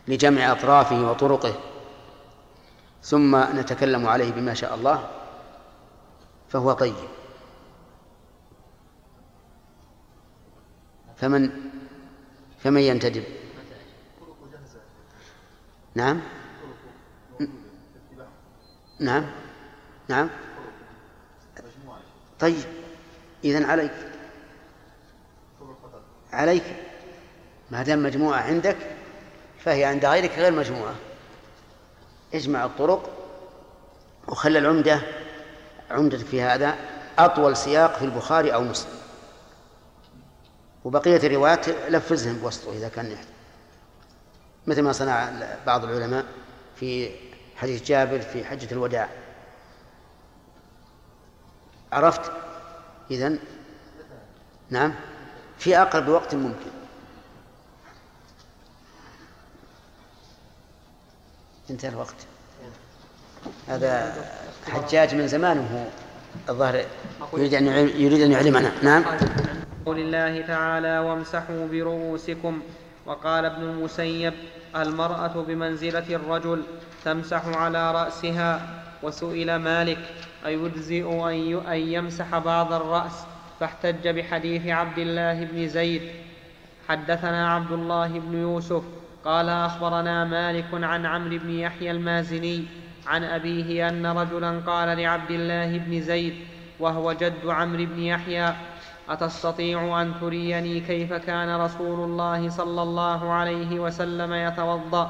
لجمع 0.08 0.52
أطرافه 0.52 1.12
وطرقه 1.12 1.54
ثم 3.04 3.36
نتكلم 3.36 4.08
عليه 4.08 4.32
بما 4.32 4.54
شاء 4.54 4.76
الله 4.76 5.10
فهو 6.50 6.74
طيب. 6.74 6.96
فمن 11.18 11.52
فمن 12.64 12.82
ينتدب؟ 12.82 13.24
نعم. 15.96 16.22
نعم. 19.00 19.26
نعم. 20.08 20.30
طيب. 22.40 22.64
إذن 23.44 23.66
عليك. 23.66 23.92
عليك. 26.34 26.64
ما 27.72 27.84
دام 27.84 28.04
مجموعة 28.04 28.42
عندك 28.42 28.78
فهي 29.60 29.86
عند 29.86 30.06
غيرك 30.06 30.32
غير 30.32 30.52
مجموعة. 30.52 30.96
اجمع 32.34 32.66
الطرق 32.66 33.10
وخلى 34.28 34.60
العمدة 34.60 35.02
عمدتك 35.92 36.26
في 36.26 36.42
هذا 36.42 36.76
أطول 37.20 37.58
سياق 37.58 37.98
في 37.98 38.06
البخاري 38.06 38.54
أو 38.54 38.62
مسلم. 38.62 38.99
وبقية 40.84 41.18
الروايات 41.18 41.70
لفزهم 41.70 42.38
بوسطه 42.38 42.72
إذا 42.74 42.90
كان 42.90 43.12
يحتاج. 43.12 43.34
مثل 44.68 44.82
ما 44.82 44.92
صنع 44.92 45.30
بعض 45.66 45.84
العلماء 45.84 46.26
في 46.76 47.12
حديث 47.56 47.84
جابر 47.84 48.22
في 48.22 48.46
حجة 48.46 48.72
الوداع. 48.72 49.10
عرفت؟ 51.92 52.32
إذن 53.12 53.40
نعم. 54.70 54.94
في 55.58 55.78
أقرب 55.78 56.08
وقت 56.08 56.36
ممكن. 56.36 56.72
انتهى 61.70 61.90
الوقت. 61.90 62.16
هذا 63.68 64.16
حجاج 64.68 65.16
من 65.16 65.28
زمان 65.28 65.60
وهو 65.60 65.86
الظاهر 66.50 66.86
يريد 67.34 67.54
أن 67.54 67.68
يريد 67.90 68.22
أن 68.22 68.32
يعلمنا. 68.32 68.72
نعم. 68.84 69.06
قول 69.90 70.00
الله 70.00 70.42
تعالى 70.42 71.00
وامسحوا 71.00 71.68
برؤوسكم. 71.68 72.62
وقال 73.06 73.46
ابن 73.46 73.64
المسيب 73.64 74.34
المرأة 74.76 75.46
بمنزلة 75.48 76.16
الرجل 76.16 76.64
تمسح 77.06 77.48
على 77.48 77.92
رأسها 77.92 78.62
وسئل 79.04 79.56
مالك 79.56 79.98
أيجزئ 80.46 81.06
أن 81.68 81.78
يمسح 81.78 82.38
بعض 82.38 82.74
الرأس؟ 82.74 83.26
فاحتج 83.60 84.08
بحديث 84.08 84.68
عبد 84.68 84.98
الله 84.98 85.44
بن 85.46 85.68
زيد. 85.68 86.02
حدثنا 86.90 87.54
عبد 87.54 87.72
الله 87.72 88.08
بن 88.08 88.38
يوسف 88.38 88.84
قال 89.26 89.50
أخبرنا 89.50 90.26
مالك 90.26 90.68
عن 90.74 91.06
عمرو 91.06 91.38
بن 91.38 91.50
يحيى 91.50 91.92
المازني 91.92 92.64
عن 93.08 93.24
أبيه 93.24 93.90
أن 93.90 94.06
رجلا 94.06 94.60
قال 94.60 94.98
لعبد 94.98 95.32
الله 95.32 95.78
بن 95.78 96.02
زيد 96.02 96.34
وهو 96.80 97.14
جد 97.14 97.48
عمرو 97.48 97.86
بن 97.86 98.00
يحيى 98.00 98.54
أتستطيع 99.10 100.02
أن 100.02 100.14
تريني 100.22 100.80
كيف 100.80 101.14
كان 101.14 101.62
رسول 101.62 102.00
الله 102.10 102.50
صلى 102.50 102.82
الله 102.82 103.32
عليه 103.32 103.80
وسلم 103.80 104.34
يتوضأ؟ 104.34 105.10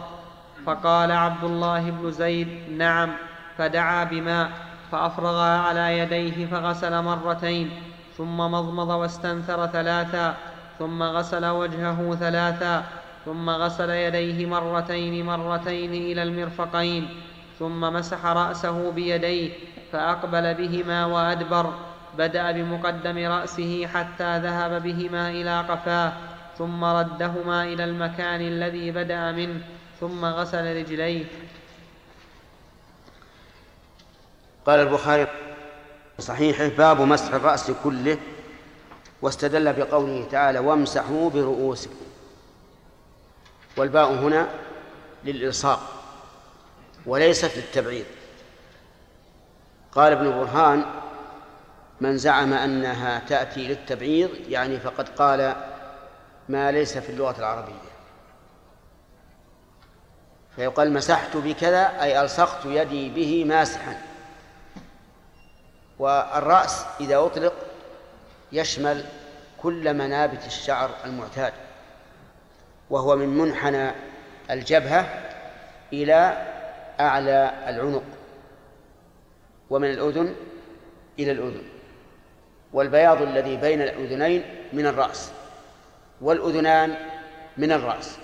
فقال 0.65 1.11
عبد 1.11 1.43
الله 1.43 1.89
بن 1.89 2.11
زيد 2.11 2.47
نعم. 2.77 3.09
فدعا 3.57 4.03
بماء 4.03 4.51
فأفرغا 4.91 5.57
على 5.57 5.99
يديه 5.99 6.45
فغسل 6.45 7.01
مرتين 7.03 7.71
ثم 8.17 8.37
مضمض 8.37 8.89
واستنثر 8.89 9.67
ثلاثا 9.67 10.35
ثم 10.79 11.03
غسل 11.03 11.45
وجهه 11.45 12.15
ثلاثا 12.19 12.83
ثم 13.25 13.49
غسل 13.49 13.89
يديه 13.89 14.45
مرتين 14.45 15.25
مرتين 15.25 15.93
إلى 15.93 16.23
المرفقين 16.23 17.09
ثم 17.59 17.81
مسح 17.81 18.25
رأسه 18.25 18.91
بيديه 18.91 19.51
فأقبل 19.91 20.53
بهما 20.53 21.05
وأدبر. 21.05 21.73
بدأ 22.17 22.51
بمقدم 22.51 23.17
رأسه 23.17 23.87
حتى 23.87 24.39
ذهب 24.39 24.83
بهما 24.83 25.29
إلى 25.29 25.61
قفاه 25.61 26.13
ثم 26.57 26.83
ردهما 26.83 27.63
إلى 27.63 27.83
المكان 27.83 28.41
الذي 28.41 28.91
بدأ 28.91 29.31
منه 29.31 29.61
ثم 29.99 30.25
غسل 30.25 30.75
رجليه. 30.77 31.25
قال 34.65 34.79
البخاري 34.79 35.27
صحيحه 36.19 36.67
باب 36.67 37.01
مسح 37.01 37.33
الرأس 37.33 37.71
كله 37.83 38.17
واستدل 39.21 39.73
بقوله 39.73 40.27
تعالى 40.31 40.59
وامسحوا 40.59 41.29
برؤوسكم. 41.29 42.05
والباء 43.77 44.13
هنا 44.13 44.49
للإلصاق 45.25 45.79
وليست 47.05 47.57
للتبعيض. 47.57 48.05
قال 49.91 50.11
ابن 50.13 50.29
برهان 50.29 50.85
من 52.01 52.17
زعم 52.17 52.53
أنها 52.53 53.19
تأتي 53.19 53.67
للتبعيض 53.67 54.29
يعني 54.47 54.79
فقد 54.79 55.09
قال 55.09 55.55
ما 56.49 56.71
ليس 56.71 56.97
في 56.97 57.09
اللغة 57.09 57.39
العربية. 57.39 57.73
فيقال 60.55 60.93
مسحت 60.93 61.37
بكذا 61.37 62.01
أي 62.01 62.21
ألصقت 62.21 62.65
يدي 62.65 63.09
به 63.09 63.45
ماسحا. 63.45 64.01
والرأس 65.99 66.85
إذا 66.99 67.17
أطلق 67.17 67.53
يشمل 68.51 69.05
كل 69.61 69.93
منابت 69.93 70.45
الشعر 70.45 70.89
المعتاد. 71.05 71.53
وهو 72.89 73.15
من 73.15 73.37
منحنى 73.37 73.91
الجبهة 74.51 75.29
إلى 75.93 76.47
أعلى 76.99 77.53
العنق 77.67 78.03
ومن 79.69 79.89
الأذن 79.91 80.35
إلى 81.19 81.31
الأذن. 81.31 81.68
والبياض 82.73 83.21
الذي 83.21 83.57
بين 83.57 83.81
الأذنين 83.81 84.43
من 84.73 84.87
الرأس 84.87 85.31
والأذنان 86.21 86.95
من 87.57 87.71
الرأس 87.71 88.17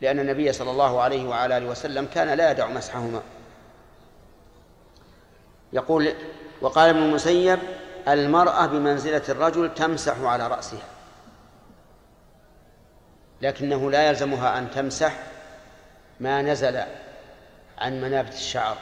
لأن 0.00 0.20
النبي 0.20 0.52
صلى 0.52 0.70
الله 0.70 1.00
عليه 1.00 1.28
وعلى 1.28 1.56
آله 1.56 1.66
وسلم 1.66 2.06
كان 2.14 2.28
لا 2.28 2.50
يدع 2.50 2.66
مسحهما. 2.66 3.22
يقول 5.72 6.14
وقال 6.60 6.88
ابن 6.88 6.98
المسيب 6.98 7.58
المرأة 8.08 8.66
بمنزلة 8.66 9.22
الرجل 9.28 9.74
تمسح 9.74 10.20
على 10.20 10.48
رأسها 10.48 10.86
لكنه 13.42 13.90
لا 13.90 14.08
يلزمها 14.08 14.58
أن 14.58 14.70
تمسح 14.70 15.12
ما 16.20 16.42
نزل 16.42 16.82
عن 17.78 18.00
منابت 18.00 18.32
الشعر. 18.32 18.76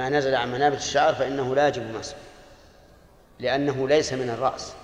ما 0.00 0.08
نزل 0.08 0.34
عن 0.34 0.52
منابت 0.52 0.76
الشعر 0.76 1.14
فإنه 1.14 1.54
لا 1.54 1.68
يجب 1.68 1.94
مسح 1.94 2.16
لأنه 3.38 3.88
ليس 3.88 4.12
من 4.12 4.30
الرأس. 4.30 4.74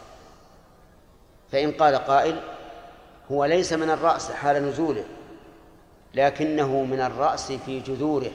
فإن 1.52 1.72
قال 1.72 1.96
قائل 1.96 2.40
هو 3.30 3.44
ليس 3.44 3.72
من 3.72 3.90
الرأس 3.90 4.30
حال 4.30 4.68
نزوله 4.68 5.04
لكنه 6.14 6.82
من 6.82 7.00
الرأس 7.00 7.52
في 7.52 7.80
جذوره. 7.80 8.30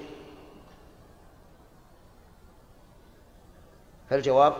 فالجواب 4.09 4.53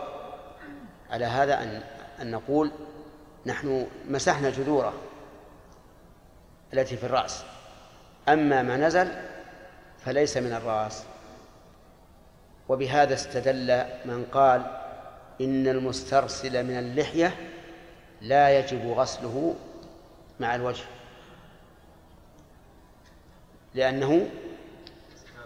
على 1.10 1.24
هذا 1.24 1.62
أن 1.62 1.82
أن 2.20 2.30
نقول 2.30 2.72
نحن 3.46 3.86
مسحنا 4.08 4.50
جذوره 4.50 4.92
التي 6.74 6.96
في 6.96 7.06
الرأس. 7.06 7.44
أما 8.28 8.62
ما 8.62 8.76
نزل 8.76 9.08
فليس 10.04 10.36
من 10.36 10.52
الرأس. 10.52 11.04
وبهذا 12.72 13.14
استدل 13.14 13.84
من 14.04 14.26
قال 14.32 14.62
إن 15.40 15.68
المسترسل 15.68 16.64
من 16.64 16.78
اللحية 16.78 17.34
لا 18.20 18.58
يجب 18.58 18.90
غسله 18.90 19.54
مع 20.40 20.54
الوجه 20.54 20.84
لأنه 23.74 24.28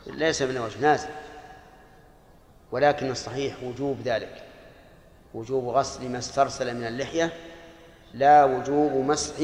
ليس 0.07 0.43
من 0.43 0.57
الوجه 0.57 0.81
نازل 0.81 1.09
ولكن 2.73 3.11
الصحيح 3.11 3.63
وجوب 3.63 4.01
ذلك 4.05 4.43
وجوب 5.35 5.69
غسل 5.69 6.09
ما 6.09 6.19
استرسل 6.19 6.75
من 6.75 6.87
اللحية 6.87 7.33
لا 8.15 8.45
وجوب 8.45 8.93
مسح 8.93 9.35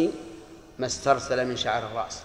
ما 0.78 0.86
استرسل 0.86 1.46
من 1.46 1.56
شعر 1.56 1.86
الرأس. 1.86 2.22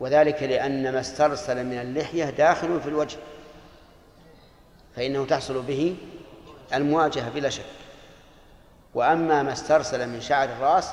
وذلك 0.00 0.42
لأن 0.42 0.92
ما 0.92 1.00
استرسل 1.00 1.64
من 1.64 1.80
اللحية 1.80 2.24
داخل 2.24 2.80
في 2.80 2.88
الوجه. 2.88 3.18
فإنه 4.96 5.26
تحصل 5.26 5.62
به 5.62 5.96
المواجهة 6.74 7.30
بلا 7.30 7.48
شك. 7.48 7.64
وأما 8.94 9.42
ما 9.42 9.52
استرسل 9.52 10.08
من 10.08 10.20
شعر 10.20 10.48
الرأس 10.48 10.92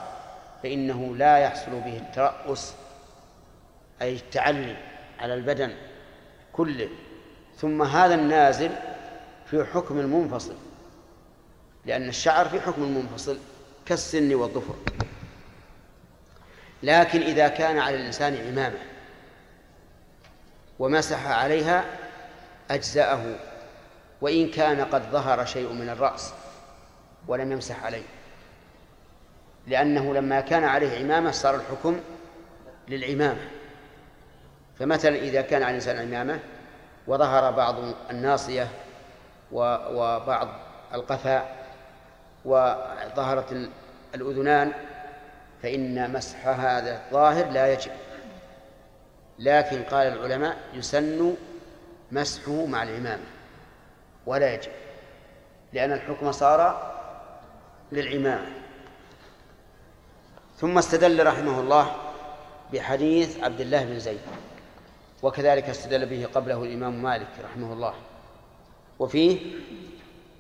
فإنه 0.64 1.16
لا 1.16 1.38
يحصل 1.38 1.72
به 1.72 1.98
الترأس 1.98 2.74
أي 4.02 4.16
التعلي 4.16 4.78
على 5.20 5.34
البدن 5.34 5.76
كله. 6.54 6.90
ثم 7.58 7.82
هذا 7.82 8.16
النازل 8.16 8.72
في 9.46 9.66
حكم 9.66 10.00
المنفصل 10.00 10.56
لأن 11.86 12.10
الشعر 12.10 12.50
في 12.50 12.62
حكم 12.62 12.84
المنفصل 12.84 13.38
كالسن 13.86 14.36
والظفر. 14.36 14.76
لكن 16.84 17.22
إذا 17.22 17.48
كان 17.48 17.78
على 17.78 17.96
الإنسان 17.96 18.48
عمامة 18.48 18.80
ومسح 20.80 21.28
عليها 21.28 21.86
أجزأه. 22.72 23.53
وإن 24.24 24.50
كان 24.50 24.82
قد 24.82 25.02
ظهر 25.12 25.46
شيء 25.46 25.74
من 25.74 25.90
الرأس 25.90 26.34
ولم 27.28 27.52
يمسح 27.52 27.86
عليه. 27.86 28.04
لأنه 29.68 30.14
لما 30.14 30.42
كان 30.42 30.64
عليه 30.64 31.00
عمامة 31.00 31.32
صار 31.32 31.56
الحكم 31.56 32.00
للعمامة. 32.88 33.50
فمثلا 34.80 35.16
إذا 35.16 35.42
كان 35.42 35.64
على 35.64 35.70
الإنسان 35.70 35.98
عمامة 35.98 36.40
وظهر 37.08 37.52
بعض 37.52 37.76
الناصية 38.12 38.68
وبعض 39.52 40.48
القفاء 40.94 41.66
وظهرت 42.46 43.70
الأذنان 44.16 44.72
فإن 45.64 46.14
مسح 46.14 46.48
هذا 46.48 47.02
الظاهر 47.06 47.50
لا 47.50 47.74
يجب. 47.74 47.92
لكن 49.40 49.84
قال 49.84 50.08
العلماء 50.08 50.58
يسن 50.74 51.36
مسحه 52.12 52.66
مع 52.66 52.84
العمامة. 52.84 53.33
ولا 54.26 54.54
يجب 54.54 54.72
لأن 55.74 55.92
الحكم 55.92 56.32
صار 56.32 56.92
للعمامة. 57.92 58.52
ثم 60.58 60.78
استدل 60.78 61.26
رحمه 61.26 61.60
الله 61.60 61.96
بحديث 62.74 63.44
عبد 63.44 63.62
الله 63.62 63.86
بن 63.86 64.00
زيد 64.00 64.22
وكذلك 65.24 65.70
استدل 65.70 66.06
به 66.06 66.28
قبله 66.36 66.64
الإمام 66.64 67.04
مالك 67.04 67.28
رحمه 67.44 67.74
الله. 67.74 67.94
وفيه 69.00 69.40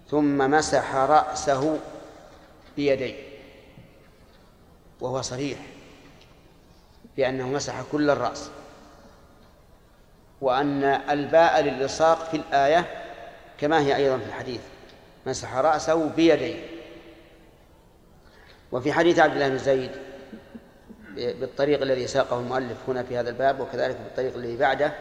ثم 0.09 0.37
مسح 0.37 0.95
رأسه 0.95 1.79
بيديه 2.75 3.15
وهو 5.01 5.21
صريح 5.21 5.59
بأنه 7.17 7.47
مسح 7.47 7.81
كل 7.91 8.09
الرأس 8.09 8.49
وأن 10.41 10.83
الباء 10.83 11.61
للإلصاق 11.61 12.29
في 12.29 12.37
الآية 12.37 13.02
كما 13.63 13.79
هي 13.79 13.95
أيضا 13.95 14.17
في 14.17 14.25
الحديث. 14.25 14.61
مسح 15.25 15.55
رأسه 15.55 16.09
بيديه 16.09 16.67
وفي 18.71 18.93
حديث 18.93 19.19
عبد 19.19 19.33
الله 19.33 19.49
بن 19.49 19.57
زيد 19.57 19.91
بالطريق 21.15 21.81
الذي 21.81 22.07
ساقه 22.07 22.39
المؤلف 22.39 22.77
هنا 22.87 23.03
في 23.03 23.17
هذا 23.17 23.29
الباب 23.29 23.59
وكذلك 23.59 23.97
بالطريق 23.97 24.35
الذي 24.35 24.57
بعده 24.57 24.93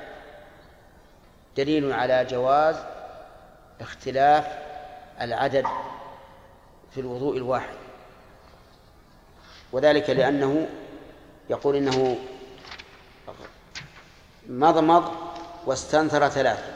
دليل 1.56 1.92
على 1.92 2.24
جواز 2.24 2.76
اختلاف 3.80 4.46
العدد 5.20 5.66
في 6.94 7.00
الوضوء 7.00 7.36
الواحد. 7.36 7.74
وذلك 9.72 10.10
لأنه 10.10 10.68
يقول 11.50 11.76
إنه 11.76 12.18
مضمض 14.48 15.12
واستنثر 15.66 16.28
ثلاثة. 16.28 16.71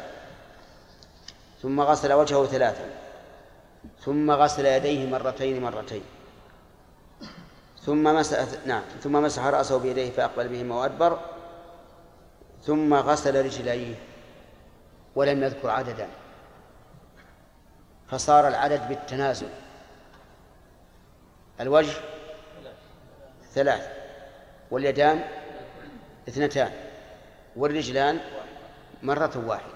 ثم 1.62 1.80
غسل 1.80 2.12
وجهه 2.12 2.46
ثلاثا. 2.46 2.90
ثم 4.00 4.30
غسل 4.30 4.66
يديه 4.66 5.06
مرتين 5.06 5.62
مرتين. 5.62 6.02
ثم 7.84 8.02
مسح 8.02 8.44
نعم 8.66 8.82
ثم 9.02 9.12
مسح 9.12 9.44
رأسه 9.44 9.78
بيديه 9.78 10.10
فأقبل 10.10 10.48
بهما 10.48 10.74
وأدبر. 10.74 11.18
ثم 12.62 12.94
غسل 12.94 13.44
رجليه 13.44 13.94
ولم 15.16 15.42
يذكر 15.42 15.70
عددا. 15.70 16.08
فصار 18.10 18.48
العدد 18.48 18.88
بالتنازل. 18.88 19.48
الوجه 21.60 21.92
ثلاث 23.54 23.88
واليدان 24.70 25.24
اثنتان 26.28 26.72
والرجلان 27.56 28.20
مرة 29.02 29.44
واحدة. 29.46 29.75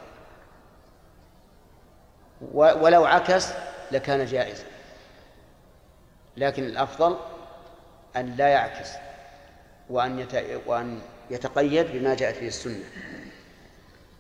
ولو 2.53 3.05
عكس 3.05 3.49
لكان 3.93 4.27
جائزا. 4.27 4.65
لكن 6.37 6.65
الأفضل 6.65 7.17
أن 8.17 8.37
لا 8.37 8.49
يعكس 8.49 8.91
وأن 9.91 10.27
وأن 10.67 11.01
يتقيد 11.31 11.87
بما 11.93 12.15
جاءت 12.15 12.41
به 12.41 12.47
السنة. 12.47 12.85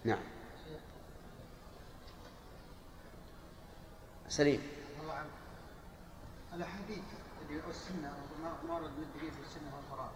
نعم. 0.04 0.18
سليم 4.28 4.62
الاحاديث 6.54 7.04
اللي 7.42 7.60
السنة 7.70 8.12
ما 8.42 8.74
ورد 8.74 8.90
من 8.90 9.02
الدليل 9.02 9.32
في 9.32 9.40
السنة 9.40 9.76
والفرائض 9.76 10.12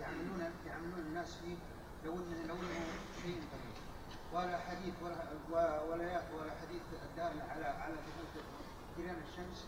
يعملون 0.00 0.52
يعملون 0.66 0.98
الناس 0.98 1.34
فيه 1.34 1.56
لو 2.04 2.12
انه 2.12 2.46
لو 2.48 2.54
انه 2.54 2.84
شيء 3.22 3.34
قليل 3.34 3.76
ولا 4.32 4.58
حديث 4.58 4.94
ولا 5.02 5.80
ولا 5.80 6.22
ولا 6.38 6.52
حديث 6.62 6.82
الدال 7.10 7.40
على 7.50 7.64
على 7.64 7.94
جريان 8.98 9.16
الشمس. 9.28 9.64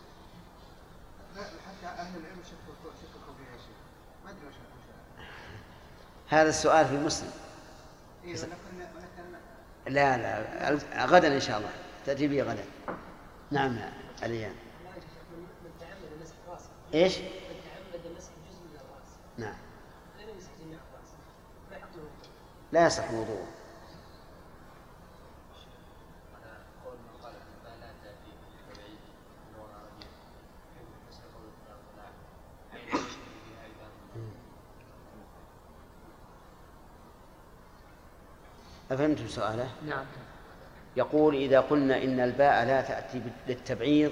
حتى 1.35 1.87
أهل 1.87 2.17
العلم 2.17 2.43
شككوا 2.43 2.91
شككوا 3.01 3.33
فيها 3.37 3.57
شيء 3.57 3.75
ما 4.25 4.31
أدري 4.31 4.47
وش 4.47 4.53
هذا 6.27 6.49
السؤال 6.49 6.85
في 6.85 6.97
مسلم. 6.97 7.31
إيه 8.23 8.35
لا 9.87 10.17
لا 10.17 11.05
غدا 11.05 11.35
إن 11.35 11.39
شاء 11.39 11.57
الله. 11.57 11.69
تأتي 12.05 12.27
به 12.27 12.43
غدا. 12.43 12.65
نعم 13.51 13.79
الأيام 14.23 14.55
إيش؟ 16.93 17.19
نعم. 19.37 19.55
لا 22.71 22.85
يصح 22.85 23.11
وضوءه. 23.11 23.47
أفهمتم 38.91 39.27
سؤاله؟ 39.27 39.69
نعم. 39.87 40.05
يقول 40.97 41.35
إذا 41.35 41.59
قلنا 41.59 42.03
إن 42.03 42.19
الباء 42.19 42.65
لا 42.65 42.81
تأتي 42.81 43.21
للتبعيض 43.47 44.11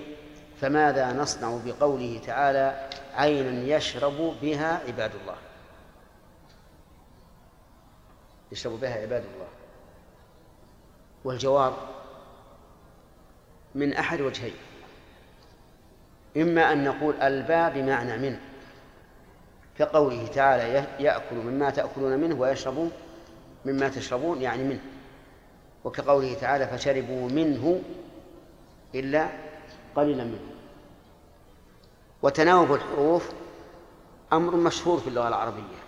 فماذا 0.61 1.13
نصنع 1.13 1.59
بقوله 1.65 2.21
تعالى 2.25 2.89
عينا 3.15 3.75
يشرب 3.75 4.35
بها 4.41 4.81
عباد 4.87 5.11
الله؟ 5.15 5.35
يشرب 8.51 8.79
بها 8.79 9.01
عباد 9.01 9.23
الله. 9.33 9.47
والجواب 11.23 11.73
من 13.75 13.93
أحد 13.93 14.21
وجهين. 14.21 14.53
إما 16.37 16.71
أن 16.73 16.83
نقول 16.83 17.15
الباء 17.21 17.73
بمعنى 17.73 18.17
من 18.17 18.39
كقوله 19.77 20.27
تعالى 20.27 20.87
يأكل 20.99 21.35
مما 21.35 21.69
تأكلون 21.69 22.19
منه 22.19 22.35
ويشرب 22.35 22.91
مما 23.65 23.89
تشربون 23.89 24.41
يعني 24.41 24.63
منه. 24.63 24.81
وكقوله 25.83 26.33
تعالى 26.33 26.67
فشربوا 26.67 27.29
منه 27.29 27.81
إلا 28.95 29.29
قليلا 29.95 30.23
منه 30.23 30.53
وتناوب 32.21 32.73
الحروف 32.73 33.29
أمر 34.33 34.55
مشهور 34.55 34.99
في 34.99 35.07
اللغة 35.07 35.27
العربية 35.27 35.83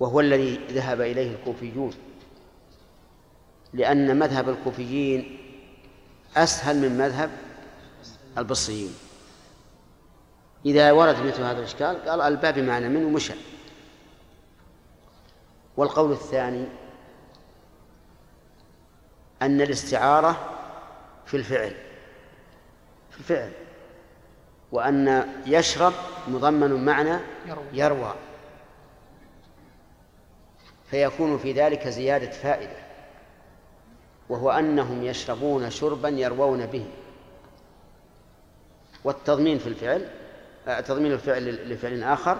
وهو 0.00 0.20
الذي 0.20 0.60
ذهب 0.70 1.00
إليه 1.00 1.34
الكوفيون 1.34 1.92
لأن 3.72 4.18
مذهب 4.18 4.48
الكوفيين 4.48 5.38
أسهل 6.36 6.76
من 6.76 6.98
مذهب 6.98 7.30
البصريين. 8.38 8.94
إذا 10.66 10.92
ورد 10.92 11.26
مثل 11.26 11.42
هذا 11.42 11.58
الإشكال 11.58 12.04
قال 12.08 12.20
الباب 12.20 12.54
بمعنى 12.54 12.88
منه 12.88 13.08
مشى 13.08 13.34
والقول 15.80 16.12
الثاني 16.12 16.64
أن 19.42 19.60
الاستعارة 19.60 20.36
في 21.26 21.36
الفعل 21.36 21.74
في 23.10 23.18
الفعل 23.18 23.52
وأن 24.72 25.28
يشرب 25.46 25.92
مضمن 26.28 26.84
معنى 26.84 27.18
يروى. 27.72 28.14
فيكون 30.90 31.38
في 31.38 31.52
ذلك 31.52 31.88
زيادة 31.88 32.30
فائدة 32.30 32.76
وهو 34.28 34.50
أنهم 34.50 35.02
يشربون 35.02 35.70
شربا 35.70 36.08
يروون 36.08 36.66
به. 36.66 36.86
والتضمين 39.04 39.58
في 39.58 39.66
الفعل 39.66 40.08
تضمين 40.82 41.12
الفعل 41.12 41.72
لفعل 41.72 42.02
آخر 42.02 42.38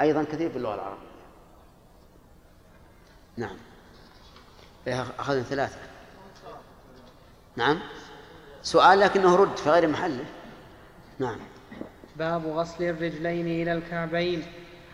أيضا 0.00 0.24
كثير 0.24 0.50
في 0.50 0.56
اللغة 0.56 0.74
العربية. 0.74 1.05
نعم. 3.36 3.56
أخذنا 5.18 5.42
ثلاثة. 5.42 5.78
نعم. 7.56 7.78
سؤال 8.62 9.00
لكنه 9.00 9.36
رد 9.36 9.56
في 9.56 9.70
غير 9.70 9.88
محله. 9.88 10.24
نعم. 11.18 11.38
باب 12.16 12.46
غسل 12.46 12.84
الرجلين 12.84 13.46
إلى 13.46 13.72
الكعبين. 13.72 14.42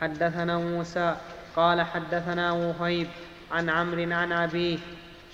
حدثنا 0.00 0.58
موسى 0.58 1.16
قال 1.56 1.82
حدثنا 1.82 2.52
وهيب 2.52 3.08
عن 3.52 3.70
عمرو 3.70 4.12
عن 4.12 4.32
أبيه. 4.32 4.78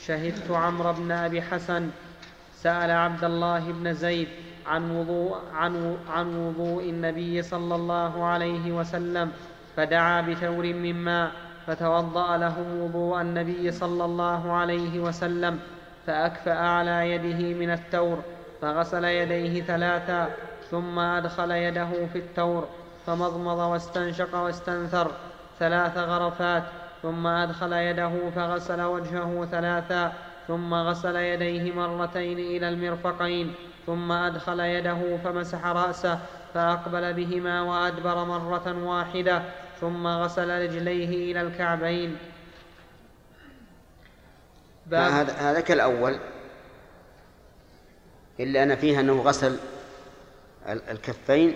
شهدت 0.06 0.50
عمرو 0.50 0.92
بن 0.92 1.12
أبي 1.12 1.42
حسن. 1.42 1.90
سأل 2.62 2.90
عبد 2.90 3.24
الله 3.24 3.72
بن 3.72 3.94
زيد 3.94 4.28
عن 4.66 4.90
وضوء 4.90 5.39
عن 5.52 5.98
عن 6.09 6.36
وضوء 6.36 6.82
النبي 6.82 7.43
صلى 7.43 7.74
الله 7.74 8.24
عليه 8.24 8.72
وسلم 8.72 9.32
فدعا 9.76 10.20
بثور 10.20 10.66
من 10.72 10.94
ماء. 10.94 11.48
فتوضأ 11.69 12.36
له 12.36 12.55
وضوء 12.81 13.20
النبي 13.20 13.73
صلى 13.73 14.05
الله 14.05 14.53
عليه 14.53 15.01
وسلم 15.01 15.61
فأكفأ 16.07 16.55
على 16.55 17.11
يده 17.11 17.59
من 17.59 17.70
التور 17.70 18.19
فغسل 18.62 19.05
يديه 19.05 19.62
ثلاثا 19.62 20.31
ثم 20.70 20.99
أدخل 20.99 21.51
يده 21.51 22.07
في 22.12 22.19
التور 22.19 22.69
فمضمض 23.07 23.59
واستنشق 23.59 24.35
واستنثر 24.35 25.11
ثلاث 25.59 25.99
غرفات 25.99 26.62
ثم 27.03 27.27
أدخل 27.27 27.73
يده 27.73 28.31
فغسل 28.36 28.82
وجهه 28.82 29.49
ثلاثا 29.51 30.12
ثم 30.49 30.74
غسل 30.74 31.16
يديه 31.16 31.73
مرتين 31.73 32.39
إلى 32.39 32.69
المرفقين 32.69 33.55
ثم 33.86 34.12
أدخل 34.12 34.61
يده 34.61 35.16
فمسح 35.24 35.66
رأسه 35.66 36.19
فأقبل 36.55 37.12
بهما 37.12 37.62
وأدبر 37.62 38.24
مرة 38.24 38.85
واحدة 38.85 39.43
ثم 39.80 40.06
غسل 40.06 40.62
رجليه 40.62 41.32
إلى 41.32 41.40
الكعبين. 41.40 42.16
هذا 44.92 45.32
هذا 45.32 45.60
كالأول 45.60 46.18
إلا 48.40 48.62
أن 48.62 48.76
فيها 48.76 49.00
أنه 49.00 49.22
غسل 49.22 49.59
الكفين 50.66 51.55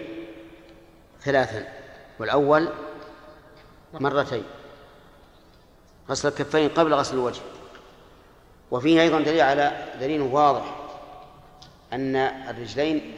ثلاثا 1.20 1.68
والأول 2.18 2.68
مرتين. 3.92 4.44
غسل 6.08 6.28
الكفين 6.28 6.68
قبل 6.68 6.94
غسل 6.94 7.14
الوجه. 7.14 7.42
وفيه 8.70 9.02
أيضا 9.02 9.20
دليل 9.20 9.40
على 9.40 9.92
دليل 10.00 10.20
واضح 10.20 10.76
أن 11.92 12.16
الرجلين 12.16 13.14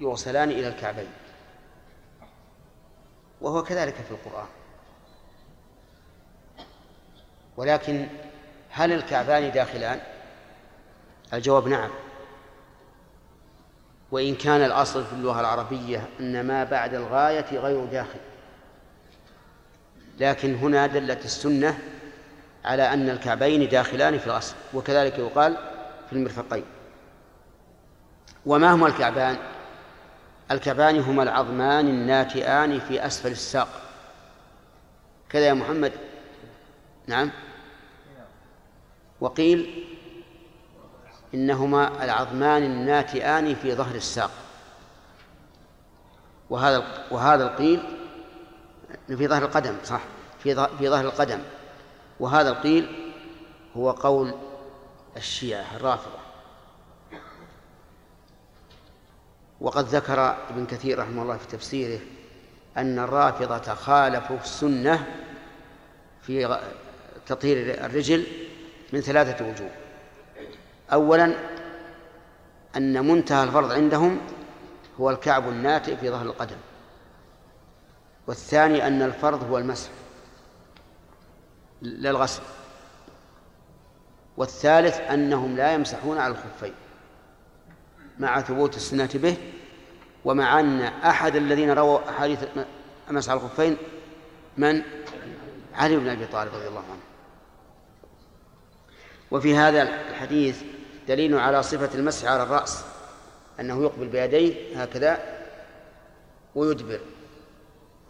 يغسلان 0.00 0.50
إلى 0.50 0.68
الكعبين. 0.68 1.08
وهو 3.44 3.62
كذلك 3.62 3.94
في 3.94 4.10
القرآن. 4.10 4.46
ولكن 7.56 8.06
هل 8.70 8.92
الكعبان 8.92 9.52
داخلان؟ 9.52 10.00
الجواب 11.32 11.68
نعم. 11.68 11.90
وإن 14.10 14.34
كان 14.34 14.64
الأصل 14.64 15.04
في 15.04 15.12
اللغة 15.12 15.40
العربية 15.40 16.08
أن 16.20 16.46
ما 16.46 16.64
بعد 16.64 16.94
الغاية 16.94 17.58
غير 17.58 17.84
داخل. 17.84 18.20
لكن 20.18 20.54
هنا 20.54 20.86
دلت 20.86 21.24
السنة 21.24 21.78
على 22.64 22.82
أن 22.82 23.08
الكعبين 23.10 23.68
داخلان 23.68 24.18
في 24.18 24.26
الأصل 24.26 24.54
وكذلك 24.74 25.18
يقال 25.18 25.56
في 26.06 26.12
المرفقين. 26.12 26.64
وما 28.46 28.74
هما 28.74 28.86
الكعبان؟ 28.86 29.53
الكعبان 30.50 31.00
هما 31.00 31.22
العظمان 31.22 31.88
الناتئان 31.88 32.80
في 32.80 33.06
أسفل 33.06 33.30
الساق. 33.30 33.68
كذا 35.28 35.46
يا 35.46 35.54
محمد. 35.54 35.92
نعم. 37.06 37.30
وقيل 39.20 39.84
إنهما 41.34 42.04
العظمان 42.04 42.62
الناتئان 42.62 43.54
في 43.54 43.74
ظهر 43.74 43.94
الساق. 43.94 44.30
وهذا 46.50 47.06
وهذا 47.10 47.44
القيل 47.44 47.82
في 49.08 49.28
ظهر 49.28 49.44
القدم 49.44 49.76
صح؟ 49.84 50.00
في 50.38 50.68
في 50.78 50.88
ظهر 50.88 51.04
القدم. 51.04 51.38
وهذا 52.20 52.50
القيل 52.50 53.12
هو 53.76 53.90
قول 53.90 54.34
الشيعة 55.16 55.76
الرافضة. 55.76 56.23
وقد 59.60 59.84
ذكر 59.84 60.36
ابن 60.50 60.66
كثير 60.66 60.98
رحمه 60.98 61.22
الله 61.22 61.36
في 61.36 61.46
تفسيره 61.46 62.00
أن 62.76 62.98
الرافضة 62.98 63.74
خالفوا 63.74 64.36
السنة 64.36 65.06
في 66.22 66.60
تطهير 67.26 67.84
الرجل 67.84 68.26
من 68.92 69.00
ثلاثة 69.00 69.48
وجوه. 69.48 69.70
أولا 70.92 71.34
أن 72.76 73.08
منتهى 73.08 73.44
الفرض 73.44 73.72
عندهم 73.72 74.20
هو 75.00 75.10
الكعب 75.10 75.48
الناتئ 75.48 75.96
في 75.96 76.10
ظهر 76.10 76.26
القدم. 76.26 76.56
والثاني 78.26 78.86
أن 78.86 79.02
الفرض 79.02 79.50
هو 79.50 79.58
المسح 79.58 79.90
للغسل. 81.82 82.42
والثالث 84.36 85.00
أنهم 85.00 85.56
لا 85.56 85.74
يمسحون 85.74 86.18
على 86.18 86.32
الخفين. 86.32 86.74
مع 88.18 88.40
ثبوت 88.40 88.76
السنة 88.76 89.10
به 89.14 89.36
ومع 90.24 90.60
أن 90.60 90.80
أحد 90.80 91.36
الذين 91.36 91.70
رووا 91.70 92.10
أحاديث 92.10 92.38
مسح 93.10 93.32
الخفين 93.32 93.76
من؟ 94.56 94.82
علي 95.74 95.96
بن 95.96 96.08
أبي 96.08 96.26
طالب 96.26 96.54
رضي 96.54 96.68
الله 96.68 96.84
عنه 96.90 97.00
وفي 99.30 99.56
هذا 99.56 99.82
الحديث 99.82 100.62
دليل 101.08 101.38
على 101.38 101.62
صفة 101.62 101.98
المسح 101.98 102.28
على 102.28 102.42
الرأس 102.42 102.84
أنه 103.60 103.82
يقبل 103.82 104.06
بيديه 104.08 104.82
هكذا 104.82 105.18
ويدبر 106.54 107.00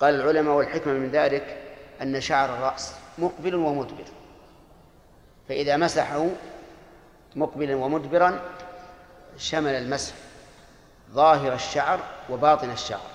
قال 0.00 0.14
العلماء 0.14 0.54
والحكمة 0.54 0.92
من 0.92 1.10
ذلك 1.10 1.58
أن 2.02 2.20
شعر 2.20 2.54
الرأس 2.56 2.92
مقبل 3.18 3.54
ومدبر 3.54 4.04
فإذا 5.48 5.76
مسحه 5.76 6.26
مقبلا 7.36 7.74
ومدبرا 7.74 8.40
شمل 9.36 9.70
المسح 9.70 10.14
ظاهر 11.12 11.54
الشعر 11.54 12.00
وباطن 12.30 12.70
الشعر. 12.70 13.10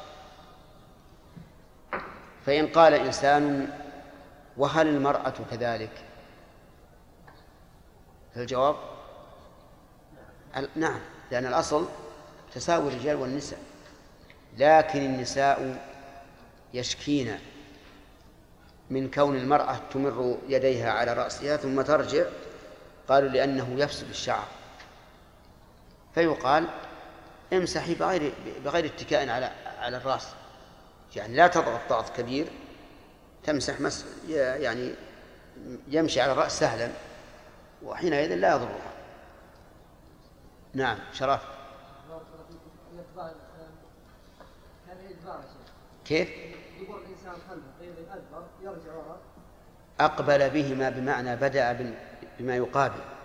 فإن 2.45 2.67
قال 2.67 2.93
إنسان 2.93 3.69
وهل 4.57 4.87
المرأة 4.87 5.33
كذلك؟ 5.51 5.91
فالجواب 8.35 8.75
نعم 10.75 10.99
لأن 11.31 11.45
الأصل 11.45 11.85
تساوي 12.53 12.87
الرجال 12.87 13.15
والنساء 13.15 13.59
لكن 14.57 14.99
النساء 14.99 15.85
يشكين 16.73 17.39
من 18.89 19.11
كون 19.11 19.35
المرأة 19.35 19.79
تمر 19.93 20.37
يديها 20.47 20.91
على 20.91 21.13
رأسها 21.13 21.57
ثم 21.57 21.81
ترجع 21.81 22.25
قالوا 23.07 23.29
لأنه 23.29 23.75
يفسد 23.77 24.09
الشعر. 24.09 24.47
فيقال 26.19 26.67
امسحي 27.53 27.95
بغير 27.95 28.33
بغير 28.65 28.85
اتكاء 28.85 29.29
على 29.29 29.51
على 29.79 29.97
الراس. 29.97 30.27
يعني 31.15 31.35
لا 31.35 31.47
تضغط 31.47 31.79
ضغط 31.89 32.17
كبير 32.17 32.47
تمسح 33.43 33.81
مس 33.81 34.05
يعني 34.29 34.93
يمشي 35.87 36.21
على 36.21 36.31
الرأس 36.31 36.59
سهلا 36.59 36.89
وحينئذ 37.83 38.35
لا 38.35 38.55
يضرها. 38.55 38.93
نعم 40.73 40.97
شرف. 41.13 41.41
كيف؟ 46.05 46.29
الانسان 46.79 47.33
خلفه 47.49 47.69
أقبل 49.99 50.49
بهما 50.49 50.89
بمعنى 50.89 51.35
بدأ 51.35 51.93
بما 52.39 52.55
يقابل. 52.55 53.18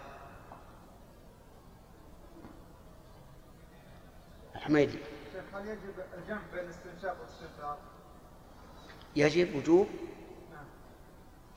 الحميدي 4.65 4.99
هل 5.55 5.67
يجب 5.69 5.95
الجمع 6.19 6.41
بين 6.53 6.65
الاستنشاق 6.65 7.17
والاستنثار؟ 7.21 7.79
يجب 9.17 9.57
وجوب. 9.57 9.89
نعم. 10.53 10.65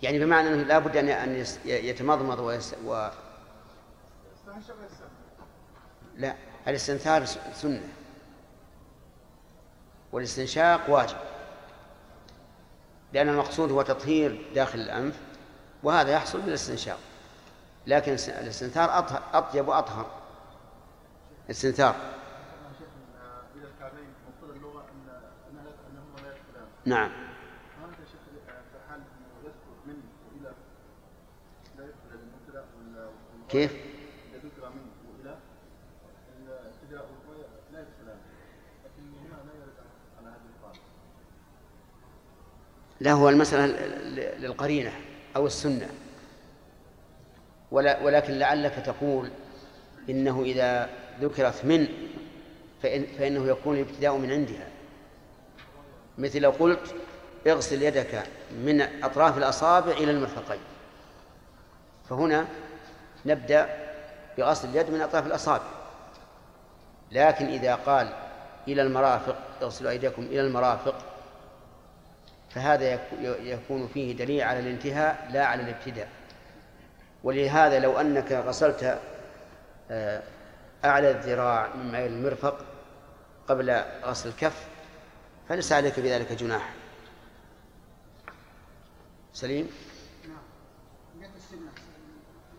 يعني 0.02 0.20
بمعنى 0.20 0.48
إنه 0.48 0.64
لا 0.64 0.80
بد 0.80 0.98
أن 0.98 1.10
أن 1.10 1.46
يتمضمض 1.66 2.40
ويس 2.40 2.76
و 2.86 3.10
لا 6.18 6.36
الاستنثار 6.68 7.26
سنة. 7.54 7.90
والاستنشاق 10.12 10.90
واجب. 10.90 11.18
لأن 13.14 13.30
المقصود 13.30 13.72
هو 13.72 13.82
تطهير 13.82 14.46
داخل 14.56 14.80
الأنف 14.80 15.20
وهذا 15.84 16.12
يحصل 16.12 16.42
بالاستنشاق 16.42 17.00
لكن 17.88 18.12
الاستنثار 18.12 19.20
أطيب 19.34 19.68
وأطهر. 19.68 20.12
الاستنثار. 21.46 22.17
نعم. 26.88 27.12
كيف؟ 33.50 33.76
لا 43.00 43.12
هو 43.12 43.30
المسألة 43.30 43.66
للقرينة 44.38 44.92
أو 45.36 45.46
السنة. 45.46 45.90
ولكن 47.72 48.34
لعلك 48.34 48.74
تقول 48.86 49.30
إنه 50.10 50.44
إذا 50.44 50.90
ذكرت 51.22 51.66
من 51.66 51.88
فإن 52.82 53.06
فإنه 53.06 53.48
يكون 53.48 53.76
الابتداء 53.76 54.18
من 54.18 54.32
عندها. 54.32 54.77
مثل 56.18 56.42
لو 56.42 56.52
قلت 56.52 56.96
اغسل 57.48 57.82
يدك 57.84 58.24
من 58.52 59.04
أطراف 59.04 59.38
الأصابع 59.38 59.92
إلى 59.92 60.12
المرفقين. 60.12 60.60
فهنا 62.10 62.46
نبدأ 63.26 63.70
بغسل 64.38 64.70
اليد 64.70 64.90
من 64.90 65.02
أطراف 65.02 65.26
الأصابع. 65.28 65.64
لكن 67.12 67.46
إذا 67.46 67.76
قال 67.76 68.14
إلى 68.68 68.82
المرافق 68.82 69.36
اغسلوا 69.62 69.92
أيديكم 69.92 70.22
إلى 70.22 70.42
المرافق 70.42 70.96
فهذا 72.50 73.00
يكون 73.22 73.88
فيه 73.88 74.16
دليل 74.16 74.42
على 74.42 74.60
الانتهاء 74.60 75.30
لا 75.32 75.46
على 75.46 75.64
الابتداء. 75.64 76.08
ولهذا 77.24 77.80
لو 77.80 78.00
أنك 78.00 78.32
غسلت 78.32 79.00
آه، 79.92 80.22
أعلى 80.86 81.12
الذراع 81.12 81.76
من 81.76 81.96
المرفق 81.96 82.58
قبل 83.48 83.82
غسل 84.04 84.30
الكف 84.30 84.68
فليس 85.50 85.72
عليك 85.72 86.00
بذلك 86.00 86.32
جناح 86.32 86.74
سليم 89.34 89.70
نعم 90.28 90.44
جاءت 91.22 91.36
السنة 91.36 91.72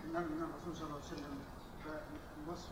من 0.05 0.43
الرسول 0.43 0.77
صلى 0.77 0.87
الله 0.87 0.97
عليه 0.97 1.07
وسلم 1.07 1.39
وصف 2.49 2.71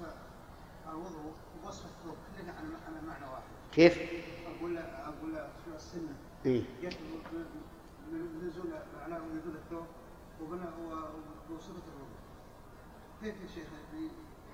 الوضوء 0.90 1.34
ووصف 1.64 1.84
الثوب 1.86 2.16
كلنا 2.38 2.52
على 2.52 3.00
معنى 3.06 3.24
واحد 3.32 3.42
كيف؟ 3.72 3.98
أقول 4.46 4.78
أقول 4.78 5.36
السنة 5.74 6.14
إيه؟ 6.46 6.62
من 8.12 8.46
نزول 8.46 8.72
على 9.02 9.14
نزول 9.14 9.56
الثوب 9.56 9.86
وصفة 11.50 11.82
الوضوء 11.88 12.16
كيف 13.22 13.34
يا 13.42 13.48
شيخ 13.54 13.68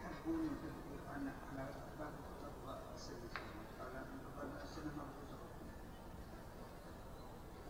يحبون 0.05 0.49
على 1.15 1.33
باب 1.99 2.13
السنة 2.95 3.17
على 3.81 4.05
السنة 4.65 4.93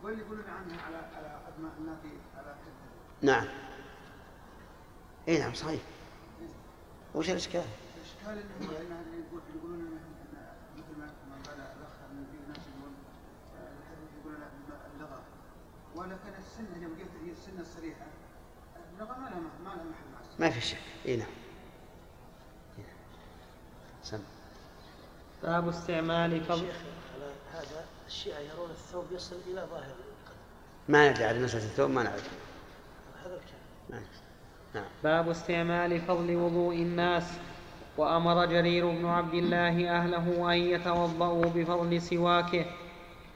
واللي 0.03 0.23
يقولون 0.23 0.45
عنها 0.45 0.83
على 0.83 0.97
على 0.97 1.41
أدماء 1.49 1.73
النافي 1.79 2.09
على 2.37 2.55
نعم. 3.23 3.47
إي 5.29 5.39
نعم 5.39 5.55
صحيح. 5.55 5.81
وش 7.15 7.31
الإشكال؟ 7.31 7.65
الإشكال 7.97 8.33
اللي 8.33 9.25
يقولون 9.57 9.99
مثل 10.77 10.99
ما 10.99 11.37
قال 11.47 11.61
الأخ 11.61 11.93
ان 12.11 12.27
في 12.31 12.49
ناس 12.49 12.67
يقول 12.79 12.93
يقولون 14.19 14.43
اللغة. 14.95 15.21
ولكن 15.95 16.33
يوم 16.83 16.95
هي 17.27 17.35
الصريحة. 17.61 18.07
اللغة 18.95 19.19
ما 19.19 19.29
لها 19.29 19.39
ما 19.39 19.69
لها 19.69 19.75
محل 19.75 20.13
مع 20.13 20.47
ما 20.47 20.51
في 20.51 20.61
شك. 20.61 20.79
إي 21.07 21.17
نعم. 21.17 21.29
سم. 24.03 24.23
باب 25.43 25.69
استعمال 25.69 26.45
فضل 26.45 26.73
هذا 27.63 27.85
الشيعة 28.07 28.39
يرون 28.39 28.71
الثوب 28.71 29.05
يصل 29.13 29.37
إلى 29.47 29.61
ظاهر 29.71 29.83
القدم. 29.83 30.39
ما 30.89 31.11
ندري 31.11 31.25
على 31.25 31.39
مسألة 31.39 31.65
الثوب 31.65 31.91
ما 31.91 32.03
نعرف. 32.03 32.31
هذا 33.25 33.35
الكلام. 33.35 33.63
نعم. 33.91 34.03
نعم. 34.75 34.85
باب 35.05 35.29
استعمال 35.29 36.01
فضل 36.01 36.37
وضوء 36.37 36.75
الناس. 36.75 37.39
وأمر 37.97 38.47
جرير 38.47 38.91
بن 38.91 39.07
عبد 39.07 39.35
الله 39.35 39.91
أهله 39.91 40.53
أن 40.53 40.59
يتوضأوا 40.59 41.45
بفضل 41.45 42.03
سواكه. 42.03 42.67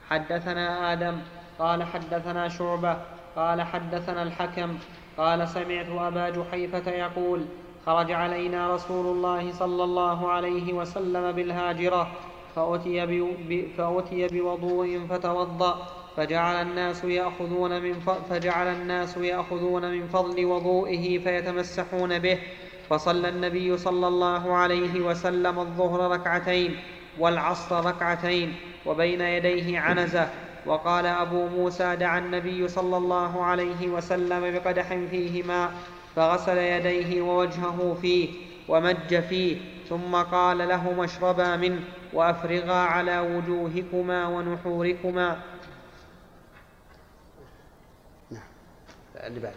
حدثنا 0.09 0.93
آدم 0.93 1.21
قال 1.59 1.83
حدثنا 1.83 2.49
شعبة 2.49 2.97
قال 3.35 3.61
حدثنا 3.61 4.23
الحكم 4.23 4.77
قال 5.17 5.47
سمعت 5.47 5.87
أبا 5.89 6.29
جحيفة 6.29 6.91
يقول 6.91 7.45
خرج 7.85 8.11
علينا 8.11 8.75
رسول 8.75 9.05
الله 9.05 9.51
صلى 9.51 9.83
الله 9.83 10.31
عليه 10.31 10.73
وسلم 10.73 11.31
بالهاجرة. 11.31 12.11
فأتي, 12.57 13.07
فأتي 13.77 14.27
بوضوء 14.27 14.99
فتوضأ 15.09 15.87
فجعل 16.17 16.61
الناس 16.61 17.03
يأخذون 17.03 17.81
من 17.81 17.99
فجعل 18.29 18.67
الناس 18.67 19.17
يأخذون 19.17 19.91
من 19.91 20.07
فضل 20.07 20.45
وضوئه 20.45 21.19
فيتمسحون 21.19 22.19
به. 22.19 22.37
فصلى 22.89 23.29
النبي 23.29 23.77
صلى 23.77 24.07
الله 24.07 24.53
عليه 24.53 25.01
وسلم 25.01 25.59
الظهر 25.59 26.11
ركعتين 26.11 26.75
والعصر 27.19 27.85
ركعتين 27.85 28.55
وبين 28.85 29.21
يديه 29.21 29.79
عنزة. 29.79 30.29
وقال 30.65 31.05
أبو 31.05 31.47
موسى 31.47 31.95
دعا 31.95 32.19
النبي 32.19 32.67
صلى 32.67 32.97
الله 32.97 33.43
عليه 33.43 33.87
وسلم 33.87 34.51
بقدح 34.51 34.87
فيه 35.11 35.43
ماء 35.43 35.71
فغسل 36.15 36.57
يديه 36.57 37.21
ووجهه 37.21 37.97
فيه 38.01 38.29
ومج 38.67 39.19
فيه 39.29 39.57
ثم 39.89 40.15
قال 40.15 40.57
لهما 40.57 41.05
اشربا 41.05 41.55
منه. 41.55 41.79
وأفرغا 42.13 42.73
على 42.73 43.19
وجوهكما 43.19 44.27
ونحوركما. 44.27 45.39
اللي 49.15 49.39
بعد. 49.39 49.53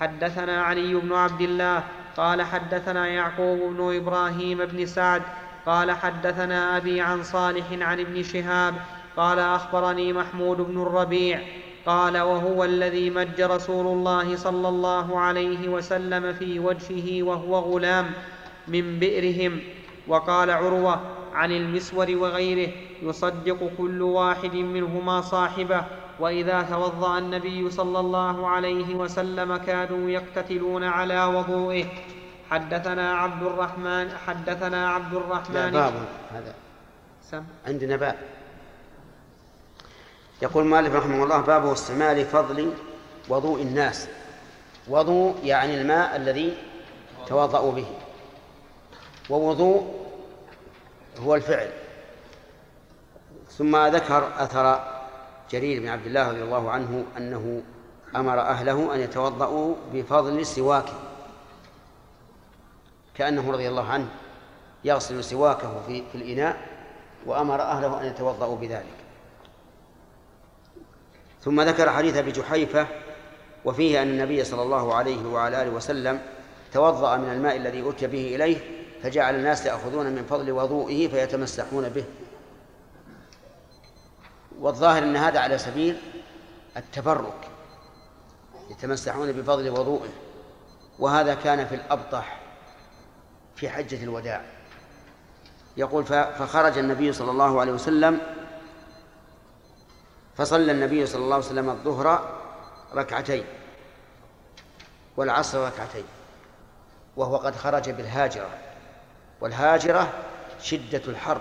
حدثنا 0.00 0.62
علي 0.62 0.94
بن 0.94 1.12
عبد 1.12 1.40
الله 1.40 1.84
قال 2.16 2.42
حدثنا 2.42 3.06
يعقوب 3.06 3.58
بن 3.58 3.96
إبراهيم 3.96 4.64
بن 4.64 4.86
سعد 4.86 5.22
قال 5.66 5.92
حدثنا 5.92 6.76
أبي 6.76 7.00
عن 7.00 7.22
صالح 7.22 7.72
عن 7.72 8.00
ابن 8.00 8.22
شهاب 8.22 8.74
قال 9.16 9.38
أخبرني 9.38 10.12
محمود 10.12 10.56
بن 10.56 10.82
الربيع 10.82 11.40
قال 11.86 12.18
وهو 12.18 12.64
الذي 12.64 13.10
مج 13.10 13.40
رسول 13.40 13.86
الله 13.86 14.36
صلى 14.36 14.68
الله 14.68 15.20
عليه 15.20 15.68
وسلم 15.68 16.32
في 16.32 16.58
وجهه 16.58 17.22
وهو 17.22 17.58
غلام 17.58 18.10
من 18.68 18.98
بئرهم. 18.98 19.60
وقال 20.08 20.50
عروة 20.50 21.00
عن 21.34 21.52
المسور 21.52 22.16
وغيره 22.16 22.72
يصدق 23.02 23.70
كل 23.78 24.02
واحد 24.02 24.54
منهما 24.54 25.20
صاحبه. 25.20 25.84
وإذا 26.20 26.62
توضأ 26.62 27.18
النبي 27.18 27.70
صلى 27.70 28.00
الله 28.00 28.48
عليه 28.48 28.94
وسلم 28.94 29.56
كانوا 29.56 30.10
يقتتلون 30.10 30.84
على 30.84 31.24
وضوئه. 31.24 31.84
حدثنا 32.50 33.14
عبد 33.14 33.42
الرحمن 33.42 34.10
حدثنا 34.26 34.90
عبد 34.90 35.14
الرحمن 35.14 35.70
باب 35.70 35.94
هذا. 36.32 36.54
سم. 37.30 37.42
عندنا 37.66 37.96
باب. 37.96 38.16
يقول 40.42 40.64
المؤلف 40.64 40.94
رحمه 40.94 41.24
الله 41.24 41.40
باب 41.40 41.66
استعمال 41.66 42.24
فضل 42.24 42.72
وضوء 43.28 43.62
الناس. 43.62 44.08
وضوء 44.88 45.34
يعني 45.44 45.80
الماء 45.80 46.16
الذي 46.16 46.56
توضأوا 47.26 47.72
به. 47.72 47.86
ووضوء 49.30 50.01
هو 51.18 51.34
الفعل. 51.34 51.70
ثم 53.58 53.76
ذكر 53.76 54.32
أثر 54.38 54.92
جرير 55.50 55.80
بن 55.80 55.88
عبد 55.88 56.06
الله 56.06 56.28
رضي 56.28 56.42
الله 56.42 56.70
عنه 56.70 57.04
أنه 57.16 57.62
أمر 58.16 58.40
أهله 58.40 58.94
أن 58.94 59.00
يتوضأوا 59.00 59.74
بفضل 59.92 60.46
سواكه 60.46 60.94
كأنه 63.14 63.52
رضي 63.52 63.68
الله 63.68 63.88
عنه 63.88 64.08
يغسل 64.84 65.24
سواكه 65.24 65.82
في, 65.86 66.02
في 66.12 66.14
الإناء 66.14 66.56
وأمر 67.26 67.60
أهله 67.60 68.00
أن 68.00 68.06
يتوضأوا 68.06 68.56
بذلك. 68.56 69.02
ثم 71.40 71.60
ذكر 71.60 71.90
حديث 71.90 72.16
أبي 72.16 72.32
جحيفة 72.32 72.86
وفيه 73.64 74.02
أن 74.02 74.08
النبي 74.08 74.44
صلى 74.44 74.62
الله 74.62 74.94
عليه 74.94 75.26
وعلى 75.26 75.62
آله 75.62 75.70
وسلم 75.70 76.20
توضأ 76.72 77.16
من 77.16 77.28
الماء 77.32 77.56
الذي 77.56 77.88
أتي 77.88 78.06
به 78.06 78.34
إليه 78.34 78.81
فجعل 79.02 79.34
الناس 79.34 79.66
يأخذون 79.66 80.06
من 80.06 80.24
فضل 80.24 80.52
وضوئه 80.52 81.08
فيتمسحون 81.08 81.88
به. 81.88 82.04
والظاهر 84.58 85.02
أن 85.02 85.16
هذا 85.16 85.40
على 85.40 85.58
سبيل 85.58 86.00
التبرك 86.76 87.48
يتمسحون 88.70 89.32
بفضل 89.32 89.70
وضوئه 89.70 90.10
وهذا 90.98 91.34
كان 91.34 91.66
في 91.66 91.74
الأبطح 91.74 92.40
في 93.56 93.68
حجة 93.68 94.04
الوداع. 94.04 94.44
يقول 95.76 96.04
فخرج 96.04 96.78
النبي 96.78 97.12
صلى 97.12 97.30
الله 97.30 97.60
عليه 97.60 97.72
وسلم 97.72 98.20
فصلى 100.36 100.72
النبي 100.72 101.06
صلى 101.06 101.24
الله 101.24 101.36
عليه 101.36 101.46
وسلم 101.46 101.70
الظهر 101.70 102.38
ركعتين 102.94 103.44
والعصر 105.16 105.66
ركعتين 105.66 106.04
وهو 107.16 107.36
قد 107.36 107.56
خرج 107.56 107.90
بالهاجرة. 107.90 108.71
والهاجرة 109.42 110.12
شدة 110.60 111.02
الحر 111.08 111.40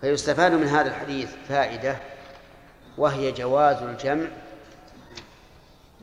فيستفاد 0.00 0.52
من 0.52 0.66
هذا 0.66 0.88
الحديث 0.88 1.30
فائدة 1.48 1.96
وهي 2.98 3.32
جواز 3.32 3.76
الجمع 3.76 4.26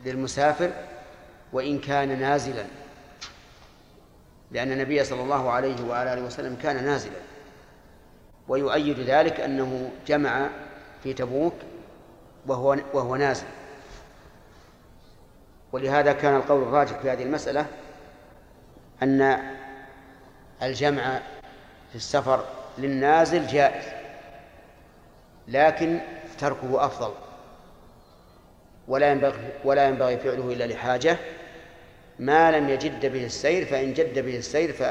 للمسافر 0.04 0.72
وإن 1.52 1.78
كان 1.78 2.20
نازلا 2.20 2.64
لأن 4.50 4.72
النبي 4.72 5.04
صلى 5.04 5.22
الله 5.22 5.50
عليه 5.50 5.84
وعلى 5.88 6.12
آله 6.12 6.22
وسلم 6.22 6.56
كان 6.62 6.84
نازلا. 6.84 7.20
ويؤيد 8.48 9.00
ذلك 9.00 9.40
أنه 9.40 9.90
جمع 10.06 10.48
في 11.02 11.12
تبوك 11.12 11.54
وهو 12.46 12.76
وهو 12.92 13.16
نازل. 13.16 13.46
ولهذا 15.72 16.12
كان 16.12 16.36
القول 16.36 16.62
الراجح 16.62 16.98
في 16.98 17.10
هذه 17.10 17.22
المسألة 17.22 17.66
أن 19.02 19.59
الجمع 20.62 21.20
في 21.90 21.96
السفر 21.96 22.44
للنازل 22.78 23.46
جائز 23.46 23.84
لكن 25.48 26.00
تركه 26.38 26.86
أفضل. 26.86 27.14
ولا 28.88 29.10
ينبغي 29.10 29.52
ولا 29.64 29.88
ينبغي 29.88 30.16
فعله 30.18 30.52
إلا 30.52 30.64
لحاجة. 30.64 31.16
ما 32.18 32.50
لم 32.50 32.68
يجد 32.68 33.06
به 33.06 33.24
السير 33.24 33.66
فإن 33.66 33.92
جد 33.94 34.18
به 34.18 34.36
السير 34.36 34.72
ف 34.72 34.82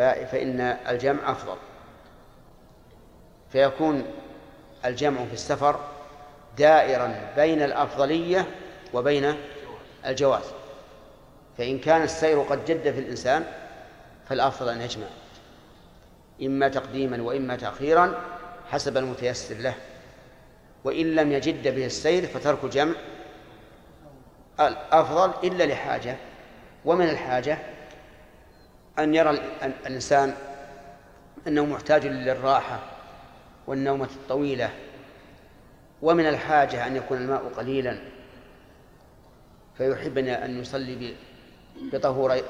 فإن 0.00 0.60
الجمع 0.60 1.30
أفضل. 1.30 1.56
فيكون 3.52 4.04
الجمع 4.84 5.24
في 5.24 5.32
السفر 5.32 5.80
دائرا 6.58 7.32
بين 7.36 7.62
الأفضلية 7.62 8.46
وبين 8.94 9.34
الجواز. 10.06 10.44
فإن 11.58 11.78
كان 11.78 12.02
السير 12.02 12.42
قد 12.42 12.64
جد 12.64 12.92
في 12.92 13.00
الإنسان 13.00 13.44
فالأفضل 14.28 14.68
أن 14.68 14.80
يجمع 14.80 15.06
إما 16.42 16.68
تقديما 16.68 17.22
وإما 17.22 17.56
تأخيرا 17.56 18.14
حسب 18.70 18.96
المتيسر 18.96 19.54
له. 19.54 19.74
وإن 20.84 21.14
لم 21.14 21.32
يجد 21.32 21.74
به 21.74 21.86
السير 21.86 22.26
فترك 22.26 22.64
الجمع 22.64 22.94
الأفضل 24.60 25.48
إلا 25.48 25.64
لحاجة 25.64 26.16
ومن 26.84 27.08
الحاجة 27.08 27.58
أن 28.98 29.14
يرى 29.14 29.30
الإنسان 29.62 30.34
أنه 31.46 31.64
محتاج 31.64 32.06
للراحة 32.06 32.80
والنومة 33.66 34.08
الطويلة. 34.16 34.70
ومن 36.02 36.28
الحاجة 36.28 36.86
أن 36.86 36.96
يكون 36.96 37.18
الماء 37.18 37.52
قليلا. 37.56 37.98
فيحب 39.78 40.18
أن 40.18 40.60
يصلي 40.60 41.16
بطهور 41.92 42.40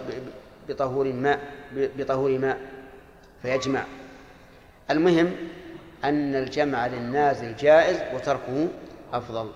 بطهور 0.69 1.13
ماء 1.13 1.41
بطهور 1.73 2.39
ماء 2.39 2.59
فيجمع. 3.43 3.85
المهم 4.91 5.37
أن 6.05 6.35
الجمع 6.35 6.87
للنازل 6.87 7.57
جائز 7.57 8.15
وتركه 8.15 8.69
أفضل 9.13 9.51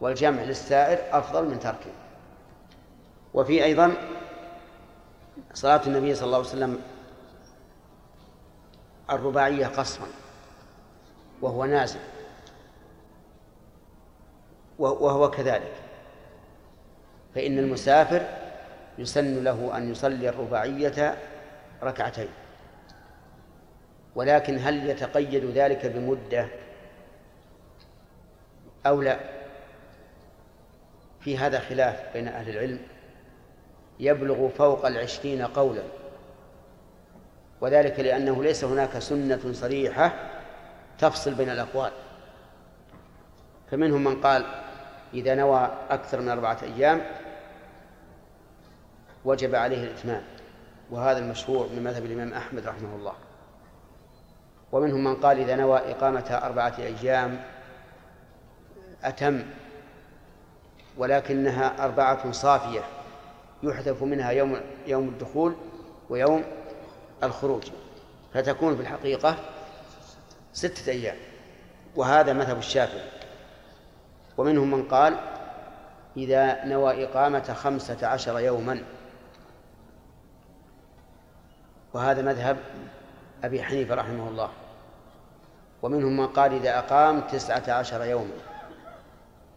والجمع 0.00 0.42
للسائر 0.42 1.18
أفضل 1.18 1.44
من 1.44 1.60
تركه. 1.60 1.90
وفي 3.34 3.64
أيضا 3.64 3.92
صلاة 5.54 5.80
النبي 5.86 6.14
صلى 6.14 6.26
الله 6.26 6.38
عليه 6.38 6.48
وسلم 6.48 6.80
الرباعية 9.10 9.66
قصرا 9.66 10.06
وهو 11.42 11.64
نازل. 11.64 12.00
وهو 14.78 15.30
كذلك. 15.30 15.72
فإن 17.34 17.58
المسافر 17.58 18.45
يسن 18.98 19.44
له 19.44 19.76
أن 19.76 19.90
يصلي 19.90 20.28
الرباعية 20.28 21.18
ركعتين. 21.82 22.28
ولكن 24.14 24.58
هل 24.58 24.90
يتقيد 24.90 25.44
ذلك 25.44 25.86
بمدة 25.86 26.48
أو 28.86 29.02
لا؟ 29.02 29.18
في 31.20 31.38
هذا 31.38 31.60
خلاف 31.60 32.12
بين 32.12 32.28
أهل 32.28 32.48
العلم. 32.48 32.80
يبلغ 34.00 34.48
فوق 34.48 34.86
العشرين 34.86 35.42
قولا. 35.42 35.82
وذلك 37.60 38.00
لأنه 38.00 38.44
ليس 38.44 38.64
هناك 38.64 38.98
سنة 38.98 39.52
صريحة 39.52 40.12
تفصل 40.98 41.34
بين 41.34 41.50
الأقوال. 41.50 41.92
فمنهم 43.70 44.04
من 44.04 44.20
قال 44.20 44.46
إذا 45.14 45.34
نوى 45.34 45.70
أكثر 45.90 46.20
من 46.20 46.28
أربعة 46.28 46.58
أيام 46.62 47.00
وجب 49.26 49.54
عليه 49.54 49.84
الإتمام 49.84 50.22
وهذا 50.90 51.18
المشهور 51.18 51.68
من 51.68 51.84
مذهب 51.84 52.04
الإمام 52.04 52.32
أحمد 52.32 52.66
رحمه 52.66 52.94
الله. 52.96 53.12
ومنهم 54.72 55.04
من 55.04 55.16
قال 55.16 55.38
إذا 55.38 55.56
نوى 55.56 55.78
إقامة 55.78 56.40
أربعة 56.42 56.74
أيام 56.78 57.44
أتم 59.04 59.42
ولكنها 60.98 61.84
أربعة 61.84 62.32
صافية 62.32 62.80
يحذف 63.62 64.02
منها 64.02 64.30
يوم 64.30 64.60
يوم 64.86 65.08
الدخول 65.08 65.56
ويوم 66.10 66.44
الخروج. 67.22 67.62
فتكون 68.34 68.76
في 68.76 68.82
الحقيقة 68.82 69.36
ستة 70.52 70.90
أيام 70.90 71.16
وهذا 71.96 72.32
مذهب 72.32 72.58
الشافعي. 72.58 73.10
ومنهم 74.36 74.70
من 74.70 74.88
قال 74.88 75.18
إذا 76.16 76.64
نوى 76.64 77.04
إقامة 77.04 77.54
خمسة 77.54 78.06
عشر 78.06 78.38
يوما 78.38 78.82
وهذا 81.96 82.22
مذهب 82.22 82.56
أبي 83.44 83.62
حنيفة 83.62 83.94
رحمه 83.94 84.28
الله. 84.28 84.50
ومنهم 85.82 86.16
من 86.16 86.26
قال 86.26 86.52
إذا 86.52 86.78
أقام 86.78 87.20
تسعة 87.20 87.72
عشر 87.72 88.04
يوما. 88.04 88.34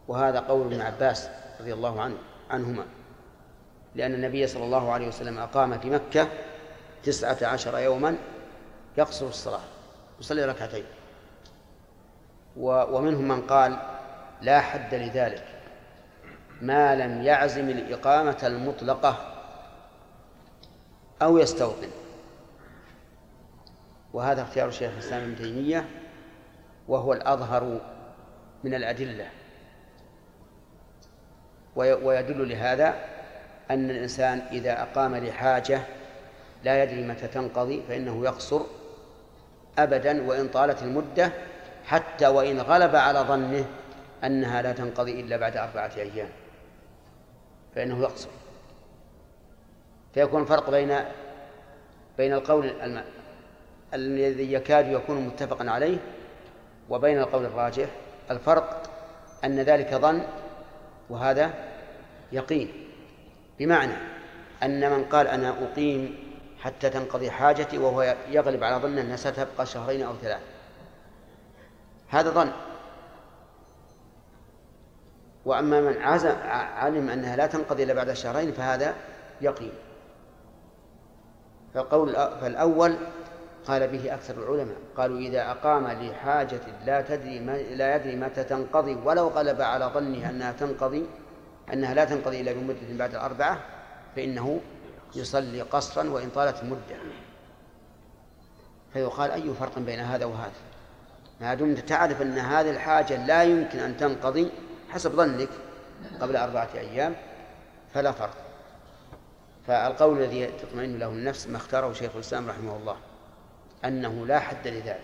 وهذا 0.08 0.40
قول 0.40 0.66
ابن 0.66 0.80
عباس 0.80 1.30
رضي 1.60 1.72
الله 1.72 2.00
عنه 2.00 2.16
عنهما. 2.50 2.84
لأن 3.94 4.14
النبي 4.14 4.46
صلى 4.46 4.64
الله 4.64 4.92
عليه 4.92 5.08
وسلم 5.08 5.38
أقام 5.38 5.78
في 5.78 5.90
مكة 5.90 6.28
تسعة 7.02 7.38
عشر 7.42 7.78
يوما 7.78 8.16
يقصر 8.98 9.26
الصلاة 9.26 9.60
يصلي 10.20 10.44
ركعتين. 10.44 10.84
ومنهم 12.56 13.28
من 13.28 13.42
قال 13.42 13.76
لا 14.42 14.60
حد 14.60 14.94
لذلك 14.94 15.44
ما 16.62 16.94
لم 16.94 17.22
يعزم 17.22 17.68
الإقامة 17.68 18.38
المطلقة 18.42 19.16
أو 21.22 21.38
يستوطن. 21.38 21.99
وهذا 24.12 24.42
اختيار 24.42 24.70
شيخ 24.70 24.92
الإسلام 24.92 25.22
ابن 25.22 25.36
تيمية 25.36 25.84
وهو 26.88 27.12
الأظهر 27.12 27.80
من 28.64 28.74
الأدلة. 28.74 29.26
ويدل 31.76 32.48
لهذا 32.48 32.94
أن 33.70 33.90
الإنسان 33.90 34.38
إذا 34.38 34.82
أقام 34.82 35.16
لحاجة 35.16 35.80
لا 36.64 36.82
يدري 36.82 37.02
متى 37.02 37.26
تنقضي 37.26 37.82
فإنه 37.88 38.24
يقصر 38.24 38.60
أبدا 39.78 40.28
وإن 40.28 40.48
طالت 40.48 40.82
المدة 40.82 41.32
حتى 41.84 42.26
وإن 42.26 42.60
غلب 42.60 42.96
على 42.96 43.18
ظنه 43.18 43.64
أنها 44.24 44.62
لا 44.62 44.72
تنقضي 44.72 45.20
إلا 45.20 45.36
بعد 45.36 45.56
أربعة 45.56 45.92
أيام. 45.96 46.28
فإنه 47.74 48.00
يقصر. 48.02 48.28
فيكون 50.14 50.42
الفرق 50.42 50.70
بين 50.70 50.98
بين 52.18 52.32
القول 52.32 52.66
الذي 53.94 54.52
يكاد 54.52 54.88
يكون 54.88 55.26
متفقا 55.26 55.70
عليه 55.70 55.98
وبين 56.90 57.18
القول 57.18 57.44
الراجح 57.44 57.88
الفرق 58.30 58.82
أن 59.44 59.60
ذلك 59.60 59.94
ظن 59.94 60.22
وهذا 61.10 61.50
يقين. 62.32 62.72
بمعنى 63.58 63.92
أن 64.62 64.90
من 64.90 65.04
قال 65.04 65.26
أنا 65.26 65.54
أقيم 65.62 66.30
حتى 66.60 66.90
تنقضي 66.90 67.30
حاجتي 67.30 67.78
وهو 67.78 68.16
يغلب 68.28 68.64
على 68.64 68.76
ظنه 68.76 69.00
أنها 69.00 69.16
ستبقى 69.16 69.66
شهرين 69.66 70.02
أو 70.02 70.14
ثلاث 70.16 70.40
هذا 72.08 72.30
ظن. 72.30 72.52
وأما 75.44 75.80
من 75.80 76.02
عزم 76.02 76.36
علم 76.76 77.10
أنها 77.10 77.36
لا 77.36 77.46
تنقضي 77.46 77.82
إلا 77.82 77.94
بعد 77.94 78.12
شهرين 78.12 78.52
فهذا 78.52 78.94
يقين. 79.40 79.72
فالقول 81.74 82.12
فالأول 82.12 82.96
قال 83.66 83.88
به 83.88 84.14
أكثر 84.14 84.34
العلماء 84.34 84.76
قالوا 84.96 85.18
إذا 85.18 85.50
أقام 85.50 85.86
لحاجة 85.86 86.60
لا 86.86 87.00
تدري 87.00 87.40
ما 87.40 87.52
لا 87.52 87.96
يدري 87.96 88.16
متى 88.16 88.44
تنقضي 88.44 88.94
ولو 88.94 89.28
غلب 89.28 89.60
على 89.60 89.84
ظنه 89.84 90.30
أنها 90.30 90.52
تنقضي 90.52 91.06
أنها 91.72 91.94
لا 91.94 92.04
تنقضي 92.04 92.40
إلا 92.40 92.52
بمدة 92.52 92.78
بعد 92.90 93.14
الأربعة 93.14 93.60
فإنه 94.16 94.60
يصلي 95.14 95.62
قصرا 95.62 96.10
وإن 96.10 96.30
طالت 96.30 96.62
المدة 96.62 96.96
فيقال 98.92 99.30
أي 99.30 99.54
فرق 99.54 99.78
بين 99.78 100.00
هذا 100.00 100.24
وهذا؟ 100.24 100.52
ما 101.40 101.54
دمت 101.54 101.78
تعرف 101.78 102.22
أن 102.22 102.38
هذه 102.38 102.70
الحاجة 102.70 103.26
لا 103.26 103.42
يمكن 103.42 103.78
أن 103.78 103.96
تنقضي 103.96 104.50
حسب 104.90 105.12
ظنك 105.12 105.48
قبل 106.20 106.36
أربعة 106.36 106.68
أيام 106.74 107.16
فلا 107.94 108.12
فرق. 108.12 108.36
فالقول 109.66 110.18
الذي 110.18 110.46
تطمئن 110.46 110.98
له 110.98 111.08
النفس 111.08 111.46
ما 111.46 111.56
اختاره 111.56 111.92
شيخ 111.92 112.10
الإسلام 112.14 112.48
رحمه 112.48 112.76
الله. 112.76 112.96
أنه 113.84 114.26
لا 114.26 114.38
حد 114.38 114.68
لذلك. 114.68 115.00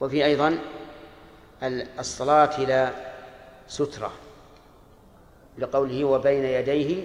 وفي 0.00 0.24
أيضا 0.24 0.58
الصلاة 1.98 2.58
إلى 2.58 2.92
سترة 3.68 4.12
لقوله 5.58 6.04
وبين 6.04 6.44
يديه 6.44 7.04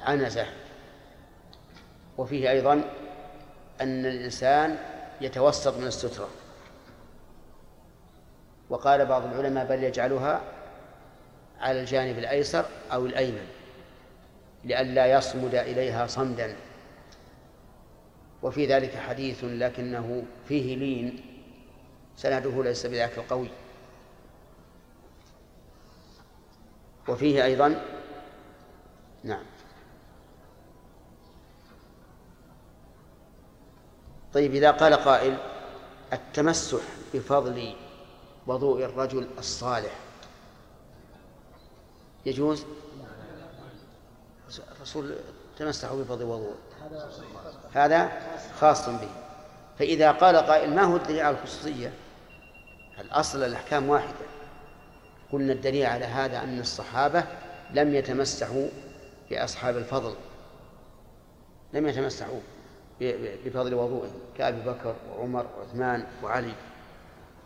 عنزة. 0.00 0.46
وفيه 2.18 2.50
أيضا 2.50 2.72
أن 3.80 4.06
الإنسان 4.06 4.78
يتوسط 5.20 5.76
من 5.76 5.86
السترة. 5.86 6.28
وقال 8.70 9.06
بعض 9.06 9.24
العلماء 9.24 9.66
بل 9.66 9.84
يجعلها 9.84 10.40
على 11.60 11.80
الجانب 11.80 12.18
الأيسر 12.18 12.64
أو 12.92 13.06
الأيمن 13.06 13.46
لئلا 14.64 15.06
يصمد 15.06 15.54
إليها 15.54 16.06
صمدا. 16.06 16.56
وفي 18.42 18.66
ذلك 18.66 18.96
حديث 18.96 19.44
لكنه 19.44 20.24
فيه 20.48 20.76
لين. 20.76 21.24
سنده 22.16 22.62
ليس 22.62 22.86
بذاك 22.86 23.18
القوي. 23.18 23.50
وفيه 27.08 27.44
أيضا 27.44 27.84
نعم. 29.24 29.44
طيب 34.34 34.54
إذا 34.54 34.70
قال 34.70 34.94
قائل 34.94 35.38
التمسح 36.12 36.82
بفضل 37.14 37.74
وضوء 38.46 38.84
الرجل 38.84 39.28
الصالح. 39.38 39.98
يجوز؟ 42.26 42.64
الرسول 44.76 45.16
تمسحوا 45.58 46.02
بفضل 46.02 46.24
وضوء. 46.24 46.56
هذا 47.72 48.12
خاص 48.60 48.88
به. 48.88 49.08
فإذا 49.78 50.12
قال 50.12 50.36
قائل 50.36 50.74
ما 50.74 50.82
هو 50.82 50.96
الدليل 50.96 51.20
على 51.20 51.36
الخصوصية؟ 51.36 51.92
الأصل 53.00 53.42
الأحكام 53.42 53.88
واحدة؟ 53.88 54.26
قلنا 55.32 55.52
الدليل 55.52 55.86
على 55.86 56.04
هذا 56.04 56.42
أن 56.42 56.60
الصحابة 56.60 57.24
لم 57.70 57.94
يتمسحوا 57.94 58.68
بأصحاب 59.30 59.76
الفضل. 59.76 60.14
لم 61.72 61.86
يتمسحوا 61.88 62.40
بفضل 63.00 63.74
وضوء 63.74 64.10
كأبي 64.38 64.60
بكر 64.60 64.94
وعمر 65.10 65.46
وعثمان 65.58 66.06
وعلي. 66.22 66.54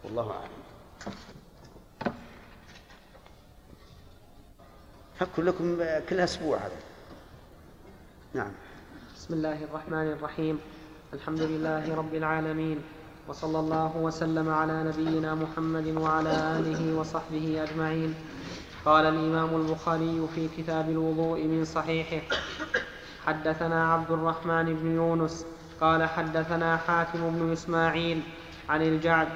والله 0.05 0.31
أعلم. 0.31 0.63
فكر 5.19 5.43
لكم 5.43 5.79
كل 6.09 6.21
أسبوع 6.21 6.59
هذا. 6.59 6.77
نعم. 8.35 8.53
بسم 9.33 9.41
الله 9.41 9.65
الرحمن 9.65 10.13
الرحيم. 10.13 10.59
الحمد 11.15 11.41
لله 11.41 11.97
رب 11.97 12.15
العالمين. 12.15 12.79
وصلى 13.29 13.59
الله 13.61 13.97
وسلم 13.97 14.49
على 14.49 14.85
نبينا 14.85 15.35
محمد 15.35 15.87
وعلى 15.97 16.33
آله 16.61 17.01
وصحبه 17.01 17.63
أجمعين. 17.63 18.15
قال 18.85 19.05
الإمام 19.07 19.57
البخاري 19.57 20.29
في 20.35 20.49
كتاب 20.57 20.91
الوضوء 20.91 21.45
من 21.49 21.65
صحيحه 21.65 22.21
حدثنا 23.27 23.93
عبد 23.93 24.11
الرحمن 24.11 24.75
بن 24.75 24.97
يونس 24.97 25.47
قال 25.81 26.09
حدثنا 26.09 26.77
حاتم 26.77 27.31
بن 27.31 27.53
إسماعيل 27.53 28.21
عن 28.69 28.83
الجعد 28.83 29.29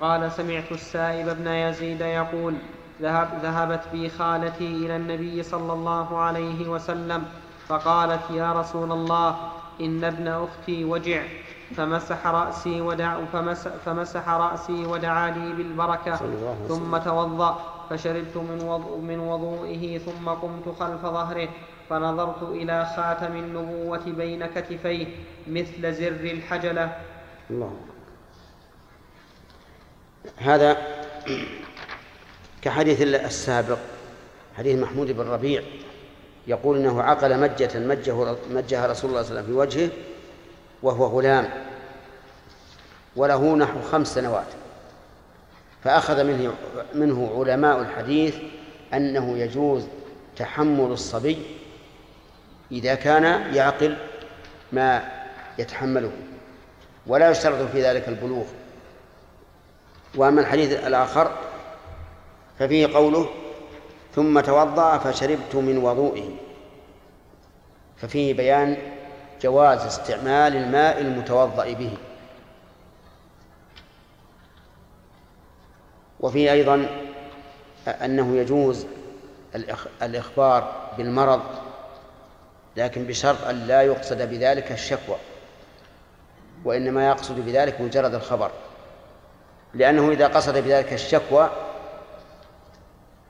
قال 0.00 0.32
سمعت 0.32 0.72
السائب 0.72 1.26
بن 1.38 1.46
يزيد 1.46 2.00
يقول 2.00 2.54
ذهب 3.02 3.28
ذهبت 3.42 3.82
بي 3.92 4.08
خالتي 4.08 4.66
إلى 4.66 4.96
النبي 4.96 5.42
صلى 5.42 5.72
الله 5.72 6.18
عليه 6.18 6.68
وسلم 6.68 7.24
فقالت 7.68 8.30
يا 8.30 8.52
رسول 8.52 8.92
الله 8.92 9.52
إن 9.80 10.04
ابن 10.04 10.28
أختي 10.28 10.84
وجع 10.84 11.22
فمسح 11.76 12.26
رأسي 12.26 12.80
ودع 12.80 13.24
فمسح, 13.32 13.70
فمسح 13.84 14.28
رأسي 14.28 14.86
ودعا 14.86 15.30
لي 15.30 15.52
بالبركة. 15.52 16.16
ثم 16.68 16.96
توضأ 16.96 17.60
فشربت 17.90 18.36
من, 18.36 18.62
وضوء 18.62 18.98
من 18.98 19.18
وضوئه 19.18 19.98
ثم 19.98 20.28
قمت 20.28 20.68
خلف 20.80 21.02
ظهره 21.02 21.48
فنظرت 21.90 22.42
إلى 22.42 22.86
خاتم 22.96 23.36
النبوة 23.36 24.04
بين 24.06 24.46
كتفيه 24.46 25.06
مثل 25.46 25.92
زر 25.92 26.10
الحجلة 26.10 26.96
الله 27.50 27.72
هذا 30.36 30.76
كحديث 32.62 33.02
السابق 33.02 33.78
حديث 34.58 34.82
محمود 34.82 35.10
بن 35.10 35.28
ربيع 35.28 35.62
يقول 36.46 36.78
إنه 36.78 37.02
عقل 37.02 37.40
مجة 37.40 37.78
مجه 37.78 38.36
مجها 38.50 38.86
رسول 38.86 39.10
الله 39.10 39.22
صلى 39.22 39.30
الله 39.30 39.40
عليه 39.40 39.42
وسلم 39.42 39.46
في 39.46 39.52
وجهه 39.52 39.90
وهو 40.82 41.06
غلام 41.06 41.48
وله 43.16 43.56
نحو 43.56 43.82
خمس 43.82 44.14
سنوات. 44.14 44.46
فأخذ 45.84 46.24
منه 46.24 46.54
منه 46.94 47.34
علماء 47.38 47.80
الحديث 47.80 48.36
أنه 48.94 49.38
يجوز 49.38 49.86
تحمل 50.36 50.92
الصبي 50.92 51.38
إذا 52.72 52.94
كان 52.94 53.54
يعقل 53.54 53.96
ما 54.72 55.02
يتحمله 55.58 56.12
ولا 57.06 57.30
يشترط 57.30 57.70
في 57.70 57.82
ذلك 57.82 58.08
البلوغ. 58.08 58.44
وأما 60.14 60.40
الحديث 60.40 60.86
الآخر 60.86 61.32
ففيه 62.58 62.86
قوله 62.86 63.28
ثم 64.14 64.40
توضأ 64.40 64.98
فشربت 64.98 65.54
من 65.54 65.78
وضوئه. 65.78 66.30
ففيه 67.96 68.34
بيان 68.34 68.76
جواز 69.42 69.80
استعمال 69.80 70.56
الماء 70.56 71.00
المتوضأ 71.00 71.72
به. 71.72 71.96
وفيه 76.20 76.52
أيضا 76.52 76.86
أنه 77.88 78.36
يجوز 78.36 78.86
الإخبار 80.02 80.72
بالمرض 80.98 81.42
لكن 82.76 83.04
بشرط 83.04 83.44
أن 83.44 83.66
لا 83.66 83.82
يقصد 83.82 84.22
بذلك 84.22 84.72
الشكوى 84.72 85.16
وإنما 86.64 87.08
يقصد 87.08 87.40
بذلك 87.40 87.80
مجرد 87.80 88.14
الخبر. 88.14 88.50
لأنه 89.74 90.10
إذا 90.10 90.26
قصد 90.26 90.58
بذلك 90.58 90.92
الشكوى 90.92 91.50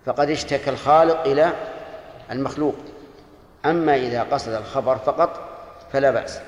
فقد 0.06 0.30
اشتكى 0.30 0.70
الخالق 0.70 1.20
إلى 1.20 1.52
المخلوق. 2.30 2.74
أما 3.64 3.96
إذا 3.96 4.22
قصد 4.22 4.52
الخبر 4.52 4.98
فقط 4.98 5.40
فلا 5.92 6.10
بأس. 6.10 6.40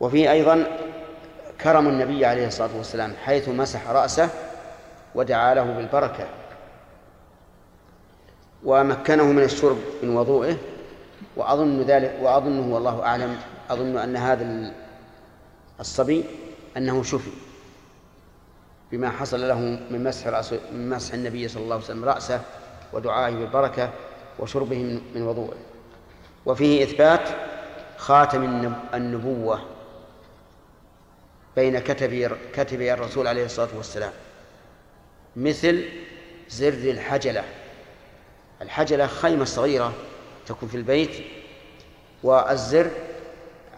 وفيه 0.00 0.32
أيضا 0.32 0.64
كرم 1.60 1.88
النبي 1.88 2.26
عليه 2.26 2.46
الصلاة 2.46 2.76
والسلام 2.76 3.12
حيث 3.24 3.48
مسح 3.48 3.90
رأسه 3.90 4.28
ودعا 5.14 5.54
له 5.54 5.64
بالبركة 5.64 6.26
ومكنه 8.64 9.24
من 9.24 9.42
الشرب 9.42 9.78
من 10.02 10.16
وضوئه. 10.16 10.56
وأظن 11.36 11.82
ذلك 11.82 12.18
وأظنه 12.22 12.74
والله 12.74 13.02
أعلم 13.02 13.36
أظن 13.70 13.96
أن 13.96 14.16
هذا 14.16 14.72
الصبي 15.80 16.24
أنه 16.76 17.02
شفي. 17.02 17.30
بما 18.92 19.10
حصل 19.10 19.48
له 19.48 19.58
من 19.90 20.04
مسح 20.04 20.26
من 20.72 20.90
مسح 20.90 21.14
النبي 21.14 21.48
صلى 21.48 21.62
الله 21.62 21.74
عليه 21.74 21.84
وسلم 21.84 22.04
رأسه 22.04 22.40
ودعائه 22.92 23.34
بالبركة 23.34 23.90
وشربه 24.38 25.00
من 25.14 25.22
وضوءه 25.22 25.56
وفيه 26.46 26.84
إثبات 26.84 27.28
خاتم 27.96 28.72
النبوة 28.94 29.60
بين 31.56 31.78
كتبي 31.78 32.28
كتبي 32.54 32.94
الرسول 32.94 33.26
عليه 33.26 33.44
الصلاة 33.44 33.68
والسلام. 33.76 34.12
مثل 35.36 35.84
زر 36.48 36.68
الحجلة. 36.68 37.44
الحجلة 38.62 39.06
خيمة 39.06 39.44
صغيرة 39.44 39.92
تكون 40.46 40.68
في 40.68 40.76
البيت 40.76 41.10
والزر 42.22 42.90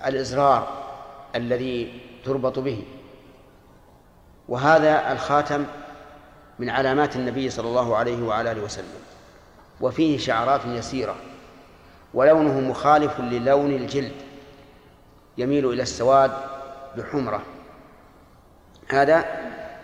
الإزرار 0.06 0.84
الذي 1.34 2.00
تربط 2.24 2.58
به. 2.58 2.82
وهذا 4.48 5.12
الخاتم 5.12 5.64
من 6.58 6.70
علامات 6.70 7.16
النبي 7.16 7.50
صلى 7.50 7.68
الله 7.68 7.96
عليه 7.96 8.22
وعلى 8.22 8.52
آله 8.52 8.62
وسلم. 8.62 9.00
وفيه 9.80 10.18
شعرات 10.18 10.60
يسيرة 10.66 11.16
ولونه 12.14 12.60
مخالف 12.60 13.20
للون 13.20 13.70
الجلد 13.70 14.12
يميل 15.38 15.66
إلى 15.66 15.82
السواد 15.82 16.32
بحمرة. 16.96 17.42
هذا 18.88 19.24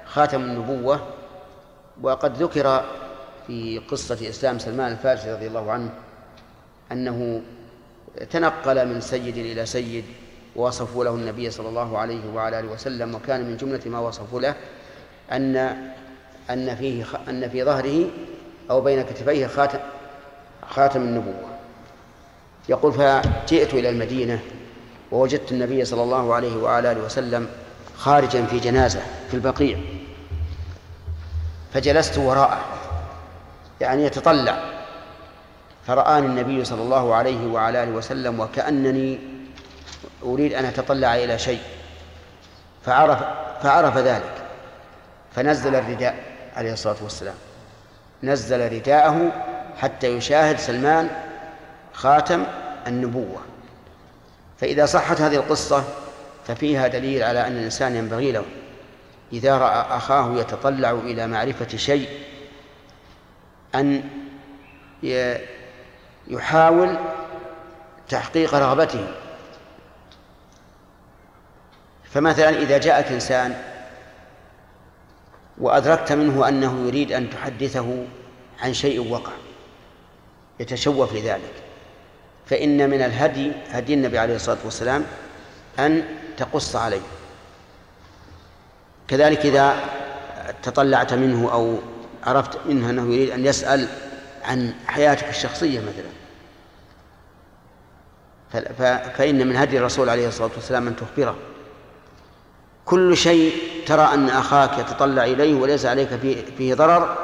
خاتم 0.05 0.41
النبوة 0.41 1.01
وقد 2.03 2.43
ذكر 2.43 2.85
في 3.47 3.79
قصة 3.79 4.29
إسلام 4.29 4.59
سلمان 4.59 4.93
الفارسي 4.93 5.33
رضي 5.33 5.47
الله 5.47 5.73
عنه 5.73 5.91
أنه 6.93 7.43
تنقل 8.31 8.89
من 8.89 9.01
سيد 9.01 9.37
إلى 9.37 9.67
سيد 9.67 10.05
ووصفوا 10.57 11.05
له 11.05 11.15
النبي 11.15 11.51
صلى 11.51 11.69
الله 11.69 11.99
عليه 11.99 12.21
وعلى 12.35 12.61
آله 12.61 12.73
وسلم 12.73 13.15
وكان 13.15 13.45
من 13.45 13.57
جملة 13.57 13.81
ما 13.87 13.99
وصفوا 13.99 14.41
له 14.41 14.55
ان 15.33 15.57
أن 16.51 16.77
فيه 16.77 17.05
أن 17.29 17.49
في 17.49 17.65
ظهره 17.65 18.05
أو 18.71 18.81
بين 18.81 19.03
كتفيه 19.03 19.47
خاتم 19.47 19.79
خاتم 20.69 21.01
النبوة. 21.01 21.51
يقول 22.69 22.93
فجئت 22.93 23.75
إلى 23.75 23.91
المدينة 23.91 24.41
ووجدت 25.13 25.53
النبي 25.53 25.85
صلى 25.85 26.03
الله 26.03 26.35
عليه 26.35 26.57
وعلى 26.57 26.93
آله 26.93 27.05
وسلم 27.05 27.49
خارجا 27.97 28.47
في 28.47 28.59
جنازة 28.59 29.03
في 29.29 29.35
البقيع. 29.35 29.79
فجلست 31.75 32.19
وراءه 32.19 32.65
يعني 33.81 34.05
يتطلع. 34.05 34.65
فرآني 35.87 36.27
النبي 36.27 36.65
صلى 36.65 36.83
الله 36.83 37.15
عليه 37.15 37.47
وعلى 37.53 37.83
آله 37.83 37.93
وسلم 37.93 38.41
وكأنني 38.41 39.19
أريد 40.23 40.53
أن 40.53 40.65
أتطلع 40.65 41.17
إلى 41.17 41.39
شيء. 41.39 41.61
فعرف 42.85 43.19
فعرف 43.63 43.97
ذلك. 43.97 44.35
فنزل 45.35 45.75
الرداء 45.75 46.15
عليه 46.57 46.73
الصلاة 46.73 46.97
والسلام. 47.03 47.35
نزل 48.23 48.73
رداءه 48.73 49.33
حتى 49.79 50.07
يشاهد 50.07 50.59
سلمان 50.59 51.11
خاتم 51.93 52.45
النبوة. 52.87 53.41
فإذا 54.61 54.87
صحت 54.87 55.21
هذه 55.21 55.37
القصة 55.37 55.85
ففيها 56.47 56.87
دليل 56.89 57.23
على 57.23 57.47
أن 57.47 57.53
الإنسان 57.53 57.97
ينبغي 57.97 58.33
له 58.33 58.45
إذا 59.33 59.59
رأى 59.59 59.97
أخاه 59.97 60.41
يتطلع 60.41 60.91
إلى 60.91 61.27
معرفة 61.27 61.77
شيء 61.77 62.09
أن 63.75 64.03
يحاول 66.29 66.99
تحقيق 68.09 68.55
رغبته. 68.55 69.07
فمثلا 72.15 72.49
إذا 72.49 72.79
جاءك 72.79 73.07
إنسان 73.07 73.57
وأدركت 75.59 76.13
منه 76.13 76.49
أنه 76.49 76.87
يريد 76.87 77.13
أن 77.13 77.31
تحدثه 77.31 78.05
عن 78.63 78.75
شيء 78.75 79.13
وقع 79.13 79.33
يتشوف 80.61 81.15
لذلك 81.15 81.53
فإن 82.47 82.91
من 82.91 83.03
الهدي 83.03 83.53
هدي 83.69 83.95
النبي 83.95 84.19
عليه 84.19 84.37
الصلاة 84.37 84.59
والسلام 84.65 85.05
أن 85.79 86.03
تقص 86.37 86.77
عليه. 86.77 87.01
كذلك 89.09 89.47
إذا 89.47 89.77
تطلعت 90.63 91.15
منه 91.15 91.53
أو 91.53 91.79
عرفت 92.25 92.67
منه 92.67 92.91
أنه 92.91 93.15
يريد 93.15 93.31
أن 93.31 93.47
يسأل 93.47 93.89
عن 94.45 94.75
حياتك 94.87 95.29
الشخصية 95.29 95.81
مثلا. 95.81 96.11
فإن 99.13 99.47
من 99.47 99.57
هدي 99.57 99.79
الرسول 99.79 100.09
عليه 100.09 100.29
الصلاة 100.29 100.51
والسلام 100.57 100.87
أن 100.87 100.97
تخبره. 100.97 101.37
كل 102.91 103.17
شيء 103.17 103.53
ترى 103.87 104.03
أن 104.03 104.29
أخاك 104.29 104.79
يتطلع 104.79 105.25
إليه 105.25 105.55
وليس 105.55 105.87
عليك 105.87 106.09
فيه, 106.59 106.75
ضرر 106.75 107.17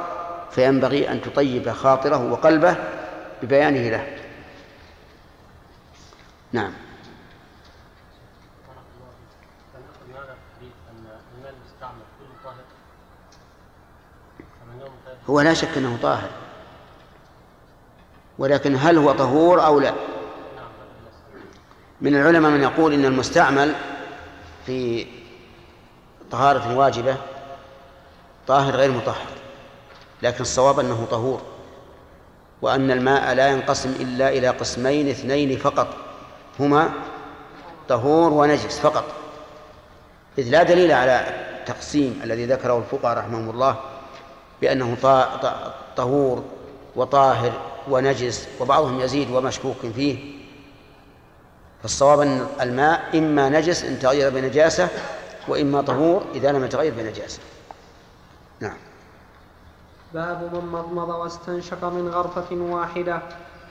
فينبغي 0.50 1.10
أن 1.10 1.20
تطيب 1.20 1.70
خاطره 1.70 2.32
وقلبه 2.32 2.76
ببيانه 3.42 3.90
له. 3.90 4.16
نعم. 6.52 6.72
هو 15.30 15.40
لا 15.40 15.54
شك 15.54 15.76
أنه 15.76 15.98
طاهر. 16.02 16.30
ولكن 18.38 18.76
هل 18.76 18.98
هو 18.98 19.12
طهور 19.12 19.64
أو 19.66 19.80
لا؟ 19.80 19.94
من 22.00 22.16
العلماء 22.16 22.50
من 22.50 22.62
يقول 22.62 22.92
إن 22.92 23.04
المستعمل 23.04 23.74
في 24.66 25.06
طهارة 26.30 26.76
واجبة 26.76 27.16
طاهر 28.46 28.76
غير 28.76 28.90
مطهر 28.90 29.26
لكن 30.22 30.40
الصواب 30.40 30.80
أنه 30.80 31.06
طهور 31.10 31.40
وأن 32.62 32.90
الماء 32.90 33.34
لا 33.34 33.48
ينقسم 33.48 33.90
إلا 34.00 34.28
إلى 34.28 34.48
قسمين 34.48 35.08
اثنين 35.08 35.58
فقط 35.58 35.88
هما 36.60 36.90
طهور 37.88 38.32
ونجس 38.32 38.78
فقط. 38.78 39.04
إذ 40.38 40.48
لا 40.50 40.62
دليل 40.62 40.92
على 40.92 41.26
التقسيم 41.60 42.20
الذي 42.24 42.46
ذكره 42.46 42.78
الفقهاء 42.78 43.18
رحمهم 43.18 43.50
الله 43.50 43.76
بأنه 44.60 44.96
طهور 45.96 46.44
وطاهر 46.96 47.52
ونجس 47.88 48.48
وبعضهم 48.60 49.00
يزيد 49.00 49.30
ومشكوك 49.30 49.76
فيه. 49.94 50.36
فالصواب 51.82 52.20
أن 52.20 52.46
الماء 52.60 53.18
إما 53.18 53.48
نجس 53.48 53.84
إن 53.84 53.98
تغير 53.98 54.30
بنجاسة 54.30 54.88
وإما 55.48 55.80
طهور 55.82 56.24
إذا 56.34 56.52
لم 56.52 56.64
يتغير 56.64 56.94
بنجاسة 56.96 57.40
نعم. 58.60 58.76
باب 60.14 60.50
من 60.52 60.68
مضمض 60.72 61.08
واستنشق 61.08 61.84
من 61.84 62.08
غرفة 62.08 62.56
واحدة. 62.56 63.22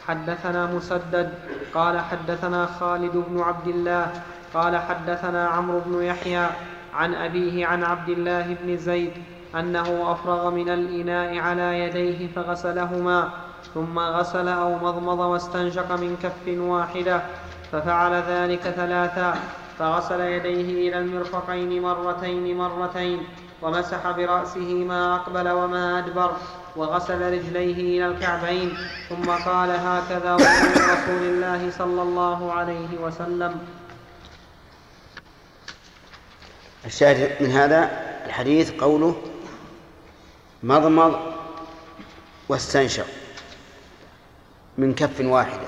حدثنا 0.07 0.65
مسدد. 0.65 1.33
قال 1.73 1.99
حدثنا 1.99 2.65
خالد 2.65 3.23
بن 3.29 3.41
عبد 3.41 3.67
الله. 3.67 4.11
قال 4.53 4.77
حدثنا 4.77 5.47
عمرو 5.47 5.79
بن 5.85 6.03
يحيى 6.03 6.47
عن 6.93 7.15
أبيه 7.15 7.65
عن 7.65 7.83
عبد 7.83 8.09
الله 8.09 8.57
بن 8.61 8.77
زيد 8.77 9.13
أنه 9.55 10.11
أفرغ 10.11 10.49
من 10.49 10.69
الإناء 10.69 11.37
على 11.37 11.79
يديه 11.79 12.27
فغسلهما 12.27 13.29
ثم 13.73 13.99
غسل 13.99 14.47
أو 14.47 14.75
مضمض 14.75 15.19
واستنشق 15.19 15.91
من 15.91 16.17
كف 16.23 16.59
واحدة 16.59 17.21
ففعل 17.71 18.13
ذلك 18.13 18.59
ثلاثا 18.59 19.35
فغسل 19.79 20.19
يديه 20.19 20.89
إلى 20.89 20.99
المرفقين 20.99 21.81
مرتين 21.81 22.57
مرتين 22.57 23.27
ومسح 23.61 24.11
برأسه 24.11 24.73
ما 24.73 25.15
أقبل 25.15 25.49
وما 25.49 25.99
أدبر 25.99 26.37
وغسل 26.75 27.33
رجليه 27.33 27.97
إلى 27.97 28.07
الكعبين 28.07 28.77
ثم 29.09 29.31
قال 29.31 29.71
هكذا 29.71 30.35
رسول 30.35 31.23
الله 31.23 31.71
صلى 31.71 32.01
الله 32.01 32.53
عليه 32.53 32.97
وسلم. 33.01 33.59
الشاهد 36.85 37.43
من 37.43 37.51
هذا 37.51 37.89
الحديث 38.25 38.71
قوله 38.71 39.21
مضمض 40.63 41.19
واستنشق 42.49 43.07
من 44.77 44.93
كف 44.93 45.19
واحدة 45.21 45.67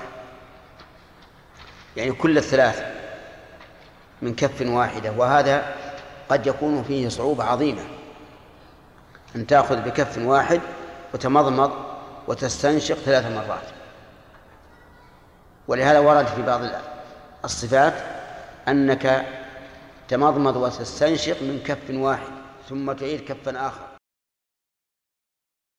يعني 1.96 2.12
كل 2.12 2.38
الثلاث 2.38 2.97
من 4.22 4.34
كف 4.34 4.66
واحدة 4.66 5.12
وهذا 5.16 5.74
قد 6.28 6.46
يكون 6.46 6.82
فيه 6.82 7.08
صعوبة 7.08 7.44
عظيمة. 7.44 7.82
أن 9.36 9.46
تأخذ 9.46 9.76
بكف 9.76 10.18
واحد 10.18 10.60
وتمضمض 11.14 11.72
وتستنشق 12.28 12.94
ثلاث 12.94 13.26
مرات. 13.26 13.68
ولهذا 15.68 15.98
ورد 15.98 16.26
في 16.26 16.42
بعض 16.42 16.60
الصفات 17.44 17.94
أنك 18.68 19.26
تمضمض 20.08 20.56
وتستنشق 20.56 21.42
من 21.42 21.60
كف 21.66 21.90
واحد 21.90 22.32
ثم 22.68 22.92
تعيد 22.92 23.20
كفا 23.20 23.66
آخر. 23.66 23.87